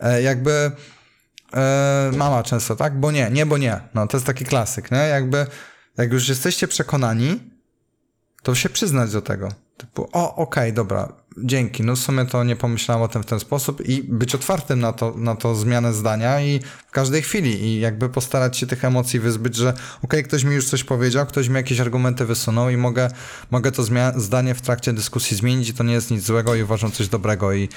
E, 0.00 0.22
jakby 0.22 0.70
e, 1.54 2.10
mama 2.16 2.42
często, 2.42 2.76
tak? 2.76 3.00
Bo 3.00 3.12
nie, 3.12 3.30
nie, 3.30 3.46
bo 3.46 3.58
nie. 3.58 3.80
No, 3.94 4.06
to 4.06 4.16
jest 4.16 4.26
taki 4.26 4.44
klasyk, 4.44 4.90
nie? 4.90 4.98
Jakby, 4.98 5.46
jak 5.98 6.12
już 6.12 6.28
jesteście 6.28 6.68
przekonani, 6.68 7.40
to 8.42 8.54
się 8.54 8.68
przyznać 8.68 9.12
do 9.12 9.22
tego. 9.22 9.48
Typu, 9.76 10.08
o, 10.12 10.34
okej, 10.34 10.64
okay, 10.64 10.72
dobra, 10.72 11.12
dzięki, 11.38 11.82
no 11.82 11.96
w 11.96 11.98
sumie 11.98 12.26
to 12.26 12.44
nie 12.44 12.56
pomyślałem 12.56 13.02
o 13.02 13.08
tym 13.08 13.22
w 13.22 13.26
ten 13.26 13.40
sposób 13.40 13.88
i 13.88 14.02
być 14.02 14.34
otwartym 14.34 14.80
na 14.80 14.92
to, 14.92 15.14
na 15.16 15.36
to 15.36 15.54
zmianę 15.54 15.92
zdania 15.92 16.40
i 16.40 16.60
w 16.88 16.90
każdej 16.90 17.22
chwili. 17.22 17.62
I 17.62 17.80
jakby 17.80 18.08
postarać 18.08 18.56
się 18.56 18.66
tych 18.66 18.84
emocji 18.84 19.20
wyzbyć, 19.20 19.56
że 19.56 19.68
okej, 19.68 19.80
okay, 20.02 20.22
ktoś 20.22 20.44
mi 20.44 20.54
już 20.54 20.68
coś 20.68 20.84
powiedział, 20.84 21.26
ktoś 21.26 21.48
mi 21.48 21.54
jakieś 21.54 21.80
argumenty 21.80 22.24
wysunął 22.24 22.70
i 22.70 22.76
mogę, 22.76 23.10
mogę 23.50 23.72
to 23.72 23.82
zdanie 24.16 24.54
w 24.54 24.60
trakcie 24.60 24.92
dyskusji 24.92 25.36
zmienić 25.36 25.68
i 25.68 25.74
to 25.74 25.84
nie 25.84 25.94
jest 25.94 26.10
nic 26.10 26.22
złego 26.22 26.54
i 26.54 26.62
uważam 26.62 26.92
coś 26.92 27.08
dobrego. 27.08 27.52
I 27.52 27.68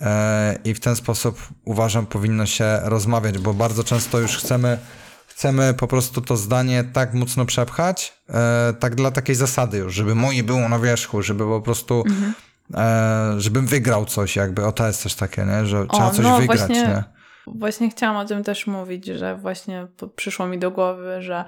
e, 0.00 0.58
i 0.64 0.74
w 0.74 0.80
ten 0.80 0.96
sposób 0.96 1.48
uważam 1.64 2.06
powinno 2.06 2.46
się 2.46 2.80
rozmawiać, 2.82 3.38
bo 3.38 3.54
bardzo 3.54 3.84
często 3.84 4.20
już 4.20 4.36
chcemy 4.36 4.78
chcemy 5.26 5.74
po 5.74 5.86
prostu 5.86 6.20
to 6.20 6.36
zdanie 6.36 6.84
tak 6.92 7.14
mocno 7.14 7.46
przepchać, 7.46 8.12
e, 8.28 8.74
tak 8.80 8.94
dla 8.94 9.10
takiej 9.10 9.34
zasady 9.34 9.78
już, 9.78 9.94
żeby 9.94 10.14
moje 10.14 10.42
było 10.42 10.68
na 10.68 10.78
wierzchu, 10.78 11.22
żeby 11.22 11.44
po 11.44 11.60
prostu 11.60 12.04
mhm 12.06 12.34
e, 12.74 13.34
żebym 13.38 13.66
wygrał 13.66 14.04
coś, 14.04 14.36
jakby, 14.36 14.66
o 14.66 14.72
to 14.72 14.86
jest 14.86 15.02
też 15.02 15.14
takie, 15.14 15.44
nie? 15.44 15.66
że 15.66 15.86
trzeba 15.86 16.06
o, 16.06 16.10
coś 16.10 16.24
no, 16.24 16.38
wygrać, 16.38 16.58
właśnie, 16.58 16.82
nie? 16.82 17.04
Właśnie 17.46 17.90
chciałam 17.90 18.16
o 18.16 18.24
tym 18.24 18.44
też 18.44 18.66
mówić, 18.66 19.06
że 19.06 19.36
właśnie 19.36 19.86
przyszło 20.16 20.46
mi 20.46 20.58
do 20.58 20.70
głowy, 20.70 21.22
że 21.22 21.44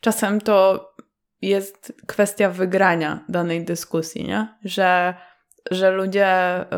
czasem 0.00 0.40
to 0.40 0.88
jest 1.42 1.92
kwestia 2.06 2.50
wygrania 2.50 3.24
danej 3.28 3.64
dyskusji, 3.64 4.24
nie? 4.24 4.48
Że, 4.64 5.14
że 5.70 5.90
ludzie, 5.90 6.28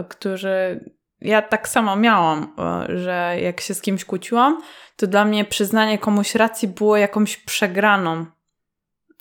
którzy. 0.08 0.84
Ja 1.20 1.42
tak 1.42 1.68
samo 1.68 1.96
miałam, 1.96 2.54
e, 2.58 2.98
że 2.98 3.36
jak 3.40 3.60
się 3.60 3.74
z 3.74 3.80
kimś 3.80 4.04
kłóciłam, 4.04 4.62
to 4.96 5.06
dla 5.06 5.24
mnie 5.24 5.44
przyznanie 5.44 5.98
komuś 5.98 6.34
racji 6.34 6.68
było 6.68 6.96
jakąś 6.96 7.36
przegraną, 7.36 8.26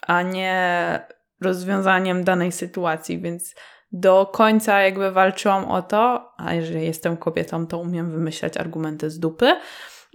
a 0.02 0.22
nie 0.22 1.00
rozwiązaniem 1.40 2.24
danej 2.24 2.52
sytuacji, 2.52 3.20
więc 3.20 3.54
do 3.92 4.30
końca 4.32 4.80
jakby 4.80 5.12
walczyłam 5.12 5.64
o 5.64 5.82
to, 5.82 6.32
a 6.36 6.54
jeżeli 6.54 6.86
jestem 6.86 7.16
kobietą, 7.16 7.66
to 7.66 7.78
umiem 7.78 8.10
wymyślać 8.10 8.56
argumenty 8.56 9.10
z 9.10 9.18
dupy, 9.18 9.56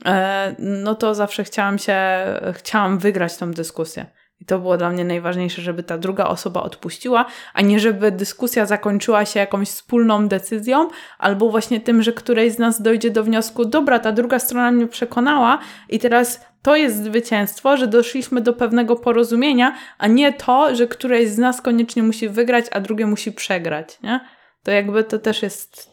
e, 0.05 0.55
no 0.59 0.95
to 0.95 1.15
zawsze 1.15 1.43
chciałam 1.43 1.77
się, 1.77 1.97
chciałam 2.53 2.97
wygrać 2.97 3.37
tą 3.37 3.51
dyskusję. 3.51 4.05
I 4.39 4.45
to 4.45 4.59
było 4.59 4.77
dla 4.77 4.89
mnie 4.89 5.05
najważniejsze, 5.05 5.61
żeby 5.61 5.83
ta 5.83 5.97
druga 5.97 6.25
osoba 6.25 6.63
odpuściła, 6.63 7.25
a 7.53 7.61
nie 7.61 7.79
żeby 7.79 8.11
dyskusja 8.11 8.65
zakończyła 8.65 9.25
się 9.25 9.39
jakąś 9.39 9.67
wspólną 9.69 10.27
decyzją, 10.27 10.89
albo 11.19 11.49
właśnie 11.49 11.81
tym, 11.81 12.03
że 12.03 12.13
któreś 12.13 12.53
z 12.53 12.59
nas 12.59 12.81
dojdzie 12.81 13.11
do 13.11 13.23
wniosku, 13.23 13.65
dobra, 13.65 13.99
ta 13.99 14.11
druga 14.11 14.39
strona 14.39 14.71
mnie 14.71 14.87
przekonała 14.87 15.59
i 15.89 15.99
teraz 15.99 16.45
to 16.65 16.75
jest 16.75 17.03
zwycięstwo, 17.03 17.77
że 17.77 17.87
doszliśmy 17.87 18.41
do 18.41 18.53
pewnego 18.53 18.95
porozumienia, 18.95 19.77
a 19.97 20.07
nie 20.07 20.33
to, 20.33 20.75
że 20.75 20.87
któreś 20.87 21.29
z 21.29 21.37
nas 21.37 21.61
koniecznie 21.61 22.03
musi 22.03 22.29
wygrać, 22.29 22.65
a 22.71 22.79
drugie 22.79 23.05
musi 23.05 23.31
przegrać, 23.31 24.01
nie? 24.01 24.19
To 24.63 24.71
jakby 24.71 25.03
to 25.03 25.19
też 25.19 25.41
jest, 25.43 25.89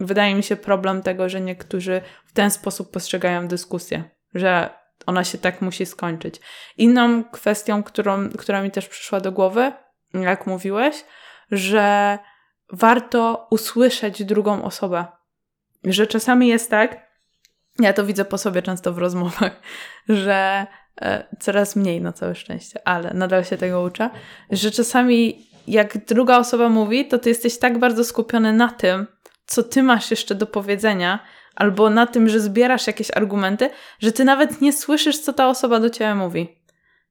wydaje 0.00 0.34
mi 0.34 0.42
się, 0.42 0.56
problem 0.56 1.02
tego, 1.02 1.28
że 1.28 1.40
niektórzy 1.40 2.00
w 2.26 2.32
ten 2.32 2.50
sposób 2.50 2.90
postrzegają 2.90 3.48
dyskusję, 3.48 4.04
że 4.34 4.70
ona 5.06 5.24
się 5.24 5.38
tak 5.38 5.62
musi 5.62 5.86
skończyć. 5.86 6.40
Inną 6.76 7.24
kwestią, 7.24 7.82
którą, 7.82 8.28
która 8.30 8.62
mi 8.62 8.70
też 8.70 8.88
przyszła 8.88 9.20
do 9.20 9.32
głowy, 9.32 9.72
jak 10.14 10.46
mówiłeś, 10.46 11.04
że 11.50 12.18
warto 12.72 13.46
usłyszeć 13.50 14.24
drugą 14.24 14.64
osobę. 14.64 15.04
Że 15.84 16.06
czasami 16.06 16.48
jest 16.48 16.70
tak, 16.70 17.07
ja 17.78 17.92
to 17.92 18.04
widzę 18.04 18.24
po 18.24 18.38
sobie 18.38 18.62
często 18.62 18.92
w 18.92 18.98
rozmowach, 18.98 19.60
że 20.08 20.66
e, 21.00 21.26
coraz 21.40 21.76
mniej 21.76 22.00
na 22.00 22.12
całe 22.12 22.34
szczęście, 22.34 22.88
ale 22.88 23.14
nadal 23.14 23.44
się 23.44 23.56
tego 23.56 23.82
uczę, 23.82 24.10
że 24.50 24.70
czasami 24.70 25.48
jak 25.66 26.04
druga 26.04 26.38
osoba 26.38 26.68
mówi, 26.68 27.08
to 27.08 27.18
ty 27.18 27.28
jesteś 27.28 27.58
tak 27.58 27.78
bardzo 27.78 28.04
skupiony 28.04 28.52
na 28.52 28.68
tym, 28.68 29.06
co 29.46 29.62
ty 29.62 29.82
masz 29.82 30.10
jeszcze 30.10 30.34
do 30.34 30.46
powiedzenia, 30.46 31.18
albo 31.56 31.90
na 31.90 32.06
tym, 32.06 32.28
że 32.28 32.40
zbierasz 32.40 32.86
jakieś 32.86 33.16
argumenty, 33.16 33.70
że 34.00 34.12
ty 34.12 34.24
nawet 34.24 34.60
nie 34.60 34.72
słyszysz, 34.72 35.18
co 35.18 35.32
ta 35.32 35.48
osoba 35.48 35.80
do 35.80 35.90
ciebie 35.90 36.14
mówi. 36.14 36.62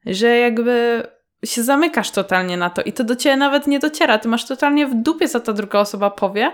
Że 0.05 0.37
jakby 0.37 1.03
się 1.45 1.63
zamykasz 1.63 2.11
totalnie 2.11 2.57
na 2.57 2.69
to 2.69 2.81
i 2.81 2.93
to 2.93 3.03
do 3.03 3.15
ciebie 3.15 3.35
nawet 3.35 3.67
nie 3.67 3.79
dociera. 3.79 4.17
Ty 4.17 4.27
masz 4.27 4.45
totalnie 4.45 4.87
w 4.87 4.95
dupie, 4.95 5.27
co 5.27 5.39
ta 5.39 5.53
druga 5.53 5.79
osoba 5.79 6.09
powie, 6.09 6.51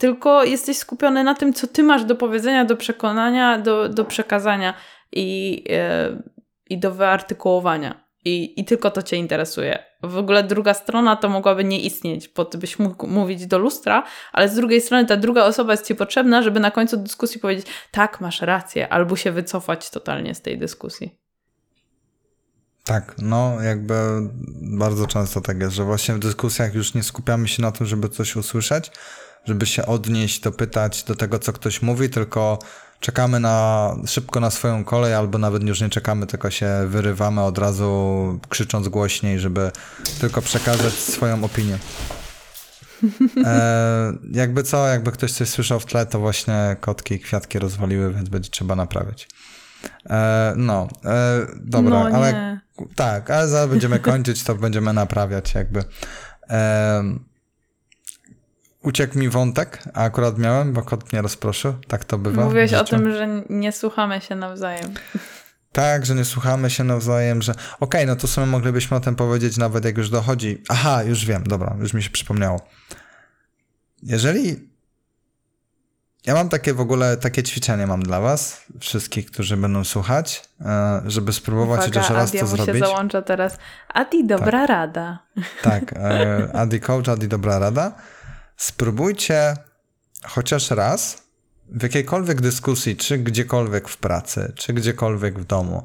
tylko 0.00 0.44
jesteś 0.44 0.78
skupiony 0.78 1.24
na 1.24 1.34
tym, 1.34 1.52
co 1.52 1.66
ty 1.66 1.82
masz 1.82 2.04
do 2.04 2.16
powiedzenia, 2.16 2.64
do 2.64 2.76
przekonania, 2.76 3.58
do, 3.58 3.88
do 3.88 4.04
przekazania 4.04 4.74
i, 5.12 5.52
yy, 5.68 6.22
i 6.70 6.78
do 6.78 6.94
wyartykułowania. 6.94 8.04
I, 8.24 8.60
I 8.60 8.64
tylko 8.64 8.90
to 8.90 9.02
cię 9.02 9.16
interesuje. 9.16 9.78
W 10.02 10.16
ogóle 10.16 10.42
druga 10.44 10.74
strona 10.74 11.16
to 11.16 11.28
mogłaby 11.28 11.64
nie 11.64 11.80
istnieć, 11.80 12.28
bo 12.28 12.44
ty 12.44 12.58
byś 12.58 12.78
mógł 12.78 13.06
mówić 13.06 13.46
do 13.46 13.58
lustra, 13.58 14.02
ale 14.32 14.48
z 14.48 14.54
drugiej 14.54 14.80
strony 14.80 15.06
ta 15.06 15.16
druga 15.16 15.44
osoba 15.44 15.72
jest 15.72 15.86
ci 15.86 15.94
potrzebna, 15.94 16.42
żeby 16.42 16.60
na 16.60 16.70
końcu 16.70 16.96
dyskusji 16.96 17.40
powiedzieć, 17.40 17.66
tak, 17.90 18.20
masz 18.20 18.42
rację, 18.42 18.88
albo 18.88 19.16
się 19.16 19.32
wycofać 19.32 19.90
totalnie 19.90 20.34
z 20.34 20.42
tej 20.42 20.58
dyskusji. 20.58 21.18
Tak, 22.84 23.14
no 23.18 23.62
jakby 23.62 23.94
bardzo 24.62 25.06
często 25.06 25.40
tak 25.40 25.60
jest, 25.60 25.74
że 25.74 25.84
właśnie 25.84 26.14
w 26.14 26.18
dyskusjach 26.18 26.74
już 26.74 26.94
nie 26.94 27.02
skupiamy 27.02 27.48
się 27.48 27.62
na 27.62 27.72
tym, 27.72 27.86
żeby 27.86 28.08
coś 28.08 28.36
usłyszeć, 28.36 28.90
żeby 29.44 29.66
się 29.66 29.86
odnieść, 29.86 30.40
dopytać 30.40 31.04
do 31.04 31.14
tego, 31.14 31.38
co 31.38 31.52
ktoś 31.52 31.82
mówi, 31.82 32.10
tylko 32.10 32.58
czekamy 33.00 33.40
na, 33.40 33.96
szybko 34.06 34.40
na 34.40 34.50
swoją 34.50 34.84
kolej, 34.84 35.14
albo 35.14 35.38
nawet 35.38 35.62
już 35.62 35.80
nie 35.80 35.88
czekamy, 35.88 36.26
tylko 36.26 36.50
się 36.50 36.68
wyrywamy 36.86 37.42
od 37.42 37.58
razu, 37.58 38.40
krzycząc 38.48 38.88
głośniej, 38.88 39.38
żeby 39.38 39.70
tylko 40.20 40.42
przekazać 40.42 40.92
swoją 40.92 41.44
opinię. 41.44 41.78
E, 43.44 44.12
jakby 44.32 44.62
co, 44.62 44.86
jakby 44.86 45.12
ktoś 45.12 45.32
coś 45.32 45.48
słyszał 45.48 45.80
w 45.80 45.86
tle, 45.86 46.06
to 46.06 46.20
właśnie 46.20 46.76
kotki 46.80 47.14
i 47.14 47.20
kwiatki 47.20 47.58
rozwaliły, 47.58 48.14
więc 48.14 48.28
będzie 48.28 48.50
trzeba 48.50 48.76
naprawiać. 48.76 49.28
E, 50.10 50.52
no, 50.56 50.88
e, 51.04 51.46
dobra, 51.60 52.08
no 52.08 52.16
ale 52.16 52.60
tak, 52.96 53.30
ale 53.30 53.48
zaraz 53.48 53.70
będziemy 53.70 53.98
kończyć, 53.98 54.44
to 54.44 54.54
będziemy 54.54 54.92
naprawiać 54.92 55.54
jakby. 55.54 55.84
E, 56.50 57.29
uciekł 58.82 59.18
mi 59.18 59.28
wątek, 59.28 59.82
a 59.94 60.04
akurat 60.04 60.38
miałem, 60.38 60.72
bo 60.72 60.82
kot 60.82 61.12
mnie 61.12 61.22
rozproszył. 61.22 61.74
Tak 61.88 62.04
to 62.04 62.18
bywa. 62.18 62.44
Mówiłeś 62.44 62.74
o 62.74 62.84
tym, 62.84 63.12
że 63.12 63.28
nie 63.50 63.72
słuchamy 63.72 64.20
się 64.20 64.34
nawzajem. 64.34 64.94
Tak, 65.72 66.06
że 66.06 66.14
nie 66.14 66.24
słuchamy 66.24 66.70
się 66.70 66.84
nawzajem, 66.84 67.42
że 67.42 67.52
okej, 67.52 67.66
okay, 67.80 68.06
no 68.06 68.16
to 68.16 68.28
sobie 68.28 68.46
moglibyśmy 68.46 68.96
o 68.96 69.00
tym 69.00 69.16
powiedzieć 69.16 69.56
nawet 69.56 69.84
jak 69.84 69.98
już 69.98 70.10
dochodzi. 70.10 70.62
Aha, 70.68 71.02
już 71.02 71.26
wiem, 71.26 71.42
dobra, 71.42 71.76
już 71.80 71.94
mi 71.94 72.02
się 72.02 72.10
przypomniało. 72.10 72.60
Jeżeli 74.02 74.70
ja 76.26 76.34
mam 76.34 76.48
takie 76.48 76.74
w 76.74 76.80
ogóle, 76.80 77.16
takie 77.16 77.42
ćwiczenie 77.42 77.86
mam 77.86 78.02
dla 78.02 78.20
was, 78.20 78.62
wszystkich, 78.80 79.26
którzy 79.26 79.56
będą 79.56 79.84
słuchać, 79.84 80.42
e, 80.60 81.02
żeby 81.06 81.32
spróbować 81.32 81.80
Uwaga, 81.80 82.00
chociaż 82.00 82.16
raz 82.16 82.30
Adia 82.30 82.40
to 82.40 82.46
mu 82.46 82.56
zrobić. 82.56 82.74
się 82.74 82.80
załącza 82.80 83.22
teraz. 83.22 83.58
Adi, 83.88 84.26
dobra 84.26 84.60
tak. 84.60 84.68
rada. 84.68 85.18
Tak, 85.62 85.92
e, 85.92 86.50
Adi 86.54 86.80
coach, 86.80 87.08
Adi, 87.08 87.28
dobra 87.28 87.58
rada 87.58 87.92
spróbujcie 88.60 89.56
chociaż 90.22 90.70
raz 90.70 91.22
w 91.68 91.82
jakiejkolwiek 91.82 92.40
dyskusji, 92.40 92.96
czy 92.96 93.18
gdziekolwiek 93.18 93.88
w 93.88 93.96
pracy, 93.96 94.52
czy 94.56 94.72
gdziekolwiek 94.72 95.38
w 95.38 95.44
domu, 95.44 95.84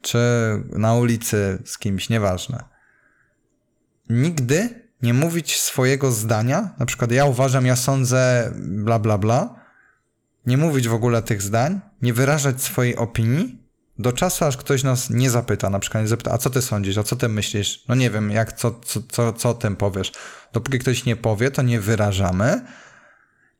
czy 0.00 0.18
na 0.72 0.94
ulicy 0.94 1.62
z 1.64 1.78
kimś, 1.78 2.08
nieważne. 2.08 2.64
Nigdy 4.08 4.88
nie 5.02 5.14
mówić 5.14 5.60
swojego 5.60 6.12
zdania, 6.12 6.74
na 6.78 6.86
przykład 6.86 7.12
ja 7.12 7.24
uważam, 7.24 7.66
ja 7.66 7.76
sądzę, 7.76 8.52
bla, 8.58 8.98
bla, 8.98 9.18
bla. 9.18 9.54
Nie 10.46 10.56
mówić 10.56 10.88
w 10.88 10.94
ogóle 10.94 11.22
tych 11.22 11.42
zdań, 11.42 11.80
nie 12.02 12.12
wyrażać 12.12 12.62
swojej 12.62 12.96
opinii 12.96 13.59
do 14.00 14.12
czasu, 14.12 14.44
aż 14.44 14.56
ktoś 14.56 14.82
nas 14.82 15.10
nie 15.10 15.30
zapyta, 15.30 15.70
na 15.70 15.78
przykład 15.78 16.02
nie 16.04 16.08
zapyta, 16.08 16.32
a 16.32 16.38
co 16.38 16.50
ty 16.50 16.62
sądzisz, 16.62 16.98
a 16.98 17.02
co 17.02 17.16
ty 17.16 17.28
myślisz? 17.28 17.84
No 17.88 17.94
nie 17.94 18.10
wiem, 18.10 18.30
jak, 18.30 18.52
co, 18.52 18.80
co, 18.84 19.00
co, 19.08 19.32
co 19.32 19.50
o 19.50 19.54
tym 19.54 19.76
powiesz. 19.76 20.12
Dopóki 20.52 20.78
ktoś 20.78 21.04
nie 21.04 21.16
powie, 21.16 21.50
to 21.50 21.62
nie 21.62 21.80
wyrażamy. 21.80 22.60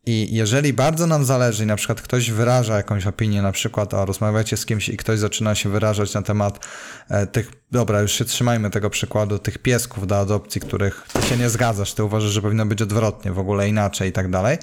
I 0.06 0.34
jeżeli 0.34 0.72
bardzo 0.72 1.06
nam 1.06 1.24
zależy 1.24 1.66
na 1.66 1.76
przykład 1.76 2.00
ktoś 2.02 2.30
wyraża 2.30 2.76
jakąś 2.76 3.06
opinię, 3.06 3.42
na 3.42 3.52
przykład 3.52 3.94
o 3.94 4.06
rozmawiacie 4.06 4.56
z 4.56 4.66
kimś 4.66 4.88
i 4.88 4.96
ktoś 4.96 5.18
zaczyna 5.18 5.54
się 5.54 5.68
wyrażać 5.68 6.14
na 6.14 6.22
temat 6.22 6.66
e, 7.08 7.26
tych, 7.26 7.50
dobra, 7.70 8.00
już 8.00 8.12
się 8.12 8.24
trzymajmy 8.24 8.70
tego 8.70 8.90
przykładu, 8.90 9.38
tych 9.38 9.58
piesków 9.58 10.06
do 10.06 10.18
adopcji, 10.18 10.60
których 10.60 11.06
ty 11.12 11.22
się 11.22 11.36
nie 11.36 11.50
zgadzasz, 11.50 11.94
ty 11.94 12.04
uważasz, 12.04 12.30
że 12.30 12.42
powinno 12.42 12.66
być 12.66 12.82
odwrotnie, 12.82 13.32
w 13.32 13.38
ogóle 13.38 13.68
inaczej 13.68 14.08
i 14.08 14.12
tak 14.12 14.30
dalej, 14.30 14.58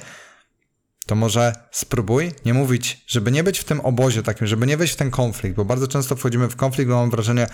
to 1.08 1.14
może 1.14 1.52
spróbuj 1.70 2.32
nie 2.44 2.54
mówić, 2.54 3.04
żeby 3.06 3.32
nie 3.32 3.44
być 3.44 3.58
w 3.58 3.64
tym 3.64 3.80
obozie 3.80 4.22
takim, 4.22 4.46
żeby 4.46 4.66
nie 4.66 4.76
wejść 4.76 4.92
w 4.92 4.96
ten 4.96 5.10
konflikt, 5.10 5.56
bo 5.56 5.64
bardzo 5.64 5.88
często 5.88 6.16
wchodzimy 6.16 6.48
w 6.48 6.56
konflikt, 6.56 6.90
bo 6.90 6.96
mam 6.96 7.10
wrażenie, 7.10 7.46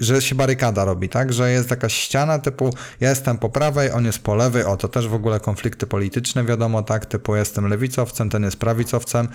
że 0.00 0.22
się 0.22 0.34
barykada 0.34 0.84
robi, 0.84 1.08
tak? 1.08 1.32
Że 1.32 1.50
jest 1.50 1.70
jakaś 1.70 1.94
ściana 1.94 2.38
typu 2.38 2.74
ja 3.00 3.10
jestem 3.10 3.38
po 3.38 3.48
prawej, 3.48 3.92
on 3.92 4.04
jest 4.04 4.18
po 4.18 4.34
lewej, 4.34 4.64
o 4.64 4.76
to 4.76 4.88
też 4.88 5.08
w 5.08 5.14
ogóle 5.14 5.40
konflikty 5.40 5.86
polityczne, 5.86 6.44
wiadomo, 6.44 6.82
tak? 6.82 7.06
Typu 7.06 7.36
jestem 7.36 7.68
lewicowcem, 7.68 8.30
ten 8.30 8.42
jest 8.42 8.56
prawicowcem 8.56 9.28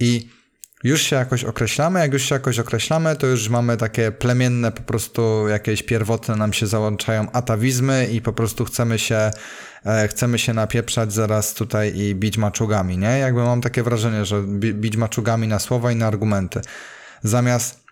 i 0.00 0.28
już 0.84 1.02
się 1.02 1.16
jakoś 1.16 1.44
określamy, 1.44 2.00
jak 2.00 2.12
już 2.12 2.22
się 2.22 2.34
jakoś 2.34 2.58
określamy, 2.58 3.16
to 3.16 3.26
już 3.26 3.48
mamy 3.48 3.76
takie 3.76 4.12
plemienne, 4.12 4.72
po 4.72 4.82
prostu 4.82 5.48
jakieś 5.48 5.82
pierwotne 5.82 6.36
nam 6.36 6.52
się 6.52 6.66
załączają 6.66 7.32
atawizmy 7.32 8.08
i 8.12 8.20
po 8.20 8.32
prostu 8.32 8.64
chcemy 8.64 8.98
się 8.98 9.30
E, 9.86 10.08
chcemy 10.08 10.38
się 10.38 10.54
napieprzać 10.54 11.12
zaraz 11.12 11.54
tutaj 11.54 11.96
i 11.96 12.14
bić 12.14 12.38
maczugami, 12.38 12.98
nie? 12.98 13.18
Jakby 13.18 13.42
mam 13.42 13.60
takie 13.60 13.82
wrażenie, 13.82 14.24
że 14.24 14.42
bić 14.56 14.96
maczugami 14.96 15.48
na 15.48 15.58
słowa 15.58 15.92
i 15.92 15.96
na 15.96 16.06
argumenty. 16.06 16.60
Zamiast 17.22 17.84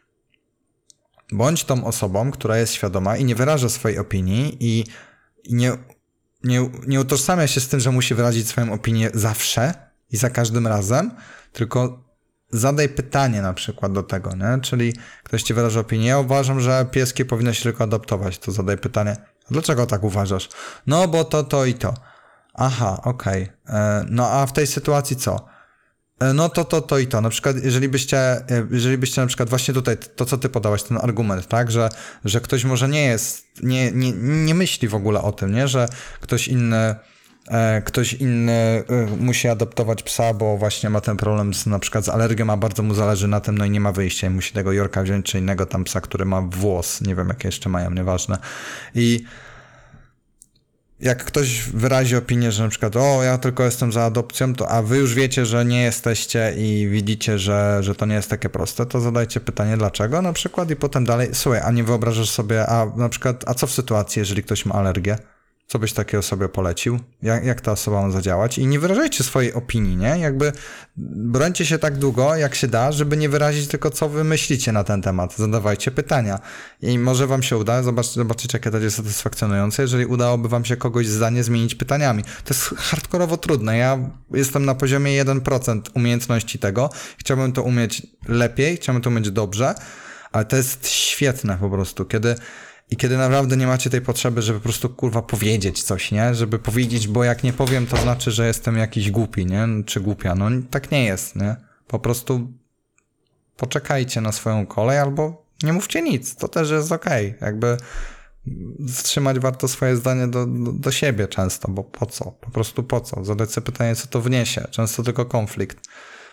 bądź 1.32 1.64
tą 1.64 1.84
osobą, 1.84 2.30
która 2.30 2.58
jest 2.58 2.72
świadoma 2.72 3.16
i 3.16 3.24
nie 3.24 3.34
wyraża 3.34 3.68
swojej 3.68 3.98
opinii 3.98 4.56
i 4.60 4.84
nie, 5.50 5.72
nie, 6.44 6.70
nie 6.86 7.00
utożsamia 7.00 7.46
się 7.46 7.60
z 7.60 7.68
tym, 7.68 7.80
że 7.80 7.90
musi 7.90 8.14
wyrazić 8.14 8.48
swoją 8.48 8.72
opinię 8.72 9.10
zawsze 9.14 9.74
i 10.10 10.16
za 10.16 10.30
każdym 10.30 10.66
razem, 10.66 11.10
tylko 11.52 12.07
zadaj 12.50 12.88
pytanie 12.88 13.42
na 13.42 13.54
przykład 13.54 13.92
do 13.92 14.02
tego, 14.02 14.36
nie? 14.36 14.60
Czyli 14.62 14.92
ktoś 15.24 15.42
ci 15.42 15.54
wyraża 15.54 15.80
opinię, 15.80 16.06
ja 16.06 16.18
uważam, 16.18 16.60
że 16.60 16.86
pieski 16.90 17.24
powinno 17.24 17.52
się 17.52 17.62
tylko 17.62 17.84
adoptować, 17.84 18.38
to 18.38 18.52
zadaj 18.52 18.78
pytanie, 18.78 19.16
Dlaczego 19.50 19.86
tak 19.86 20.04
uważasz? 20.04 20.48
No, 20.86 21.08
bo 21.08 21.24
to, 21.24 21.44
to 21.44 21.64
i 21.64 21.74
to. 21.74 21.94
Aha, 22.54 23.00
okej. 23.04 23.42
Okay. 23.42 23.76
E, 23.76 24.06
no 24.08 24.30
a 24.30 24.46
w 24.46 24.52
tej 24.52 24.66
sytuacji 24.66 25.16
co? 25.16 25.46
E, 26.20 26.32
no 26.32 26.48
to, 26.48 26.64
to, 26.64 26.80
to 26.80 26.98
i 26.98 27.06
to. 27.06 27.20
Na 27.20 27.30
przykład, 27.30 27.56
jeżeli 27.64 27.88
byście, 27.88 28.18
e, 28.18 28.66
jeżeli 28.70 28.98
byście 28.98 29.20
na 29.20 29.26
przykład 29.26 29.48
właśnie 29.48 29.74
tutaj, 29.74 29.96
to 30.16 30.24
co 30.24 30.38
ty 30.38 30.48
podałeś, 30.48 30.82
ten 30.82 30.96
argument, 30.96 31.46
tak, 31.46 31.70
że, 31.70 31.88
że 32.24 32.40
ktoś 32.40 32.64
może 32.64 32.88
nie 32.88 33.04
jest, 33.04 33.46
nie, 33.62 33.92
nie, 33.92 34.12
nie 34.22 34.54
myśli 34.54 34.88
w 34.88 34.94
ogóle 34.94 35.22
o 35.22 35.32
tym, 35.32 35.54
nie, 35.54 35.68
że 35.68 35.88
ktoś 36.20 36.48
inny 36.48 36.94
ktoś 37.84 38.12
inny 38.14 38.84
musi 39.18 39.48
adoptować 39.48 40.02
psa, 40.02 40.34
bo 40.34 40.56
właśnie 40.56 40.90
ma 40.90 41.00
ten 41.00 41.16
problem 41.16 41.54
z, 41.54 41.66
na 41.66 41.78
przykład 41.78 42.04
z 42.04 42.08
alergią, 42.08 42.50
a 42.50 42.56
bardzo 42.56 42.82
mu 42.82 42.94
zależy 42.94 43.28
na 43.28 43.40
tym, 43.40 43.58
no 43.58 43.64
i 43.64 43.70
nie 43.70 43.80
ma 43.80 43.92
wyjścia 43.92 44.26
i 44.26 44.30
musi 44.30 44.52
tego 44.52 44.72
Jorka 44.72 45.02
wziąć, 45.02 45.26
czy 45.26 45.38
innego 45.38 45.66
tam 45.66 45.84
psa, 45.84 46.00
który 46.00 46.24
ma 46.24 46.42
włos, 46.42 47.00
nie 47.00 47.14
wiem 47.14 47.28
jakie 47.28 47.48
jeszcze 47.48 47.68
mają, 47.68 47.90
nieważne. 47.90 48.38
I 48.94 49.24
jak 51.00 51.24
ktoś 51.24 51.62
wyrazi 51.62 52.16
opinię, 52.16 52.52
że 52.52 52.62
na 52.62 52.68
przykład 52.68 52.96
o, 52.96 53.22
ja 53.22 53.38
tylko 53.38 53.64
jestem 53.64 53.92
za 53.92 54.04
adopcją, 54.04 54.54
to 54.54 54.68
a 54.68 54.82
wy 54.82 54.98
już 54.98 55.14
wiecie, 55.14 55.46
że 55.46 55.64
nie 55.64 55.82
jesteście 55.82 56.54
i 56.56 56.88
widzicie, 56.90 57.38
że, 57.38 57.78
że 57.80 57.94
to 57.94 58.06
nie 58.06 58.14
jest 58.14 58.30
takie 58.30 58.48
proste, 58.48 58.86
to 58.86 59.00
zadajcie 59.00 59.40
pytanie 59.40 59.76
dlaczego 59.76 60.22
na 60.22 60.32
przykład 60.32 60.70
i 60.70 60.76
potem 60.76 61.04
dalej, 61.04 61.28
słuchaj, 61.32 61.60
a 61.64 61.70
nie 61.70 61.84
wyobrażasz 61.84 62.30
sobie, 62.30 62.66
a 62.66 62.86
na 62.96 63.08
przykład, 63.08 63.44
a 63.46 63.54
co 63.54 63.66
w 63.66 63.70
sytuacji, 63.70 64.20
jeżeli 64.20 64.42
ktoś 64.42 64.66
ma 64.66 64.74
alergię? 64.74 65.18
Co 65.68 65.78
byś 65.78 65.92
takiej 65.92 66.20
osobie 66.20 66.48
polecił? 66.48 66.98
Jak, 67.22 67.44
jak 67.44 67.60
ta 67.60 67.72
osoba 67.72 68.02
ma 68.02 68.10
zadziałać? 68.10 68.58
I 68.58 68.66
nie 68.66 68.78
wyrażajcie 68.78 69.24
swojej 69.24 69.54
opinii, 69.54 69.96
nie? 69.96 70.18
Jakby 70.18 70.52
brońcie 70.96 71.66
się 71.66 71.78
tak 71.78 71.96
długo, 71.98 72.36
jak 72.36 72.54
się 72.54 72.68
da, 72.68 72.92
żeby 72.92 73.16
nie 73.16 73.28
wyrazić 73.28 73.68
tylko, 73.68 73.90
co 73.90 74.08
wy 74.08 74.24
myślicie 74.24 74.72
na 74.72 74.84
ten 74.84 75.02
temat. 75.02 75.36
Zadawajcie 75.36 75.90
pytania. 75.90 76.40
I 76.82 76.98
może 76.98 77.26
wam 77.26 77.42
się 77.42 77.56
uda, 77.56 77.82
zobacz, 77.82 78.06
zobaczycie, 78.06 78.58
jakie 78.58 78.70
to 78.70 78.78
jest 78.78 78.96
satysfakcjonujące, 78.96 79.82
jeżeli 79.82 80.06
udałoby 80.06 80.48
wam 80.48 80.64
się 80.64 80.76
kogoś 80.76 81.06
zdanie 81.06 81.44
zmienić 81.44 81.74
pytaniami. 81.74 82.22
To 82.22 82.54
jest 82.54 82.62
hardkorowo 82.62 83.36
trudne. 83.36 83.76
Ja 83.76 83.98
jestem 84.30 84.64
na 84.64 84.74
poziomie 84.74 85.24
1% 85.24 85.80
umiejętności 85.94 86.58
tego. 86.58 86.90
Chciałbym 87.18 87.52
to 87.52 87.62
umieć 87.62 88.06
lepiej, 88.28 88.76
chciałbym 88.76 89.02
to 89.02 89.10
umieć 89.10 89.30
dobrze, 89.30 89.74
ale 90.32 90.44
to 90.44 90.56
jest 90.56 90.88
świetne 90.88 91.58
po 91.60 91.70
prostu, 91.70 92.04
kiedy 92.04 92.34
i 92.90 92.96
kiedy 92.96 93.16
naprawdę 93.16 93.56
nie 93.56 93.66
macie 93.66 93.90
tej 93.90 94.00
potrzeby, 94.00 94.42
żeby 94.42 94.58
po 94.58 94.62
prostu 94.62 94.88
kurwa 94.88 95.22
powiedzieć 95.22 95.82
coś, 95.82 96.12
nie? 96.12 96.34
Żeby 96.34 96.58
powiedzieć, 96.58 97.08
bo 97.08 97.24
jak 97.24 97.42
nie 97.42 97.52
powiem, 97.52 97.86
to 97.86 97.96
znaczy, 97.96 98.30
że 98.30 98.46
jestem 98.46 98.76
jakiś 98.76 99.10
głupi, 99.10 99.46
nie? 99.46 99.66
Czy 99.86 100.00
głupia. 100.00 100.34
No 100.34 100.48
tak 100.70 100.90
nie 100.90 101.04
jest, 101.04 101.36
nie? 101.36 101.56
Po 101.86 101.98
prostu 101.98 102.52
poczekajcie 103.56 104.20
na 104.20 104.32
swoją 104.32 104.66
kolej 104.66 104.98
albo 104.98 105.46
nie 105.62 105.72
mówcie 105.72 106.02
nic. 106.02 106.34
To 106.34 106.48
też 106.48 106.70
jest 106.70 106.92
okej. 106.92 107.34
Okay. 107.36 107.48
Jakby 107.48 107.76
wstrzymać 108.88 109.38
warto 109.38 109.68
swoje 109.68 109.96
zdanie 109.96 110.28
do, 110.28 110.46
do, 110.46 110.72
do, 110.72 110.90
siebie 110.90 111.28
często, 111.28 111.68
bo 111.68 111.84
po 111.84 112.06
co? 112.06 112.24
Po 112.24 112.50
prostu 112.50 112.82
po 112.82 113.00
co? 113.00 113.24
Zadać 113.24 113.50
sobie 113.52 113.64
pytanie, 113.64 113.96
co 113.96 114.06
to 114.06 114.20
wniesie. 114.20 114.68
Często 114.70 115.02
tylko 115.02 115.24
konflikt. 115.24 115.78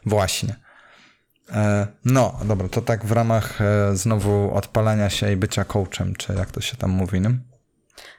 Właśnie. 0.05 0.55
E, 1.51 1.87
no, 2.05 2.39
dobra, 2.45 2.69
to 2.69 2.81
tak 2.81 3.05
w 3.05 3.11
ramach 3.11 3.61
e, 3.61 3.95
znowu 3.95 4.55
odpalania 4.55 5.09
się 5.09 5.31
i 5.31 5.35
bycia 5.35 5.63
coachem, 5.63 6.15
czy 6.15 6.33
jak 6.33 6.51
to 6.51 6.61
się 6.61 6.77
tam 6.77 6.89
mówi, 6.91 7.21
nie? 7.21 7.29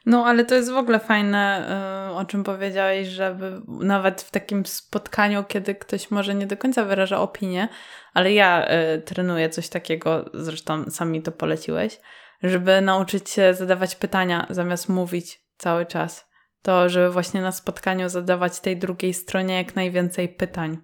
No, 0.07 0.27
ale 0.27 0.45
to 0.45 0.55
jest 0.55 0.70
w 0.70 0.77
ogóle 0.77 1.01
fajne, 1.01 1.68
e, 2.11 2.12
o 2.14 2.24
czym 2.24 2.45
powiedziałeś, 2.45 3.09
żeby 3.09 3.61
nawet 3.68 4.22
w 4.22 4.31
takim 4.31 4.66
spotkaniu, 4.66 5.45
kiedy 5.45 5.74
ktoś 5.74 6.11
może 6.11 6.35
nie 6.35 6.47
do 6.47 6.57
końca 6.57 6.85
wyraża 6.85 7.20
opinię, 7.20 7.68
ale 8.14 8.33
ja 8.33 8.68
trenuję 9.05 9.51
coś 9.51 9.68
takiego, 9.68 10.31
zresztą 10.35 10.91
sami 10.91 11.22
to 11.22 11.33
poleciłeś, 11.33 12.01
żeby 12.43 12.81
nauczyć 12.81 13.31
się 13.31 13.55
zadawać 13.55 13.97
pytania 13.97 14.47
zamiast 14.51 14.89
mówić 14.89 15.43
cały 15.59 15.87
czas. 15.87 16.29
To, 16.62 16.89
żeby 16.89 17.11
właśnie 17.11 17.43
na 17.43 17.53
spotkaniu 17.53 18.09
zadawać 18.09 18.61
tej 18.61 18.77
drugiej 18.77 19.14
stronie 19.14 19.55
jak 19.55 19.77
najwięcej 19.77 20.29
pytań. 20.29 20.79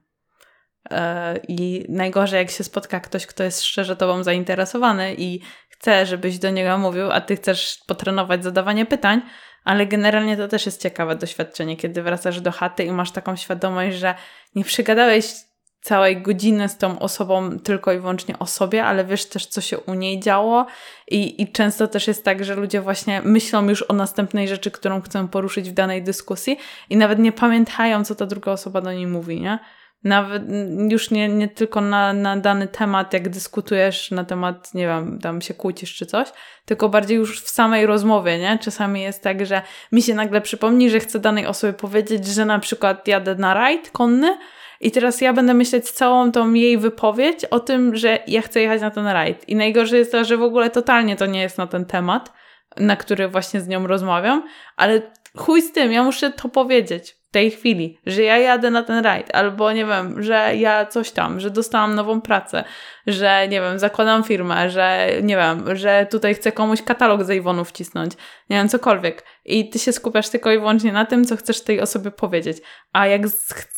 E, 0.90 1.36
I 1.48 1.86
najgorzej, 1.88 2.38
jak 2.38 2.50
się 2.50 2.64
spotka 2.64 3.00
ktoś, 3.00 3.26
kto 3.26 3.44
jest 3.44 3.62
szczerze 3.62 3.96
tobą 3.96 4.22
zainteresowany 4.22 5.14
i 5.18 5.40
chce, 5.68 6.06
żebyś 6.06 6.38
do 6.38 6.50
niego 6.50 6.78
mówił, 6.78 7.12
a 7.12 7.20
ty 7.20 7.36
chcesz 7.36 7.78
potrenować 7.86 8.44
zadawanie 8.44 8.86
pytań, 8.86 9.22
ale 9.64 9.86
generalnie 9.86 10.36
to 10.36 10.48
też 10.48 10.66
jest 10.66 10.82
ciekawe 10.82 11.16
doświadczenie, 11.16 11.76
kiedy 11.76 12.02
wracasz 12.02 12.40
do 12.40 12.52
chaty 12.52 12.84
i 12.84 12.92
masz 12.92 13.10
taką 13.10 13.36
świadomość, 13.36 13.96
że 13.96 14.14
nie 14.54 14.64
przygadałeś 14.64 15.34
całej 15.82 16.22
godziny 16.22 16.68
z 16.68 16.78
tą 16.78 16.98
osobą 16.98 17.58
tylko 17.58 17.92
i 17.92 17.98
wyłącznie 17.98 18.38
o 18.38 18.46
sobie, 18.46 18.84
ale 18.84 19.04
wiesz 19.04 19.28
też, 19.28 19.46
co 19.46 19.60
się 19.60 19.78
u 19.78 19.94
niej 19.94 20.20
działo 20.20 20.66
i, 21.08 21.42
i 21.42 21.52
często 21.52 21.88
też 21.88 22.08
jest 22.08 22.24
tak, 22.24 22.44
że 22.44 22.54
ludzie 22.54 22.80
właśnie 22.80 23.22
myślą 23.24 23.68
już 23.68 23.82
o 23.82 23.92
następnej 23.92 24.48
rzeczy, 24.48 24.70
którą 24.70 25.00
chcą 25.00 25.28
poruszyć 25.28 25.70
w 25.70 25.74
danej 25.74 26.02
dyskusji 26.02 26.58
i 26.90 26.96
nawet 26.96 27.18
nie 27.18 27.32
pamiętają, 27.32 28.04
co 28.04 28.14
ta 28.14 28.26
druga 28.26 28.52
osoba 28.52 28.80
do 28.80 28.92
niej 28.92 29.06
mówi, 29.06 29.40
nie? 29.40 29.58
Nawet 30.04 30.42
już 30.88 31.10
nie, 31.10 31.28
nie 31.28 31.48
tylko 31.48 31.80
na, 31.80 32.12
na 32.12 32.36
dany 32.36 32.68
temat, 32.68 33.12
jak 33.12 33.28
dyskutujesz 33.28 34.10
na 34.10 34.24
temat, 34.24 34.74
nie 34.74 34.86
wiem, 34.86 35.18
tam 35.22 35.40
się 35.40 35.54
kłócisz 35.54 35.94
czy 35.94 36.06
coś, 36.06 36.28
tylko 36.64 36.88
bardziej 36.88 37.16
już 37.16 37.40
w 37.42 37.48
samej 37.48 37.86
rozmowie, 37.86 38.38
nie? 38.38 38.58
Czasami 38.58 39.02
jest 39.02 39.22
tak, 39.22 39.46
że 39.46 39.62
mi 39.92 40.02
się 40.02 40.14
nagle 40.14 40.40
przypomni, 40.40 40.90
że 40.90 41.00
chcę 41.00 41.18
danej 41.18 41.46
osobie 41.46 41.72
powiedzieć, 41.72 42.26
że 42.26 42.44
na 42.44 42.58
przykład 42.58 43.08
jadę 43.08 43.34
na 43.34 43.54
rajd 43.54 43.90
konny 43.90 44.38
i 44.80 44.90
teraz 44.90 45.20
ja 45.20 45.32
będę 45.32 45.54
myśleć 45.54 45.90
całą 45.90 46.32
tą 46.32 46.52
jej 46.52 46.78
wypowiedź 46.78 47.44
o 47.44 47.60
tym, 47.60 47.96
że 47.96 48.18
ja 48.26 48.42
chcę 48.42 48.60
jechać 48.60 48.80
na 48.80 48.90
ten 48.90 49.06
rajd. 49.06 49.48
I 49.48 49.56
najgorsze 49.56 49.96
jest 49.96 50.12
to, 50.12 50.24
że 50.24 50.36
w 50.36 50.42
ogóle 50.42 50.70
totalnie 50.70 51.16
to 51.16 51.26
nie 51.26 51.40
jest 51.40 51.58
na 51.58 51.66
ten 51.66 51.84
temat, 51.84 52.32
na 52.76 52.96
który 52.96 53.28
właśnie 53.28 53.60
z 53.60 53.68
nią 53.68 53.86
rozmawiam, 53.86 54.42
ale 54.76 55.02
chuj 55.36 55.62
z 55.62 55.72
tym, 55.72 55.92
ja 55.92 56.02
muszę 56.02 56.30
to 56.30 56.48
powiedzieć 56.48 57.21
tej 57.32 57.50
chwili, 57.50 57.98
że 58.06 58.22
ja 58.22 58.38
jadę 58.38 58.70
na 58.70 58.82
ten 58.82 59.04
rajd, 59.04 59.34
albo 59.34 59.72
nie 59.72 59.86
wiem, 59.86 60.22
że 60.22 60.56
ja 60.56 60.86
coś 60.86 61.10
tam, 61.10 61.40
że 61.40 61.50
dostałam 61.50 61.94
nową 61.94 62.20
pracę, 62.20 62.64
że 63.06 63.48
nie 63.48 63.60
wiem, 63.60 63.78
zakładam 63.78 64.24
firmę, 64.24 64.70
że 64.70 65.08
nie 65.22 65.36
wiem, 65.36 65.76
że 65.76 66.06
tutaj 66.10 66.34
chcę 66.34 66.52
komuś 66.52 66.82
katalog 66.82 67.24
z 67.24 67.30
Avonu 67.30 67.64
wcisnąć, 67.64 68.12
nie 68.50 68.56
wiem, 68.56 68.68
cokolwiek. 68.68 69.24
I 69.44 69.70
ty 69.70 69.78
się 69.78 69.92
skupiasz 69.92 70.28
tylko 70.28 70.52
i 70.52 70.58
wyłącznie 70.58 70.92
na 70.92 71.06
tym, 71.06 71.24
co 71.24 71.36
chcesz 71.36 71.60
tej 71.60 71.80
osobie 71.80 72.10
powiedzieć. 72.10 72.58
A 72.92 73.06
jak 73.06 73.22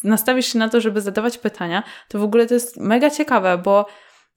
nastawisz 0.05 0.53
się 0.53 0.59
na 0.59 0.69
to, 0.69 0.81
żeby 0.81 1.01
zadawać 1.01 1.39
pytania, 1.39 1.83
to 2.09 2.19
w 2.19 2.23
ogóle 2.23 2.47
to 2.47 2.55
jest 2.55 2.77
mega 2.77 3.11
ciekawe, 3.11 3.59
bo 3.59 3.87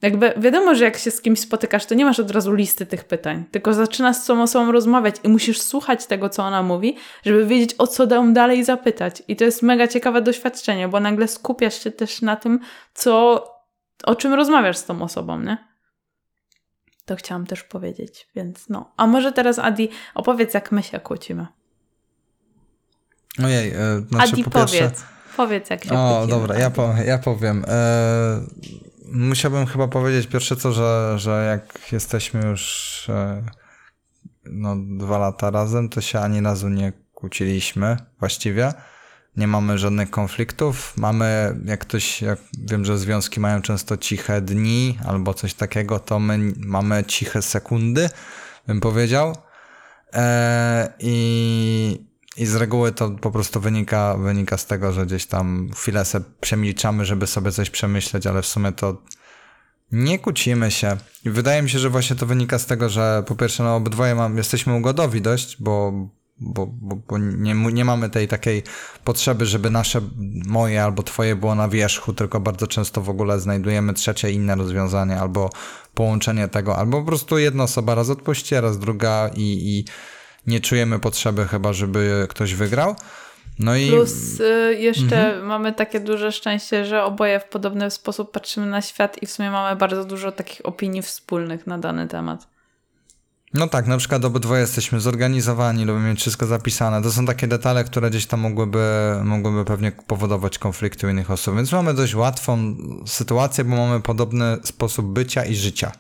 jakby 0.02 0.34
wiadomo, 0.38 0.76
że 0.76 0.84
jak 0.84 0.98
się 0.98 1.12
z 1.12 1.22
kimś 1.22 1.40
spotykasz, 1.40 1.86
to 1.86 1.96
nie 1.96 2.06
masz 2.06 2.20
od 2.20 2.32
razu 2.32 2.54
listy 2.54 2.86
tych 2.86 3.04
pytań, 3.04 3.46
tylko 3.52 3.74
zaczynasz 3.74 4.18
z 4.18 4.26
tą 4.26 4.42
osobą 4.42 4.72
rozmawiać 4.72 5.16
i 5.24 5.30
musisz 5.30 5.62
słuchać 5.62 6.06
tego, 6.06 6.30
co 6.30 6.44
ona 6.44 6.64
mówi, 6.64 6.98
żeby 7.26 7.46
wiedzieć, 7.46 7.76
o 7.78 7.88
co 7.88 8.16
ją 8.16 8.34
dalej 8.34 8.64
zapytać. 8.64 9.24
I 9.28 9.36
to 9.36 9.44
jest 9.44 9.62
mega 9.62 9.88
ciekawe 9.88 10.22
doświadczenie, 10.22 10.88
bo 10.88 11.00
nagle 11.00 11.28
skupiasz 11.28 11.84
się 11.84 11.92
też 11.92 12.22
na 12.22 12.36
tym, 12.36 12.60
co, 12.94 13.44
o 14.04 14.16
czym 14.16 14.34
rozmawiasz 14.34 14.78
z 14.78 14.86
tą 14.86 15.02
osobą, 15.02 15.40
nie? 15.40 15.68
To 17.06 17.16
chciałam 17.16 17.46
też 17.46 17.64
powiedzieć, 17.64 18.28
więc 18.36 18.70
no. 18.70 18.94
A 18.98 19.08
może 19.08 19.32
teraz, 19.32 19.60
Adi, 19.60 19.90
opowiedz, 20.16 20.54
jak 20.54 20.72
my 20.72 20.84
się 20.84 21.00
kłócimy. 21.00 21.48
Ojej, 23.46 23.72
e, 23.72 24.00
znaczy 24.10 24.34
Adi, 24.34 24.44
po 24.44 24.50
pierwsze... 24.50 24.80
powiedz 24.80 25.04
Powiedz, 25.38 25.70
jak 25.70 25.84
się 25.84 25.92
O, 25.92 26.18
kłócimy. 26.18 26.40
dobra, 26.40 26.60
ja, 26.60 26.70
po, 26.70 26.94
ja 27.06 27.18
powiem. 27.18 27.66
E, 27.68 28.40
musiałbym 29.12 29.66
chyba 29.66 29.88
powiedzieć 29.88 30.28
pierwsze 30.28 30.56
co, 30.56 30.72
że, 30.72 31.14
że 31.20 31.46
jak 31.46 31.92
jesteśmy 31.92 32.46
już 32.46 33.06
e, 33.10 33.44
no, 34.46 34.76
dwa 34.98 35.18
lata 35.18 35.52
razem, 35.52 35.90
to 35.90 36.02
się 36.02 36.20
ani 36.20 36.42
razu 36.42 36.70
nie 36.70 36.94
kłóciliśmy 37.14 37.98
właściwie. 38.20 38.74
Nie 39.38 39.48
mamy 39.48 39.78
żadnych 39.78 40.10
konfliktów. 40.10 40.94
Mamy, 40.98 41.56
jak 41.66 41.80
ktoś, 41.80 42.22
jak 42.22 42.40
wiem, 42.60 42.86
że 42.86 42.98
związki 42.98 43.40
mają 43.40 43.62
często 43.62 43.98
ciche 43.98 44.42
dni 44.42 44.98
albo 45.06 45.34
coś 45.34 45.54
takiego, 45.54 46.00
to 46.00 46.20
my 46.20 46.54
mamy 46.58 47.04
ciche 47.04 47.42
sekundy, 47.42 48.10
bym 48.68 48.80
powiedział. 48.80 49.36
E, 50.14 50.94
I 51.00 52.07
i 52.38 52.46
z 52.46 52.56
reguły 52.56 52.92
to 52.92 53.10
po 53.10 53.32
prostu 53.32 53.60
wynika, 53.60 54.18
wynika 54.18 54.58
z 54.58 54.66
tego, 54.66 54.94
że 54.94 55.06
gdzieś 55.06 55.26
tam 55.26 55.70
chwilę 55.76 56.06
sobie 56.06 56.26
przemilczamy, 56.42 57.06
żeby 57.06 57.28
sobie 57.28 57.52
coś 57.52 57.70
przemyśleć, 57.70 58.28
ale 58.28 58.42
w 58.42 58.46
sumie 58.46 58.72
to 58.72 59.02
nie 59.92 60.20
kłócimy 60.20 60.72
się. 60.72 60.98
I 61.26 61.30
wydaje 61.30 61.62
mi 61.62 61.70
się, 61.70 61.80
że 61.80 61.90
właśnie 61.90 62.16
to 62.16 62.26
wynika 62.26 62.60
z 62.60 62.66
tego, 62.66 62.90
że 62.90 63.24
po 63.28 63.36
pierwsze, 63.36 63.64
no 63.64 63.76
obydwoje 63.76 64.16
mam, 64.16 64.38
jesteśmy 64.38 64.74
ugodowi 64.74 65.22
dość, 65.22 65.58
bo, 65.60 65.92
bo, 66.40 66.68
bo, 66.68 66.96
bo 66.96 67.18
nie, 67.18 67.54
nie 67.54 67.86
mamy 67.86 68.10
tej 68.10 68.28
takiej 68.28 68.64
potrzeby, 69.04 69.46
żeby 69.46 69.70
nasze, 69.70 70.02
moje 70.46 70.84
albo 70.84 71.04
twoje 71.04 71.36
było 71.36 71.56
na 71.56 71.70
wierzchu, 71.70 72.14
tylko 72.14 72.40
bardzo 72.40 72.68
często 72.68 73.02
w 73.02 73.10
ogóle 73.10 73.40
znajdujemy 73.40 73.94
trzecie 73.94 74.32
inne 74.32 74.56
rozwiązanie, 74.56 75.20
albo 75.20 75.50
połączenie 75.94 76.48
tego, 76.48 76.78
albo 76.78 77.00
po 77.00 77.06
prostu 77.06 77.38
jedna 77.38 77.64
osoba 77.64 77.96
raz 77.96 78.10
odpuści, 78.10 78.56
raz 78.56 78.80
druga 78.80 79.30
i, 79.36 79.42
i 79.44 79.86
nie 80.48 80.60
czujemy 80.60 81.00
potrzeby 81.00 81.46
chyba, 81.46 81.74
żeby 81.74 82.28
ktoś 82.30 82.54
wygrał. 82.54 82.96
No 83.60 83.76
i... 83.76 83.90
Plus 83.90 84.40
y, 84.40 84.76
jeszcze 84.80 85.28
mhm. 85.28 85.46
mamy 85.46 85.74
takie 85.74 86.00
duże 86.00 86.32
szczęście, 86.32 86.86
że 86.86 87.04
oboje 87.04 87.40
w 87.40 87.46
podobny 87.46 87.92
sposób 87.92 88.32
patrzymy 88.32 88.66
na 88.66 88.82
świat 88.82 89.24
i 89.24 89.26
w 89.26 89.32
sumie 89.32 89.52
mamy 89.52 89.76
bardzo 89.76 90.06
dużo 90.06 90.32
takich 90.32 90.62
opinii 90.64 91.02
wspólnych 91.02 91.68
na 91.68 91.78
dany 91.78 92.08
temat. 92.08 92.48
No 93.54 93.68
tak, 93.68 93.88
na 93.88 93.98
przykład 93.98 94.26
obydwoje 94.26 94.62
jesteśmy 94.62 95.00
zorganizowani, 95.00 95.86
lubimy 95.86 96.10
mieć 96.10 96.20
wszystko 96.20 96.46
zapisane. 96.46 97.02
To 97.02 97.12
są 97.12 97.26
takie 97.26 97.48
detale, 97.48 97.84
które 97.84 98.10
gdzieś 98.10 98.26
tam 98.26 98.40
mogłyby, 98.40 98.80
mogłyby 99.24 99.66
pewnie 99.66 99.92
powodować 99.92 100.58
konflikty 100.58 101.08
u 101.08 101.10
innych 101.10 101.32
osób. 101.32 101.56
Więc 101.56 101.72
mamy 101.72 101.94
dość 101.94 102.16
łatwą 102.16 102.76
sytuację, 103.06 103.64
bo 103.64 103.76
mamy 103.76 104.02
podobny 104.02 104.58
sposób 104.64 105.06
bycia 105.06 105.46
i 105.46 105.56
życia. 105.56 105.92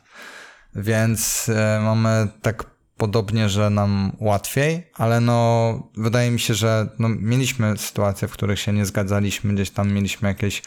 Więc 0.75 1.49
e, 1.49 1.79
mamy 1.83 2.27
tak 2.41 2.76
podobnie, 2.97 3.49
że 3.49 3.69
nam 3.69 4.11
łatwiej, 4.19 4.87
ale 4.93 5.21
no 5.21 5.89
wydaje 5.97 6.31
mi 6.31 6.39
się, 6.39 6.53
że 6.53 6.89
no, 6.99 7.09
mieliśmy 7.09 7.77
sytuacje, 7.77 8.27
w 8.27 8.31
których 8.31 8.59
się 8.59 8.73
nie 8.73 8.85
zgadzaliśmy, 8.85 9.53
gdzieś 9.53 9.69
tam 9.69 9.91
mieliśmy 9.91 10.27
jakieś 10.29 10.61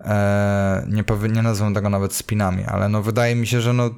e, 0.00 0.86
nie, 0.88 1.04
powie, 1.04 1.28
nie 1.28 1.42
tego 1.74 1.90
nawet 1.90 2.14
spinami, 2.14 2.64
ale 2.64 2.88
no 2.88 3.02
wydaje 3.02 3.34
mi 3.34 3.46
się, 3.46 3.60
że 3.60 3.72
no 3.72 3.90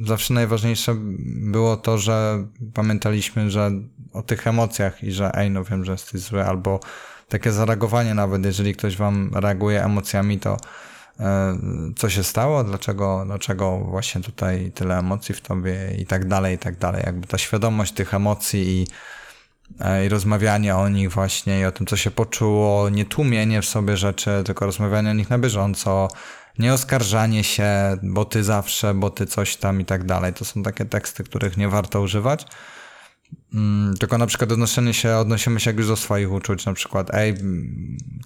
zawsze 0.00 0.34
najważniejsze 0.34 0.94
było 1.26 1.76
to, 1.76 1.98
że 1.98 2.44
pamiętaliśmy, 2.74 3.50
że 3.50 3.70
o 4.12 4.22
tych 4.22 4.46
emocjach 4.46 5.04
i 5.04 5.12
że 5.12 5.30
ej, 5.34 5.50
no 5.50 5.64
wiem, 5.64 5.84
że 5.84 5.92
jesteś 5.92 6.20
zły, 6.20 6.44
albo 6.44 6.80
takie 7.28 7.52
zareagowanie 7.52 8.14
nawet, 8.14 8.44
jeżeli 8.44 8.74
ktoś 8.74 8.96
wam 8.96 9.30
reaguje 9.34 9.84
emocjami, 9.84 10.38
to 10.38 10.56
co 11.96 12.10
się 12.10 12.24
stało, 12.24 12.64
dlaczego, 12.64 13.22
dlaczego 13.26 13.78
właśnie 13.78 14.20
tutaj 14.20 14.72
tyle 14.74 14.98
emocji 14.98 15.34
w 15.34 15.40
tobie 15.40 15.94
i 15.98 16.06
tak 16.06 16.28
dalej, 16.28 16.54
i 16.54 16.58
tak 16.58 16.78
dalej. 16.78 17.02
Jakby 17.06 17.26
ta 17.26 17.38
świadomość 17.38 17.92
tych 17.92 18.14
emocji 18.14 18.60
i, 18.60 18.86
e, 19.80 20.06
i 20.06 20.08
rozmawianie 20.08 20.76
o 20.76 20.88
nich 20.88 21.12
właśnie 21.12 21.60
i 21.60 21.64
o 21.64 21.72
tym, 21.72 21.86
co 21.86 21.96
się 21.96 22.10
poczuło, 22.10 22.88
nie 22.88 23.04
tłumienie 23.04 23.62
w 23.62 23.66
sobie 23.66 23.96
rzeczy, 23.96 24.42
tylko 24.44 24.66
rozmawianie 24.66 25.10
o 25.10 25.14
nich 25.14 25.30
na 25.30 25.38
bieżąco, 25.38 26.08
nie 26.58 26.72
oskarżanie 26.74 27.44
się, 27.44 27.96
bo 28.02 28.24
ty 28.24 28.44
zawsze, 28.44 28.94
bo 28.94 29.10
ty 29.10 29.26
coś 29.26 29.56
tam 29.56 29.80
i 29.80 29.84
tak 29.84 30.04
dalej. 30.04 30.32
To 30.32 30.44
są 30.44 30.62
takie 30.62 30.84
teksty, 30.84 31.24
których 31.24 31.56
nie 31.56 31.68
warto 31.68 32.00
używać. 32.00 32.46
Mm, 33.54 33.96
tylko 33.96 34.18
na 34.18 34.26
przykład 34.26 34.52
odnoszenie 34.52 34.94
się, 34.94 35.16
odnosimy 35.16 35.60
się 35.60 35.70
już 35.72 35.86
do 35.86 35.96
swoich 35.96 36.32
uczuć, 36.32 36.66
na 36.66 36.74
przykład, 36.74 37.14
ej, 37.14 37.34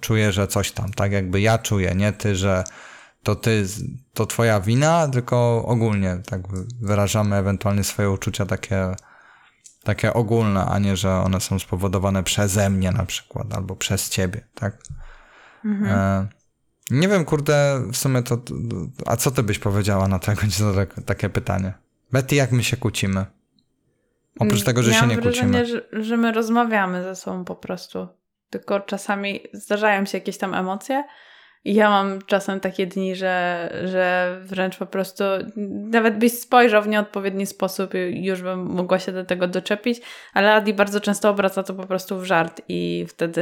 czuję, 0.01 0.31
że 0.31 0.47
coś 0.47 0.71
tam, 0.71 0.93
tak 0.93 1.11
jakby 1.11 1.41
ja 1.41 1.57
czuję, 1.57 1.95
nie 1.95 2.13
ty, 2.13 2.35
że 2.35 2.63
to 3.23 3.35
ty, 3.35 3.65
to 4.13 4.25
twoja 4.25 4.59
wina, 4.59 5.07
tylko 5.07 5.65
ogólnie 5.65 6.17
tak 6.25 6.41
wyrażamy 6.81 7.35
ewentualnie 7.35 7.83
swoje 7.83 8.11
uczucia 8.11 8.45
takie, 8.45 8.95
takie 9.83 10.13
ogólne, 10.13 10.65
a 10.65 10.79
nie, 10.79 10.97
że 10.97 11.17
one 11.17 11.41
są 11.41 11.59
spowodowane 11.59 12.23
przeze 12.23 12.69
mnie 12.69 12.91
na 12.91 13.05
przykład, 13.05 13.53
albo 13.53 13.75
przez 13.75 14.09
ciebie, 14.09 14.41
tak? 14.53 14.77
Mhm. 15.65 15.91
E, 15.91 16.27
nie 16.91 17.07
wiem, 17.07 17.25
kurde, 17.25 17.83
w 17.91 17.97
sumie 17.97 18.23
to, 18.23 18.41
a 19.05 19.17
co 19.17 19.31
ty 19.31 19.43
byś 19.43 19.59
powiedziała 19.59 20.07
na 20.07 20.19
tego, 20.19 20.41
takie 21.05 21.29
pytanie? 21.29 21.73
Betty, 22.11 22.35
jak 22.35 22.51
my 22.51 22.63
się 22.63 22.77
kłócimy? 22.77 23.25
Oprócz 24.39 24.63
tego, 24.63 24.83
że 24.83 24.91
Miałam 24.91 25.09
się 25.09 25.15
nie 25.15 25.21
wrażenie, 25.21 25.59
kłócimy. 25.59 25.83
Że, 25.91 26.03
że 26.03 26.17
my 26.17 26.31
rozmawiamy 26.31 27.03
ze 27.03 27.15
sobą 27.15 27.45
po 27.45 27.55
prostu. 27.55 28.07
Tylko 28.49 28.79
czasami 28.79 29.39
zdarzają 29.53 30.05
się 30.05 30.17
jakieś 30.17 30.37
tam 30.37 30.53
emocje. 30.53 31.03
I 31.65 31.73
ja 31.73 31.89
mam 31.89 32.21
czasem 32.21 32.59
takie 32.59 32.87
dni, 32.87 33.15
że, 33.15 33.69
że 33.85 34.37
wręcz 34.43 34.77
po 34.77 34.85
prostu 34.85 35.23
nawet 35.91 36.17
byś 36.17 36.39
spojrzał 36.39 36.83
w 36.83 36.87
nieodpowiedni 36.87 37.45
sposób 37.45 37.93
i 37.93 38.25
już 38.25 38.41
bym 38.41 38.59
mogła 38.59 38.99
się 38.99 39.11
do 39.11 39.25
tego 39.25 39.47
doczepić, 39.47 40.01
ale 40.33 40.53
Adi 40.53 40.73
bardzo 40.73 40.99
często 40.99 41.29
obraca 41.29 41.63
to 41.63 41.73
po 41.73 41.87
prostu 41.87 42.19
w 42.19 42.25
żart 42.25 42.61
i 42.69 43.05
wtedy 43.09 43.41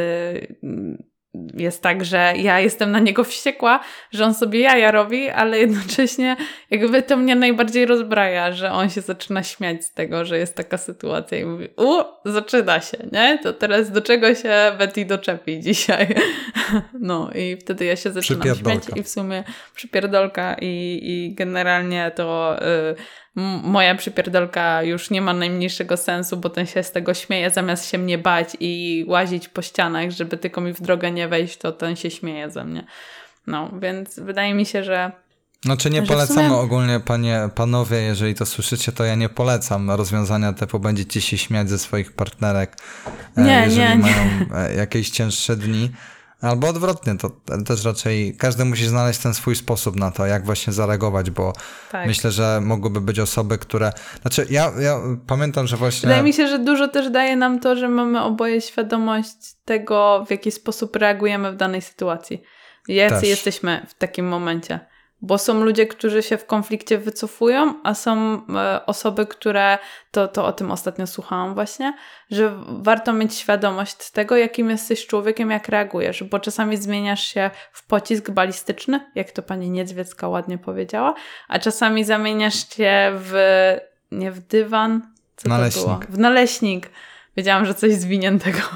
jest 1.53 1.81
tak, 1.81 2.05
że 2.05 2.33
ja 2.37 2.59
jestem 2.59 2.91
na 2.91 2.99
niego 2.99 3.23
wściekła, 3.23 3.79
że 4.11 4.25
on 4.25 4.33
sobie 4.33 4.59
jaja 4.59 4.91
robi, 4.91 5.29
ale 5.29 5.59
jednocześnie 5.59 6.35
jakby 6.71 7.03
to 7.03 7.17
mnie 7.17 7.35
najbardziej 7.35 7.85
rozbraja, 7.85 8.51
że 8.51 8.71
on 8.71 8.89
się 8.89 9.01
zaczyna 9.01 9.43
śmiać 9.43 9.85
z 9.85 9.93
tego, 9.93 10.25
że 10.25 10.37
jest 10.37 10.55
taka 10.55 10.77
sytuacja 10.77 11.39
i 11.39 11.45
mówi, 11.45 11.67
u, 11.77 12.03
zaczyna 12.25 12.81
się, 12.81 12.97
nie? 13.11 13.39
To 13.43 13.53
teraz 13.53 13.91
do 13.91 14.01
czego 14.01 14.35
się 14.35 14.71
Betty 14.77 15.05
doczepi 15.05 15.59
dzisiaj? 15.59 16.07
No 16.99 17.31
i 17.35 17.57
wtedy 17.57 17.85
ja 17.85 17.95
się 17.95 18.11
zaczynam 18.11 18.55
śmiać 18.55 18.83
i 18.95 19.03
w 19.03 19.09
sumie 19.09 19.43
przypierdolka 19.75 20.55
i, 20.61 20.99
i 21.03 21.35
generalnie 21.35 22.11
to... 22.15 22.57
Yy, 22.61 22.95
moja 23.63 23.95
przypierdolka 23.95 24.83
już 24.83 25.09
nie 25.09 25.21
ma 25.21 25.33
najmniejszego 25.33 25.97
sensu, 25.97 26.37
bo 26.37 26.49
ten 26.49 26.65
się 26.65 26.83
z 26.83 26.91
tego 26.91 27.13
śmieje, 27.13 27.49
zamiast 27.49 27.89
się 27.89 27.97
mnie 27.97 28.17
bać 28.17 28.57
i 28.59 29.05
łazić 29.07 29.47
po 29.47 29.61
ścianach, 29.61 30.11
żeby 30.11 30.37
tylko 30.37 30.61
mi 30.61 30.73
w 30.73 30.81
drogę 30.81 31.11
nie 31.11 31.27
wejść, 31.27 31.57
to 31.57 31.71
ten 31.71 31.95
się 31.95 32.11
śmieje 32.11 32.51
ze 32.51 32.65
mnie. 32.65 32.85
No, 33.47 33.71
więc 33.79 34.19
wydaje 34.19 34.53
mi 34.53 34.65
się, 34.65 34.83
że 34.83 35.11
znaczy 35.63 35.89
nie 35.89 36.01
polecamy 36.01 36.49
sumie... 36.49 36.61
ogólnie, 36.61 36.99
panie, 36.99 37.49
panowie, 37.55 37.97
jeżeli 37.97 38.35
to 38.35 38.45
słyszycie, 38.45 38.91
to 38.91 39.03
ja 39.03 39.15
nie 39.15 39.29
polecam 39.29 39.91
rozwiązania 39.91 40.53
typu 40.53 40.79
będziecie 40.79 41.21
się 41.21 41.37
śmiać 41.37 41.69
ze 41.69 41.79
swoich 41.79 42.11
partnerek, 42.11 42.77
e, 43.37 43.43
nie, 43.43 43.61
jeżeli 43.65 43.89
nie, 43.89 43.95
mają 43.95 44.15
nie. 44.69 44.75
Jakieś 44.75 45.09
cięższe 45.09 45.55
dni. 45.55 45.91
Albo 46.43 46.67
odwrotnie, 46.67 47.15
to 47.17 47.31
też 47.65 47.85
raczej 47.85 48.35
każdy 48.37 48.65
musi 48.65 48.85
znaleźć 48.85 49.19
ten 49.19 49.33
swój 49.33 49.55
sposób 49.55 49.95
na 49.95 50.11
to, 50.11 50.25
jak 50.25 50.45
właśnie 50.45 50.73
zareagować, 50.73 51.31
bo 51.31 51.53
tak. 51.91 52.07
myślę, 52.07 52.31
że 52.31 52.61
mogłyby 52.61 53.01
być 53.01 53.19
osoby, 53.19 53.57
które. 53.57 53.91
Znaczy, 54.21 54.47
ja, 54.49 54.71
ja 54.79 54.99
pamiętam, 55.27 55.67
że 55.67 55.77
właśnie. 55.77 56.07
Wydaje 56.07 56.23
mi 56.23 56.33
się, 56.33 56.47
że 56.47 56.59
dużo 56.59 56.87
też 56.87 57.09
daje 57.09 57.35
nam 57.35 57.59
to, 57.59 57.75
że 57.75 57.89
mamy 57.89 58.23
oboje 58.23 58.61
świadomość 58.61 59.35
tego, 59.65 60.25
w 60.27 60.31
jaki 60.31 60.51
sposób 60.51 60.95
reagujemy 60.95 61.51
w 61.51 61.55
danej 61.55 61.81
sytuacji. 61.81 62.43
Jacy 62.87 63.19
też. 63.19 63.29
jesteśmy 63.29 63.85
w 63.89 63.93
takim 63.93 64.27
momencie. 64.27 64.92
Bo 65.25 65.37
są 65.37 65.63
ludzie, 65.63 65.87
którzy 65.87 66.23
się 66.23 66.37
w 66.37 66.45
konflikcie 66.45 66.97
wycofują, 66.97 67.73
a 67.83 67.93
są 67.93 68.41
e, 68.55 68.85
osoby, 68.85 69.25
które, 69.25 69.77
to, 70.11 70.27
to 70.27 70.45
o 70.45 70.53
tym 70.53 70.71
ostatnio 70.71 71.07
słuchałam 71.07 71.53
właśnie, 71.53 71.93
że 72.31 72.53
warto 72.67 73.13
mieć 73.13 73.35
świadomość 73.35 74.11
tego, 74.11 74.37
jakim 74.37 74.69
jesteś 74.69 75.07
człowiekiem, 75.07 75.51
jak 75.51 75.67
reagujesz, 75.67 76.23
bo 76.23 76.39
czasami 76.39 76.77
zmieniasz 76.77 77.23
się 77.23 77.49
w 77.71 77.87
pocisk 77.87 78.31
balistyczny, 78.31 79.11
jak 79.15 79.31
to 79.31 79.43
pani 79.43 79.69
Niedźwiecka 79.69 80.27
ładnie 80.27 80.57
powiedziała, 80.57 81.13
a 81.47 81.59
czasami 81.59 82.03
zamieniasz 82.03 82.69
się 82.75 83.11
w, 83.13 83.33
nie 84.11 84.31
w 84.31 84.39
dywan, 84.39 85.01
co 85.35 85.49
naleśnik. 85.49 85.85
to 85.85 85.89
było? 85.89 85.99
W 86.09 86.19
naleśnik. 86.19 86.89
Wiedziałam, 87.37 87.65
że 87.65 87.73
coś 87.73 87.93
zwiniętego. 87.93 88.59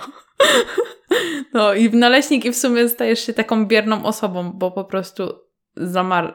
No 1.54 1.74
i 1.74 1.90
w 1.90 1.94
naleśnik 1.94 2.46
i 2.46 2.52
w 2.52 2.58
sumie 2.58 2.90
stajesz 2.90 3.26
się 3.26 3.34
taką 3.34 3.66
bierną 3.66 4.06
osobą, 4.06 4.52
bo 4.52 4.72
po 4.72 4.84
prostu 4.84 5.47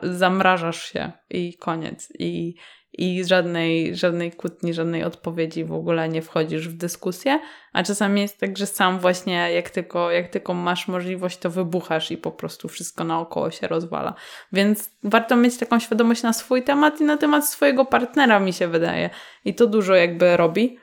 zamrażasz 0.03 0.93
się 0.93 1.13
i 1.31 1.57
koniec. 1.57 2.13
I, 2.19 2.55
i 2.93 3.25
żadnej, 3.25 3.97
żadnej 3.97 4.33
kłótni, 4.33 4.75
żadnej 4.75 5.05
odpowiedzi 5.05 5.65
w 5.65 5.73
ogóle 5.73 6.09
nie 6.09 6.23
wchodzisz 6.23 6.69
w 6.69 6.77
dyskusję, 6.77 7.41
a 7.73 7.83
czasami 7.83 8.21
jest 8.21 8.39
tak, 8.39 8.59
że 8.59 8.67
sam 8.67 8.99
właśnie 8.99 9.35
jak 9.35 9.71
tylko, 9.71 10.11
jak 10.11 10.29
tylko 10.29 10.55
masz 10.55 10.89
możliwość, 10.89 11.39
to 11.39 11.51
wybuchasz 11.51 12.11
i 12.11 12.17
po 12.17 12.31
prostu 12.31 12.69
wszystko 12.69 13.05
naokoło 13.05 13.51
się 13.51 13.69
rozwala. 13.69 14.15
Więc 14.53 14.91
warto 15.03 15.37
mieć 15.37 15.59
taką 15.59 15.79
świadomość 15.79 16.23
na 16.23 16.33
swój 16.33 16.63
temat 16.63 17.01
i 17.01 17.05
na 17.05 17.17
temat 17.17 17.49
swojego 17.49 17.85
partnera, 17.85 18.41
mi 18.41 18.53
się 18.53 18.69
wydaje. 18.69 19.11
I 19.45 19.55
to 19.55 19.67
dużo 19.67 19.95
jakby 19.95 20.37
robi. 20.37 20.79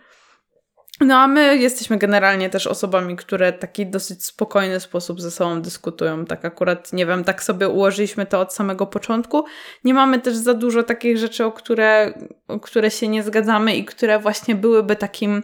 No 1.02 1.16
a 1.16 1.28
my 1.28 1.58
jesteśmy 1.58 1.98
generalnie 1.98 2.50
też 2.50 2.68
osobami, 2.68 3.16
które 3.16 3.54
taki 3.54 3.86
dosyć 3.86 4.26
spokojny 4.26 4.80
sposób 4.80 5.22
ze 5.22 5.32
sobą 5.32 5.62
dyskutują. 5.62 6.26
Tak 6.26 6.46
akurat, 6.46 6.94
nie 6.94 7.06
wiem, 7.06 7.24
tak 7.24 7.44
sobie 7.44 7.70
ułożyliśmy 7.70 8.26
to 8.26 8.40
od 8.40 8.54
samego 8.54 8.88
początku. 8.88 9.46
Nie 9.84 9.94
mamy 9.94 10.20
też 10.20 10.36
za 10.36 10.54
dużo 10.54 10.84
takich 10.84 11.18
rzeczy, 11.18 11.46
o 11.46 11.52
które, 11.52 12.14
o 12.48 12.60
które 12.60 12.92
się 12.92 13.08
nie 13.08 13.24
zgadzamy 13.24 13.76
i 13.76 13.86
które 13.86 14.20
właśnie 14.20 14.56
byłyby 14.56 14.96
takim 14.96 15.44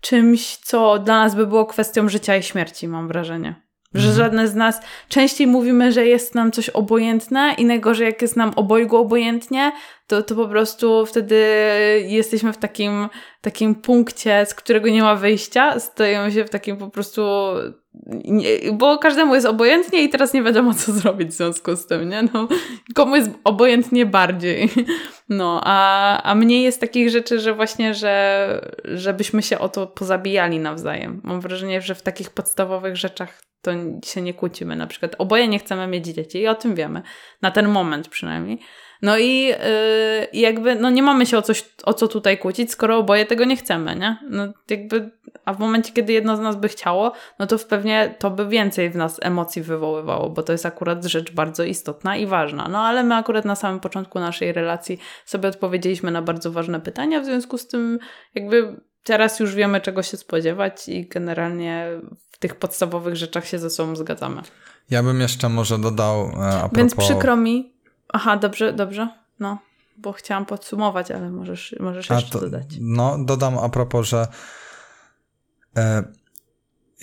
czymś, 0.00 0.56
co 0.56 0.98
dla 0.98 1.24
nas 1.24 1.34
by 1.34 1.46
było 1.46 1.66
kwestią 1.66 2.08
życia 2.08 2.36
i 2.36 2.42
śmierci, 2.42 2.88
mam 2.88 3.08
wrażenie. 3.08 3.61
Że 3.94 4.08
Mhm. 4.08 4.16
żadne 4.16 4.48
z 4.48 4.54
nas, 4.54 4.80
częściej 5.08 5.46
mówimy, 5.46 5.92
że 5.92 6.06
jest 6.06 6.34
nam 6.34 6.52
coś 6.52 6.68
obojętne 6.68 7.54
i 7.58 7.64
najgorzej 7.64 8.06
jak 8.06 8.22
jest 8.22 8.36
nam 8.36 8.52
obojgu 8.56 8.96
obojętnie, 8.96 9.72
to, 10.06 10.22
to 10.22 10.34
po 10.34 10.48
prostu 10.48 11.06
wtedy 11.06 11.44
jesteśmy 12.06 12.52
w 12.52 12.58
takim, 12.58 13.08
takim 13.40 13.74
punkcie, 13.74 14.46
z 14.46 14.54
którego 14.54 14.88
nie 14.88 15.02
ma 15.02 15.16
wyjścia, 15.16 15.80
stajemy 15.80 16.32
się 16.32 16.44
w 16.44 16.50
takim 16.50 16.76
po 16.76 16.90
prostu, 16.90 17.22
nie, 18.24 18.48
bo 18.72 18.98
każdemu 18.98 19.34
jest 19.34 19.46
obojętnie 19.46 20.02
i 20.02 20.08
teraz 20.08 20.32
nie 20.32 20.42
wiadomo 20.42 20.74
co 20.74 20.92
zrobić 21.00 21.28
w 21.28 21.32
związku 21.32 21.76
z 21.76 21.86
tym, 21.86 22.08
nie? 22.08 22.22
No, 22.34 22.48
komu 22.94 23.16
jest 23.16 23.30
obojętnie 23.44 24.06
bardziej. 24.06 24.68
No, 25.28 25.60
a, 25.64 26.22
a 26.22 26.34
mniej 26.34 26.62
jest 26.62 26.80
takich 26.80 27.10
rzeczy, 27.10 27.40
że 27.40 27.54
właśnie, 27.54 27.94
że 27.94 28.70
żebyśmy 28.84 29.42
się 29.42 29.58
o 29.58 29.68
to 29.68 29.86
pozabijali 29.86 30.58
nawzajem. 30.58 31.20
Mam 31.24 31.40
wrażenie, 31.40 31.82
że 31.82 31.94
w 31.94 32.02
takich 32.02 32.30
podstawowych 32.30 32.96
rzeczach 32.96 33.42
to 33.62 33.70
się 34.04 34.22
nie 34.22 34.34
kłócimy. 34.34 34.76
Na 34.76 34.86
przykład 34.86 35.14
oboje 35.18 35.48
nie 35.48 35.58
chcemy 35.58 35.86
mieć 35.86 36.06
dzieci 36.06 36.38
i 36.38 36.48
o 36.48 36.54
tym 36.54 36.74
wiemy. 36.74 37.02
Na 37.42 37.50
ten 37.50 37.68
moment 37.68 38.08
przynajmniej. 38.08 38.58
No 39.02 39.18
i 39.18 39.44
yy, 39.44 39.56
jakby, 40.32 40.74
no 40.74 40.90
nie 40.90 41.02
mamy 41.02 41.26
się 41.26 41.38
o 41.38 41.42
coś, 41.42 41.64
o 41.84 41.94
co 41.94 42.08
tutaj 42.08 42.38
kłócić, 42.38 42.70
skoro 42.70 42.98
oboje 42.98 43.26
tego 43.26 43.44
nie 43.44 43.56
chcemy, 43.56 43.96
nie? 43.96 44.16
No 44.30 44.52
jakby, 44.70 45.10
a 45.44 45.54
w 45.54 45.58
momencie, 45.58 45.92
kiedy 45.92 46.12
jedno 46.12 46.36
z 46.36 46.40
nas 46.40 46.56
by 46.56 46.68
chciało, 46.68 47.12
no 47.38 47.46
to 47.46 47.58
pewnie 47.58 48.14
to 48.18 48.30
by 48.30 48.48
więcej 48.48 48.90
w 48.90 48.96
nas 48.96 49.18
emocji 49.22 49.62
wywoływało, 49.62 50.30
bo 50.30 50.42
to 50.42 50.52
jest 50.52 50.66
akurat 50.66 51.04
rzecz 51.04 51.32
bardzo 51.32 51.64
istotna 51.64 52.16
i 52.16 52.26
ważna. 52.26 52.68
No 52.68 52.78
ale 52.78 53.02
my 53.02 53.14
akurat 53.14 53.44
na 53.44 53.54
samym 53.54 53.80
początku 53.80 54.20
naszej 54.20 54.52
relacji 54.52 54.98
sobie 55.24 55.48
odpowiedzieliśmy 55.48 56.10
na 56.10 56.22
bardzo 56.22 56.52
ważne 56.52 56.80
pytania, 56.80 57.20
w 57.20 57.24
związku 57.24 57.58
z 57.58 57.68
tym 57.68 57.98
jakby 58.34 58.76
teraz 59.04 59.40
już 59.40 59.54
wiemy, 59.54 59.80
czego 59.80 60.02
się 60.02 60.16
spodziewać 60.16 60.88
i 60.88 61.08
generalnie 61.08 61.86
tych 62.42 62.54
podstawowych 62.54 63.16
rzeczach 63.16 63.46
się 63.46 63.58
ze 63.58 63.70
sobą 63.70 63.96
zgadzamy. 63.96 64.42
Ja 64.90 65.02
bym 65.02 65.20
jeszcze 65.20 65.48
może 65.48 65.78
dodał 65.78 66.26
e, 66.26 66.48
a 66.48 66.58
propos... 66.58 66.78
Więc 66.78 66.94
przykro 66.94 67.36
mi. 67.36 67.72
Aha, 68.08 68.36
dobrze, 68.36 68.72
dobrze. 68.72 69.08
No, 69.40 69.58
bo 69.96 70.12
chciałam 70.12 70.46
podsumować, 70.46 71.10
ale 71.10 71.30
możesz, 71.30 71.76
możesz 71.80 72.10
A 72.10 72.14
jeszcze 72.14 72.30
to, 72.30 72.40
dodać. 72.40 72.66
No, 72.80 73.18
dodam 73.24 73.58
a 73.58 73.68
propos, 73.68 74.06
że 74.06 74.26
e, 75.76 76.04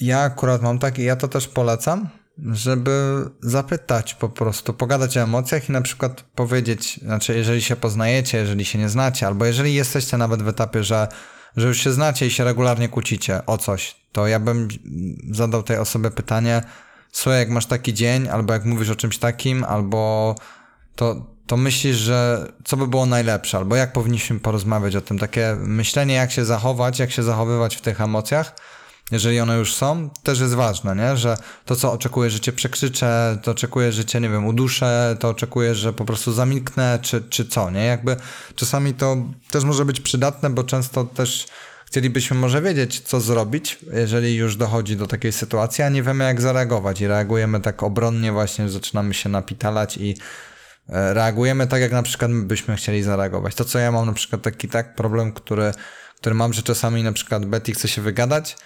ja 0.01 0.19
akurat 0.19 0.61
mam 0.61 0.79
tak 0.79 0.99
i 0.99 1.03
ja 1.03 1.15
to 1.15 1.27
też 1.27 1.47
polecam, 1.47 2.09
żeby 2.37 3.25
zapytać 3.41 4.15
po 4.15 4.29
prostu, 4.29 4.73
pogadać 4.73 5.17
o 5.17 5.21
emocjach 5.21 5.69
i 5.69 5.71
na 5.71 5.81
przykład 5.81 6.21
powiedzieć, 6.21 6.99
znaczy 7.03 7.37
jeżeli 7.37 7.61
się 7.61 7.75
poznajecie, 7.75 8.37
jeżeli 8.37 8.65
się 8.65 8.79
nie 8.79 8.89
znacie, 8.89 9.27
albo 9.27 9.45
jeżeli 9.45 9.73
jesteście 9.73 10.17
nawet 10.17 10.41
w 10.41 10.47
etapie, 10.47 10.83
że, 10.83 11.07
że 11.57 11.67
już 11.67 11.77
się 11.77 11.91
znacie 11.91 12.27
i 12.27 12.31
się 12.31 12.43
regularnie 12.43 12.89
kłócicie 12.89 13.45
o 13.45 13.57
coś, 13.57 13.95
to 14.11 14.27
ja 14.27 14.39
bym 14.39 14.67
zadał 15.31 15.63
tej 15.63 15.77
osobie 15.77 16.11
pytanie, 16.11 16.61
słuchaj, 17.11 17.39
jak 17.39 17.49
masz 17.49 17.65
taki 17.65 17.93
dzień, 17.93 18.27
albo 18.27 18.53
jak 18.53 18.65
mówisz 18.65 18.89
o 18.89 18.95
czymś 18.95 19.17
takim, 19.17 19.63
albo 19.63 20.35
to, 20.95 21.25
to 21.47 21.57
myślisz, 21.57 21.97
że 21.97 22.47
co 22.65 22.77
by 22.77 22.87
było 22.87 23.05
najlepsze, 23.05 23.57
albo 23.57 23.75
jak 23.75 23.93
powinniśmy 23.93 24.39
porozmawiać 24.39 24.95
o 24.95 25.01
tym, 25.01 25.19
takie 25.19 25.55
myślenie, 25.59 26.13
jak 26.13 26.31
się 26.31 26.45
zachować, 26.45 26.99
jak 26.99 27.11
się 27.11 27.23
zachowywać 27.23 27.75
w 27.75 27.81
tych 27.81 28.01
emocjach, 28.01 28.55
jeżeli 29.11 29.39
one 29.39 29.57
już 29.57 29.73
są, 29.73 30.09
też 30.23 30.39
jest 30.39 30.53
ważne, 30.53 30.95
nie? 30.95 31.17
Że 31.17 31.37
to, 31.65 31.75
co 31.75 31.91
oczekujesz, 31.91 32.33
że 32.33 32.39
cię 32.39 32.53
przekrzyczę, 32.53 33.37
to 33.43 33.51
oczekujesz, 33.51 33.95
że 33.95 34.05
cię, 34.05 34.21
nie 34.21 34.29
wiem, 34.29 34.45
uduszę, 34.45 35.17
to 35.19 35.29
oczekujesz, 35.29 35.77
że 35.77 35.93
po 35.93 36.05
prostu 36.05 36.31
zamilknę, 36.31 36.99
czy, 37.01 37.21
czy 37.21 37.45
co, 37.45 37.71
nie? 37.71 37.85
Jakby 37.85 38.15
czasami 38.55 38.93
to 38.93 39.17
też 39.51 39.63
może 39.63 39.85
być 39.85 40.01
przydatne, 40.01 40.49
bo 40.49 40.63
często 40.63 41.03
też 41.03 41.47
chcielibyśmy 41.85 42.37
może 42.37 42.61
wiedzieć, 42.61 42.99
co 42.99 43.19
zrobić, 43.19 43.79
jeżeli 43.93 44.35
już 44.35 44.55
dochodzi 44.55 44.97
do 44.97 45.07
takiej 45.07 45.31
sytuacji, 45.31 45.83
a 45.83 45.89
nie 45.89 46.03
wiemy, 46.03 46.23
jak 46.23 46.41
zareagować 46.41 47.01
i 47.01 47.07
reagujemy 47.07 47.61
tak 47.61 47.83
obronnie 47.83 48.31
właśnie, 48.31 48.67
że 48.67 48.73
zaczynamy 48.73 49.13
się 49.13 49.29
napitalać 49.29 49.97
i 49.97 50.17
e, 50.89 51.13
reagujemy 51.13 51.67
tak, 51.67 51.81
jak 51.81 51.91
na 51.91 52.03
przykład 52.03 52.31
my 52.31 52.45
byśmy 52.45 52.75
chcieli 52.75 53.03
zareagować. 53.03 53.55
To, 53.55 53.65
co 53.65 53.79
ja 53.79 53.91
mam 53.91 54.05
na 54.05 54.13
przykład 54.13 54.41
taki 54.41 54.69
tak 54.69 54.95
problem, 54.95 55.33
który, 55.33 55.71
który 56.15 56.35
mam, 56.35 56.53
że 56.53 56.63
czasami 56.63 57.03
na 57.03 57.11
przykład 57.11 57.45
Betty 57.45 57.71
chce 57.71 57.87
się 57.87 58.01
wygadać, 58.01 58.57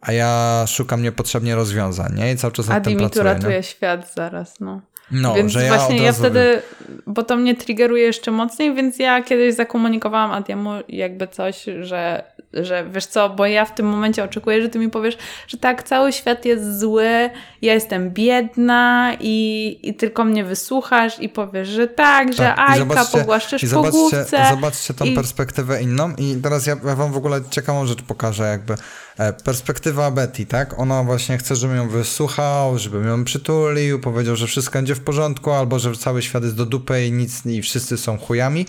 a 0.00 0.12
ja 0.12 0.64
szukam 0.66 1.02
niepotrzebnie 1.02 1.54
rozwiązań, 1.54 2.14
nie? 2.16 2.32
I 2.32 2.36
cały 2.36 2.52
czas 2.52 2.68
nad 2.68 2.76
Adi 2.76 2.84
tym 2.84 2.92
mi 2.92 2.98
tu 2.98 3.00
pracuję, 3.00 3.24
ratuje 3.24 3.56
nie? 3.56 3.62
świat 3.62 4.14
zaraz, 4.14 4.60
no. 4.60 4.80
No, 5.10 5.34
więc 5.34 5.52
że 5.52 5.64
ja 5.64 5.74
właśnie 5.74 5.96
ja 5.96 6.06
razu 6.06 6.18
wtedy, 6.18 6.62
bo 7.06 7.22
to 7.22 7.36
mnie 7.36 7.54
triggeruje 7.56 8.02
jeszcze 8.02 8.30
mocniej, 8.30 8.74
więc 8.74 8.98
ja 8.98 9.22
kiedyś 9.22 9.54
zakomunikowałam 9.54 10.32
Adiemu 10.32 10.70
jakby 10.88 11.28
coś, 11.28 11.64
że, 11.80 12.24
że 12.52 12.84
wiesz 12.90 13.06
co, 13.06 13.30
bo 13.30 13.46
ja 13.46 13.64
w 13.64 13.74
tym 13.74 13.86
momencie 13.86 14.24
oczekuję, 14.24 14.62
że 14.62 14.68
ty 14.68 14.78
mi 14.78 14.90
powiesz, 14.90 15.18
że 15.48 15.56
tak, 15.58 15.82
cały 15.82 16.12
świat 16.12 16.44
jest 16.44 16.80
zły, 16.80 17.30
ja 17.62 17.74
jestem 17.74 18.10
biedna 18.10 19.12
i, 19.20 19.78
i 19.82 19.94
tylko 19.94 20.24
mnie 20.24 20.44
wysłuchasz 20.44 21.20
i 21.20 21.28
powiesz, 21.28 21.68
że 21.68 21.86
tak, 21.88 22.32
że 22.32 22.36
Tak, 22.42 22.58
Ajka 22.70 23.04
pogłaszczysz 23.04 23.62
I 23.62 23.66
po 23.66 23.70
zobaczcie, 23.70 23.98
główce. 23.98 24.46
zobaczcie 24.50 24.94
tą 24.94 25.04
i- 25.04 25.14
perspektywę 25.14 25.82
inną 25.82 26.14
i 26.18 26.36
teraz 26.42 26.66
ja, 26.66 26.76
ja 26.86 26.96
wam 26.96 27.12
w 27.12 27.16
ogóle 27.16 27.40
ciekawą 27.50 27.86
rzecz 27.86 28.02
pokażę 28.02 28.44
jakby. 28.48 28.74
E, 29.18 29.32
Perspektywa 29.32 30.10
Betty, 30.10 30.46
tak? 30.46 30.78
Ona 30.78 31.02
właśnie 31.04 31.38
chce, 31.38 31.56
żebym 31.56 31.76
ją 31.76 31.88
wysłuchał, 31.88 32.78
żebym 32.78 33.06
ją 33.06 33.24
przytulił, 33.24 34.00
powiedział, 34.00 34.36
że 34.36 34.46
wszystko 34.46 34.78
będzie 34.78 34.94
w 34.94 35.00
porządku, 35.00 35.50
albo 35.50 35.78
że 35.78 35.92
cały 35.96 36.22
świat 36.22 36.42
jest 36.42 36.56
do 36.56 36.66
dupy 36.66 37.06
i 37.06 37.12
nic, 37.12 37.46
i 37.46 37.62
wszyscy 37.62 37.96
są 37.98 38.18
chujami. 38.18 38.66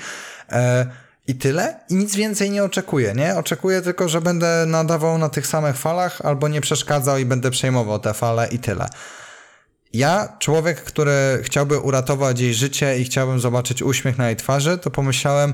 E, 0.52 0.86
I 1.30 1.36
tyle? 1.36 1.80
I 1.90 1.96
nic 1.96 2.16
więcej 2.16 2.52
nie 2.52 2.64
oczekuję, 2.64 3.14
nie? 3.14 3.36
Oczekuję 3.36 3.82
tylko, 3.82 4.10
że 4.10 4.22
będę 4.22 4.66
nadawał 4.68 5.18
na 5.18 5.30
tych 5.30 5.48
samych 5.48 5.78
falach, 5.78 6.22
albo 6.22 6.48
nie 6.48 6.62
przeszkadzał 6.62 7.18
i 7.18 7.26
będę 7.26 7.52
przejmował 7.52 8.00
te 8.00 8.14
fale 8.14 8.48
i 8.48 8.60
tyle. 8.60 8.90
Ja, 9.94 10.36
człowiek, 10.40 10.84
który 10.84 11.40
chciałby 11.44 11.80
uratować 11.80 12.40
jej 12.40 12.54
życie 12.54 13.00
i 13.00 13.04
chciałbym 13.04 13.40
zobaczyć 13.40 13.82
uśmiech 13.82 14.18
na 14.18 14.28
jej 14.28 14.36
twarzy, 14.36 14.78
to 14.78 14.92
pomyślałem, 14.92 15.54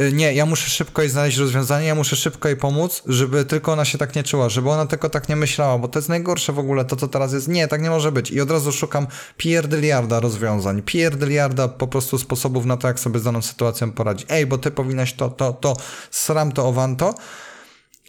y, 0.00 0.12
nie, 0.12 0.34
ja 0.34 0.46
muszę 0.46 0.70
szybko 0.70 1.02
jej 1.02 1.10
znaleźć 1.10 1.38
rozwiązanie, 1.38 1.86
ja 1.86 1.94
muszę 1.94 2.16
szybko 2.16 2.48
jej 2.48 2.56
pomóc, 2.56 3.02
żeby 3.06 3.44
tylko 3.44 3.72
ona 3.72 3.84
się 3.84 3.98
tak 3.98 4.14
nie 4.14 4.22
czuła, 4.22 4.48
żeby 4.48 4.70
ona 4.70 4.86
tylko 4.86 5.10
tak 5.10 5.28
nie 5.28 5.36
myślała, 5.36 5.78
bo 5.78 5.88
to 5.88 5.98
jest 5.98 6.08
najgorsze 6.08 6.52
w 6.52 6.58
ogóle, 6.58 6.84
to 6.84 6.96
co 6.96 7.08
teraz 7.08 7.32
jest. 7.32 7.48
Nie, 7.48 7.68
tak 7.68 7.82
nie 7.82 7.90
może 7.90 8.12
być. 8.12 8.30
I 8.30 8.40
od 8.40 8.50
razu 8.50 8.72
szukam 8.72 9.06
pierdyliarda 9.36 10.20
rozwiązań, 10.20 10.82
pierdyliarda 10.82 11.68
po 11.68 11.86
prostu 11.88 12.18
sposobów 12.18 12.64
na 12.64 12.76
to, 12.76 12.88
jak 12.88 13.00
sobie 13.00 13.20
z 13.20 13.22
daną 13.22 13.42
sytuacją 13.42 13.92
poradzić. 13.92 14.26
Ej, 14.30 14.46
bo 14.46 14.58
ty 14.58 14.70
powinnaś 14.70 15.12
to, 15.12 15.30
to, 15.30 15.52
to, 15.52 15.76
sram 16.10 16.52
to, 16.52 16.68
owanto. 16.68 17.14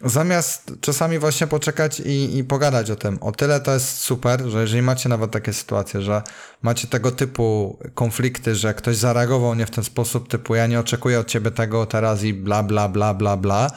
Zamiast 0.04 0.72
czasami 0.80 1.18
właśnie 1.18 1.46
poczekać 1.46 2.00
i, 2.00 2.38
i 2.38 2.44
pogadać 2.44 2.90
o 2.90 2.96
tym. 2.96 3.18
O 3.20 3.32
tyle 3.32 3.60
to 3.60 3.74
jest 3.74 3.98
super, 3.98 4.42
że 4.42 4.60
jeżeli 4.60 4.82
macie 4.82 5.08
nawet 5.08 5.30
takie 5.30 5.52
sytuacje, 5.52 6.02
że 6.02 6.22
macie 6.62 6.88
tego 6.88 7.10
typu 7.12 7.78
konflikty, 7.94 8.54
że 8.54 8.74
ktoś 8.74 8.96
zareagował 8.96 9.54
nie 9.54 9.66
w 9.66 9.70
ten 9.70 9.84
sposób, 9.84 10.28
typu 10.28 10.54
ja 10.54 10.66
nie 10.66 10.80
oczekuję 10.80 11.20
od 11.20 11.26
ciebie 11.26 11.50
tego 11.50 11.86
teraz 11.86 12.22
i 12.22 12.34
bla, 12.34 12.62
bla, 12.62 12.88
bla, 12.88 13.14
bla, 13.14 13.36
bla, 13.36 13.70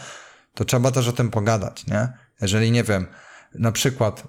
to 0.54 0.66
trzeba 0.66 0.92
też 0.92 1.08
o 1.08 1.14
tym 1.14 1.30
pogadać, 1.30 1.88
nie? 1.88 2.08
Jeżeli, 2.42 2.72
nie 2.72 2.84
wiem, 2.84 3.08
na 3.56 3.72
przykład, 3.72 4.24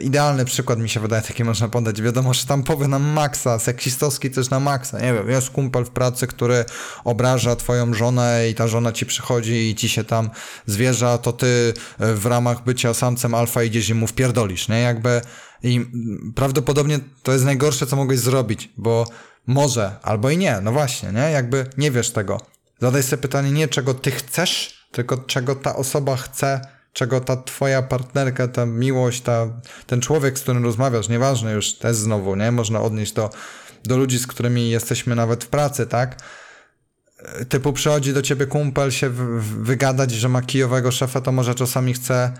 idealny 0.00 0.44
przykład 0.44 0.78
mi 0.78 0.88
się 0.88 1.00
wydaje, 1.00 1.22
taki 1.22 1.44
można 1.44 1.68
podać, 1.68 2.02
wiadomo, 2.02 2.34
sztampowy 2.34 2.88
na 2.88 2.98
maksa, 2.98 3.58
seksistowski 3.58 4.30
też 4.30 4.50
na 4.50 4.60
maksa, 4.60 5.00
nie 5.00 5.14
wiem, 5.14 5.30
jest 5.30 5.50
kumpel 5.50 5.84
w 5.84 5.90
pracy, 5.90 6.26
który 6.26 6.64
obraża 7.04 7.56
twoją 7.56 7.94
żonę 7.94 8.48
i 8.50 8.54
ta 8.54 8.68
żona 8.68 8.92
ci 8.92 9.06
przychodzi 9.06 9.70
i 9.70 9.74
ci 9.74 9.88
się 9.88 10.04
tam 10.04 10.30
zwierza, 10.66 11.18
to 11.18 11.32
ty 11.32 11.74
e, 11.98 12.14
w 12.14 12.26
ramach 12.26 12.64
bycia 12.64 12.94
samcem 12.94 13.34
alfa 13.34 13.62
idziesz 13.62 13.88
i 13.88 13.94
mu 13.94 14.06
wpierdolisz, 14.06 14.68
nie, 14.68 14.80
jakby 14.80 15.20
i 15.62 15.86
prawdopodobnie 16.34 16.98
to 17.22 17.32
jest 17.32 17.44
najgorsze, 17.44 17.86
co 17.86 17.96
mogłeś 17.96 18.18
zrobić, 18.18 18.72
bo 18.76 19.06
może, 19.46 19.96
albo 20.02 20.30
i 20.30 20.36
nie, 20.36 20.60
no 20.62 20.72
właśnie, 20.72 21.12
nie, 21.12 21.30
jakby 21.30 21.66
nie 21.78 21.90
wiesz 21.90 22.10
tego. 22.10 22.40
Zadaj 22.80 23.02
sobie 23.02 23.22
pytanie 23.22 23.50
nie 23.50 23.68
czego 23.68 23.94
ty 23.94 24.10
chcesz, 24.10 24.86
tylko 24.92 25.16
czego 25.16 25.54
ta 25.54 25.76
osoba 25.76 26.16
chce, 26.16 26.60
czego 26.98 27.20
ta 27.20 27.36
twoja 27.36 27.82
partnerka, 27.82 28.48
ta 28.48 28.66
miłość, 28.66 29.20
ta, 29.20 29.46
ten 29.86 30.00
człowiek, 30.00 30.38
z 30.38 30.42
którym 30.42 30.64
rozmawiasz, 30.64 31.08
nieważne 31.08 31.52
już 31.52 31.74
też 31.74 31.96
znowu, 31.96 32.36
nie? 32.36 32.52
Można 32.52 32.80
odnieść 32.80 33.12
do, 33.12 33.30
do 33.84 33.96
ludzi, 33.96 34.18
z 34.18 34.26
którymi 34.26 34.70
jesteśmy 34.70 35.14
nawet 35.14 35.44
w 35.44 35.46
pracy, 35.46 35.86
tak? 35.86 36.20
Typu 37.48 37.72
przychodzi 37.72 38.12
do 38.12 38.22
ciebie 38.22 38.46
kumpel 38.46 38.90
się 38.90 39.10
wygadać, 39.40 40.10
że 40.10 40.28
ma 40.28 40.42
kijowego 40.42 40.90
szefa, 40.90 41.20
to 41.20 41.32
może 41.32 41.54
czasami 41.54 41.94
chce 41.94 42.32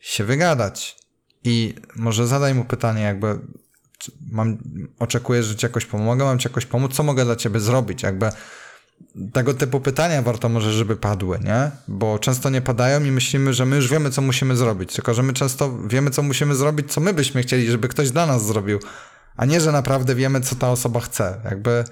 się 0.00 0.24
wygadać. 0.24 0.96
I 1.44 1.74
może 1.96 2.26
zadaj 2.26 2.54
mu 2.54 2.64
pytanie 2.64 3.02
jakby, 3.02 3.38
mam, 4.30 4.58
oczekujesz, 4.98 5.46
że 5.46 5.56
ci 5.56 5.66
jakoś 5.66 5.86
pomogę, 5.86 6.24
mam 6.24 6.38
ci 6.38 6.48
jakoś 6.48 6.66
pomóc, 6.66 6.94
co 6.94 7.02
mogę 7.02 7.24
dla 7.24 7.36
ciebie 7.36 7.60
zrobić? 7.60 8.02
Jakby 8.02 8.30
tego 9.32 9.54
typu 9.54 9.80
pytania 9.80 10.22
warto 10.22 10.48
może, 10.48 10.72
żeby 10.72 10.96
padły, 10.96 11.38
nie? 11.44 11.70
Bo 11.88 12.18
często 12.18 12.50
nie 12.50 12.62
padają 12.62 13.04
i 13.04 13.10
myślimy, 13.10 13.54
że 13.54 13.66
my 13.66 13.76
już 13.76 13.88
wiemy, 13.88 14.10
co 14.10 14.22
musimy 14.22 14.56
zrobić. 14.56 14.92
Tylko, 14.92 15.14
że 15.14 15.22
my 15.22 15.32
często 15.32 15.78
wiemy, 15.78 16.10
co 16.10 16.22
musimy 16.22 16.54
zrobić, 16.54 16.92
co 16.92 17.00
my 17.00 17.14
byśmy 17.14 17.42
chcieli, 17.42 17.70
żeby 17.70 17.88
ktoś 17.88 18.10
dla 18.10 18.26
nas 18.26 18.46
zrobił, 18.46 18.78
a 19.36 19.44
nie, 19.44 19.60
że 19.60 19.72
naprawdę 19.72 20.14
wiemy, 20.14 20.40
co 20.40 20.56
ta 20.56 20.70
osoba 20.70 21.00
chce. 21.00 21.40
Jakby, 21.44 21.84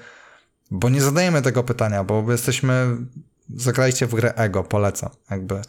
bo 0.71 0.89
nie 0.89 1.03
zadajemy 1.03 1.43
tego 1.43 1.63
pytania, 1.63 2.05
bo 2.05 2.33
jesteśmy, 2.33 2.97
zagrajcie 3.57 4.07
w 4.07 4.15
grę 4.15 4.35
ego, 4.35 4.65
polecam. 4.65 5.11
Jakby, 5.31 5.63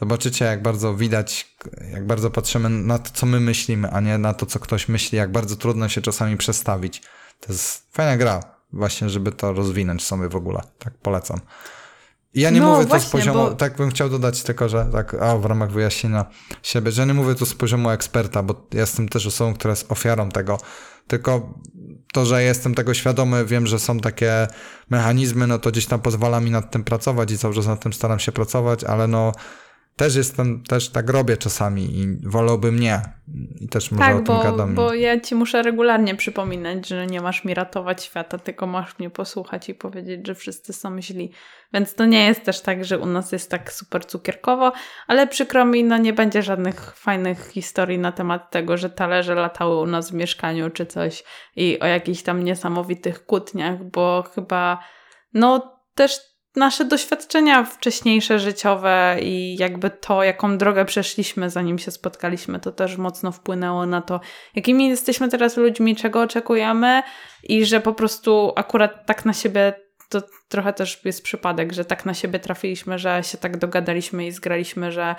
zobaczycie, 0.00 0.44
jak 0.44 0.62
bardzo 0.62 0.94
widać, 0.94 1.56
jak 1.92 2.06
bardzo 2.06 2.30
patrzymy 2.30 2.68
na 2.68 2.98
to, 2.98 3.10
co 3.14 3.26
my 3.26 3.40
myślimy, 3.40 3.90
a 3.90 4.00
nie 4.00 4.18
na 4.18 4.34
to, 4.34 4.46
co 4.46 4.58
ktoś 4.58 4.88
myśli, 4.88 5.18
jak 5.18 5.32
bardzo 5.32 5.56
trudno 5.56 5.88
się 5.88 6.02
czasami 6.02 6.36
przestawić. 6.36 7.02
To 7.40 7.52
jest 7.52 7.86
fajna 7.92 8.16
gra 8.16 8.53
właśnie, 8.74 9.08
żeby 9.08 9.32
to 9.32 9.52
rozwinąć 9.52 10.04
sobie 10.04 10.28
w 10.28 10.36
ogóle. 10.36 10.60
Tak 10.78 10.94
polecam. 10.94 11.40
I 12.34 12.40
ja 12.40 12.50
nie 12.50 12.60
No, 12.60 12.66
mówię 12.72 12.86
właśnie, 12.86 13.00
to 13.04 13.08
z 13.08 13.12
poziomu, 13.12 13.38
bo- 13.38 13.54
tak 13.54 13.76
bym 13.76 13.90
chciał 13.90 14.08
dodać 14.08 14.42
tylko, 14.42 14.68
że 14.68 14.86
tak, 14.92 15.14
a 15.14 15.36
w 15.38 15.44
ramach 15.44 15.70
wyjaśnienia 15.70 16.24
siebie, 16.62 16.92
że 16.92 17.06
nie 17.06 17.14
mówię 17.14 17.34
tu 17.34 17.46
z 17.46 17.54
poziomu 17.54 17.90
eksperta, 17.90 18.42
bo 18.42 18.66
ja 18.72 18.80
jestem 18.80 19.08
też 19.08 19.26
osobą, 19.26 19.54
która 19.54 19.72
jest 19.72 19.92
ofiarą 19.92 20.28
tego, 20.28 20.58
tylko 21.06 21.54
to, 22.12 22.24
że 22.26 22.42
jestem 22.42 22.74
tego 22.74 22.94
świadomy, 22.94 23.44
wiem, 23.44 23.66
że 23.66 23.78
są 23.78 24.00
takie 24.00 24.46
mechanizmy, 24.90 25.46
no 25.46 25.58
to 25.58 25.70
gdzieś 25.70 25.86
tam 25.86 26.00
pozwala 26.00 26.40
mi 26.40 26.50
nad 26.50 26.70
tym 26.70 26.84
pracować 26.84 27.30
i 27.30 27.38
cały 27.38 27.54
czas 27.54 27.66
nad 27.66 27.80
tym 27.82 27.92
staram 27.92 28.18
się 28.18 28.32
pracować, 28.32 28.84
ale 28.84 29.06
no 29.08 29.32
też 29.96 30.16
jestem, 30.16 30.62
też 30.62 30.88
tak 30.88 31.10
robię 31.10 31.36
czasami 31.36 31.98
i 31.98 32.28
wolałbym 32.28 32.78
nie. 32.80 33.02
I 33.60 33.68
też 33.68 33.90
może 33.90 34.04
o 34.04 34.06
Tak, 34.06 34.16
tym 34.16 34.24
bo, 34.24 34.42
gadam. 34.42 34.74
bo 34.74 34.94
ja 34.94 35.20
ci 35.20 35.34
muszę 35.34 35.62
regularnie 35.62 36.14
przypominać, 36.14 36.88
że 36.88 37.06
nie 37.06 37.20
masz 37.20 37.44
mi 37.44 37.54
ratować 37.54 38.04
świata, 38.04 38.38
tylko 38.38 38.66
masz 38.66 38.98
mnie 38.98 39.10
posłuchać 39.10 39.68
i 39.68 39.74
powiedzieć, 39.74 40.26
że 40.26 40.34
wszyscy 40.34 40.72
są 40.72 41.02
źli. 41.02 41.32
Więc 41.72 41.94
to 41.94 42.04
nie 42.04 42.24
jest 42.26 42.44
też 42.44 42.60
tak, 42.60 42.84
że 42.84 42.98
u 42.98 43.06
nas 43.06 43.32
jest 43.32 43.50
tak 43.50 43.72
super 43.72 44.06
cukierkowo, 44.06 44.72
ale 45.06 45.26
przykro 45.26 45.64
mi, 45.64 45.84
no 45.84 45.98
nie 45.98 46.12
będzie 46.12 46.42
żadnych 46.42 46.96
fajnych 46.96 47.48
historii 47.48 47.98
na 47.98 48.12
temat 48.12 48.50
tego, 48.50 48.76
że 48.76 48.90
talerze 48.90 49.34
latały 49.34 49.80
u 49.80 49.86
nas 49.86 50.10
w 50.10 50.14
mieszkaniu 50.14 50.70
czy 50.70 50.86
coś 50.86 51.24
i 51.56 51.80
o 51.80 51.86
jakichś 51.86 52.22
tam 52.22 52.44
niesamowitych 52.44 53.26
kłótniach, 53.26 53.84
bo 53.84 54.24
chyba 54.34 54.78
no 55.34 55.74
też 55.94 56.33
nasze 56.56 56.84
doświadczenia 56.84 57.64
wcześniejsze 57.64 58.38
życiowe 58.38 59.16
i 59.22 59.56
jakby 59.56 59.90
to, 59.90 60.22
jaką 60.22 60.58
drogę 60.58 60.84
przeszliśmy, 60.84 61.50
zanim 61.50 61.78
się 61.78 61.90
spotkaliśmy, 61.90 62.60
to 62.60 62.72
też 62.72 62.96
mocno 62.96 63.32
wpłynęło 63.32 63.86
na 63.86 64.02
to, 64.02 64.20
jakimi 64.54 64.88
jesteśmy 64.88 65.28
teraz 65.28 65.56
ludźmi, 65.56 65.96
czego 65.96 66.20
oczekujemy 66.20 67.02
i 67.42 67.64
że 67.64 67.80
po 67.80 67.92
prostu 67.92 68.52
akurat 68.56 69.06
tak 69.06 69.24
na 69.24 69.32
siebie 69.32 69.72
to 70.08 70.22
trochę 70.48 70.72
też 70.72 71.04
jest 71.04 71.22
przypadek, 71.22 71.72
że 71.72 71.84
tak 71.84 72.04
na 72.04 72.14
siebie 72.14 72.38
trafiliśmy, 72.38 72.98
że 72.98 73.22
się 73.22 73.38
tak 73.38 73.56
dogadaliśmy 73.56 74.26
i 74.26 74.32
zgraliśmy, 74.32 74.92
że 74.92 75.14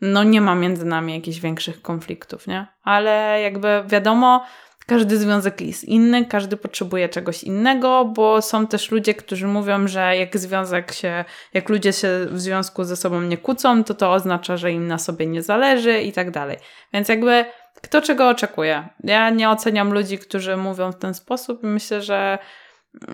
no 0.00 0.24
nie 0.24 0.40
ma 0.40 0.54
między 0.54 0.84
nami 0.84 1.14
jakichś 1.14 1.38
większych 1.38 1.82
konfliktów, 1.82 2.46
nie? 2.46 2.66
Ale 2.82 3.40
jakby 3.42 3.84
wiadomo, 3.86 4.44
każdy 4.90 5.18
związek 5.18 5.60
jest 5.60 5.84
inny, 5.84 6.24
każdy 6.24 6.56
potrzebuje 6.56 7.08
czegoś 7.08 7.44
innego, 7.44 8.04
bo 8.04 8.42
są 8.42 8.66
też 8.66 8.90
ludzie, 8.90 9.14
którzy 9.14 9.46
mówią, 9.46 9.88
że 9.88 10.16
jak 10.16 10.38
związek 10.38 10.92
się, 10.92 11.24
jak 11.54 11.68
ludzie 11.68 11.92
się 11.92 12.08
w 12.30 12.40
związku 12.40 12.84
ze 12.84 12.96
sobą 12.96 13.20
nie 13.20 13.38
kłócą, 13.38 13.84
to 13.84 13.94
to 13.94 14.12
oznacza, 14.12 14.56
że 14.56 14.72
im 14.72 14.86
na 14.86 14.98
sobie 14.98 15.26
nie 15.26 15.42
zależy 15.42 16.00
i 16.00 16.12
tak 16.12 16.30
dalej. 16.30 16.56
Więc 16.92 17.08
jakby 17.08 17.44
kto 17.82 18.02
czego 18.02 18.28
oczekuje. 18.28 18.88
Ja 19.04 19.30
nie 19.30 19.50
oceniam 19.50 19.92
ludzi, 19.92 20.18
którzy 20.18 20.56
mówią 20.56 20.92
w 20.92 20.98
ten 20.98 21.14
sposób 21.14 21.62
myślę, 21.62 22.02
że 22.02 22.38
yy, 22.94 23.06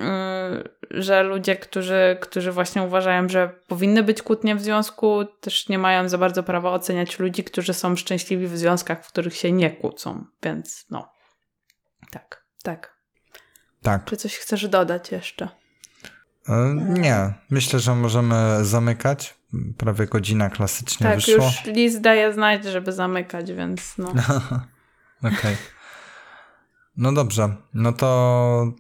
że 0.91 1.23
ludzie, 1.23 1.57
którzy, 1.57 2.19
którzy 2.21 2.53
właśnie 2.53 2.83
uważają, 2.83 3.29
że 3.29 3.51
powinny 3.69 4.03
być 4.03 4.23
kłótnie 4.23 4.55
w 4.55 4.63
związku, 4.63 5.25
też 5.41 5.69
nie 5.69 5.79
mają 5.79 6.09
za 6.09 6.19
bardzo 6.19 6.43
prawa 6.43 6.71
oceniać 6.71 7.19
ludzi, 7.19 7.45
którzy 7.45 7.75
są 7.75 7.97
szczęśliwi 7.97 8.47
w 8.47 8.59
związkach, 8.59 9.05
w 9.05 9.09
których 9.09 9.37
się 9.37 9.53
nie 9.53 9.71
kłócą. 9.71 10.25
Więc 10.43 10.87
no. 10.91 11.16
Tak, 12.11 12.45
tak. 12.63 12.97
Tak. 13.83 14.05
Czy 14.05 14.17
coś 14.17 14.37
chcesz 14.37 14.69
dodać 14.69 15.13
jeszcze? 15.13 15.49
E, 16.49 16.75
Nie, 16.75 17.35
myślę, 17.51 17.81
że 17.81 17.95
możemy 17.95 18.65
zamykać. 18.65 19.35
Prawie 19.79 20.07
godzina 20.07 20.51
klasycznie 20.51 21.07
tak, 21.07 21.17
wyszło. 21.17 21.35
już 21.35 21.65
list 21.65 22.01
daje 22.01 22.33
znać, 22.33 22.65
żeby 22.65 22.93
zamykać, 22.93 23.53
więc 23.53 23.99
no. 23.99 24.09
Okej. 25.39 25.57
No 26.97 27.13
dobrze, 27.13 27.49
no 27.75 27.93
to 27.93 28.73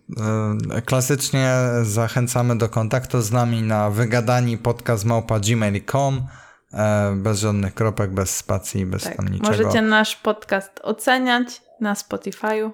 e, 0.77 0.83
klasycznie 0.83 1.55
zachęcamy 1.83 2.59
do 2.59 2.69
kontaktu 2.69 3.23
z 3.23 3.33
nami 3.33 3.63
na 3.63 3.91
wygadani 3.91 4.59
podcast 4.59 5.05
małpa 5.05 5.41
gmail.com 5.41 6.27
e, 6.73 7.15
bez 7.17 7.39
żadnych 7.41 7.75
kropek, 7.75 8.11
bez 8.11 8.37
spacji, 8.37 8.87
bez 8.87 9.05
Tak. 9.05 9.17
tam 9.17 9.29
niczego. 9.29 9.51
Możecie 9.51 9.83
nasz 9.83 10.17
podcast 10.17 10.81
oceniać 10.83 11.63
na 11.81 11.95
Spotify'u. 11.95 12.71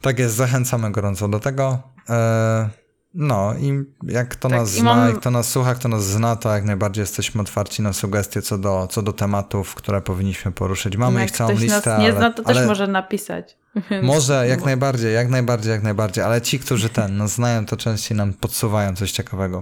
Tak 0.00 0.18
jest, 0.18 0.34
zachęcamy 0.34 0.90
gorąco 0.92 1.28
do 1.28 1.40
tego. 1.40 1.78
E, 2.10 2.68
no 3.14 3.54
i 3.60 3.84
jak 4.02 4.28
kto 4.28 4.48
Tak, 4.48 4.58
nas 4.58 4.70
zna, 4.70 4.94
mam- 4.94 5.08
jak 5.08 5.16
kto 5.20 5.30
nas 5.30 5.48
słucha, 5.48 5.74
kto 5.74 5.88
nas 5.88 6.04
zna, 6.04 6.36
to 6.36 6.54
jak 6.54 6.64
najbardziej 6.64 7.02
jesteśmy 7.02 7.40
otwarci 7.40 7.82
na 7.82 7.92
sugestie 7.92 8.42
co 8.42 8.58
do, 8.58 8.86
co 8.90 9.02
do 9.02 9.12
tematów, 9.12 9.74
które 9.74 10.00
powinniśmy 10.00 10.52
poruszyć. 10.52 10.96
Mamy 10.96 11.20
Jak 11.20 11.28
ich 11.30 11.36
całą 11.36 11.50
ktoś 11.50 11.62
listę, 11.62 11.90
nas 11.90 12.00
nie 12.00 12.06
ale, 12.08 12.12
zna, 12.16 12.30
to 12.30 12.42
ale 12.46 12.54
też 12.58 12.66
może 12.68 12.86
napisać. 12.86 13.58
Może, 14.02 14.48
jak 14.48 14.64
najbardziej, 14.64 15.14
jak 15.14 15.28
najbardziej, 15.28 15.72
jak 15.72 15.82
najbardziej, 15.82 16.24
ale 16.24 16.40
ci, 16.40 16.58
którzy 16.58 16.88
ten 16.88 17.16
nas 17.16 17.32
znają, 17.32 17.66
to 17.66 17.76
częściej 17.76 18.16
nam 18.16 18.32
podsuwają 18.32 18.96
coś 18.96 19.12
ciekawego. 19.12 19.60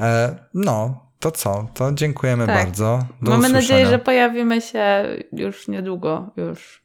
E, 0.00 0.36
no, 0.54 1.06
to 1.18 1.30
co? 1.30 1.68
To 1.74 1.92
dziękujemy 1.92 2.46
Tak. 2.46 2.56
bardzo. 2.64 3.04
Do 3.22 3.30
Mamy 3.30 3.48
usłyszenia. 3.48 3.60
nadzieję, 3.60 3.86
że 3.86 3.98
pojawimy 3.98 4.60
się 4.60 5.04
już 5.32 5.68
niedługo, 5.68 6.30
już 6.36 6.82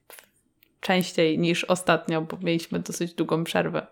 częściej 0.84 1.40
niż 1.40 1.64
ostatnio, 1.64 2.22
bo 2.22 2.38
mieliśmy 2.42 2.80
dosyć 2.80 3.14
długą 3.14 3.44
przerwę, 3.44 3.88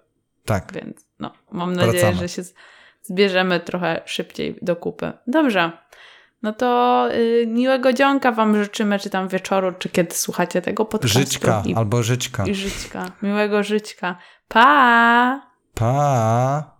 Tak, 0.45 0.73
więc 0.73 1.05
no, 1.19 1.31
mam 1.51 1.73
nadzieję, 1.73 1.91
Wracamy. 2.03 2.17
że 2.19 2.29
się 2.29 2.41
zbierzemy 3.03 3.59
trochę 3.59 4.01
szybciej 4.05 4.55
do 4.61 4.75
kupy. 4.75 5.11
Dobrze. 5.27 5.71
No 6.43 6.53
to 6.53 7.07
y, 7.13 7.45
miłego 7.47 7.93
dzionka 7.93 8.31
Wam 8.31 8.63
życzymy, 8.63 8.99
czy 8.99 9.09
tam 9.09 9.27
wieczoru, 9.27 9.71
czy 9.79 9.89
kiedy 9.89 10.15
słuchacie 10.15 10.61
tego 10.61 10.85
podcastu. 10.85 11.19
żyćka 11.19 11.63
I, 11.65 11.75
albo 11.75 12.03
żyćka. 12.03 12.45
I 12.45 12.55
żyćka. 12.55 13.11
Miłego 13.21 13.63
żyćka. 13.63 14.15
Pa! 14.47 15.41
Pa! 15.73 16.63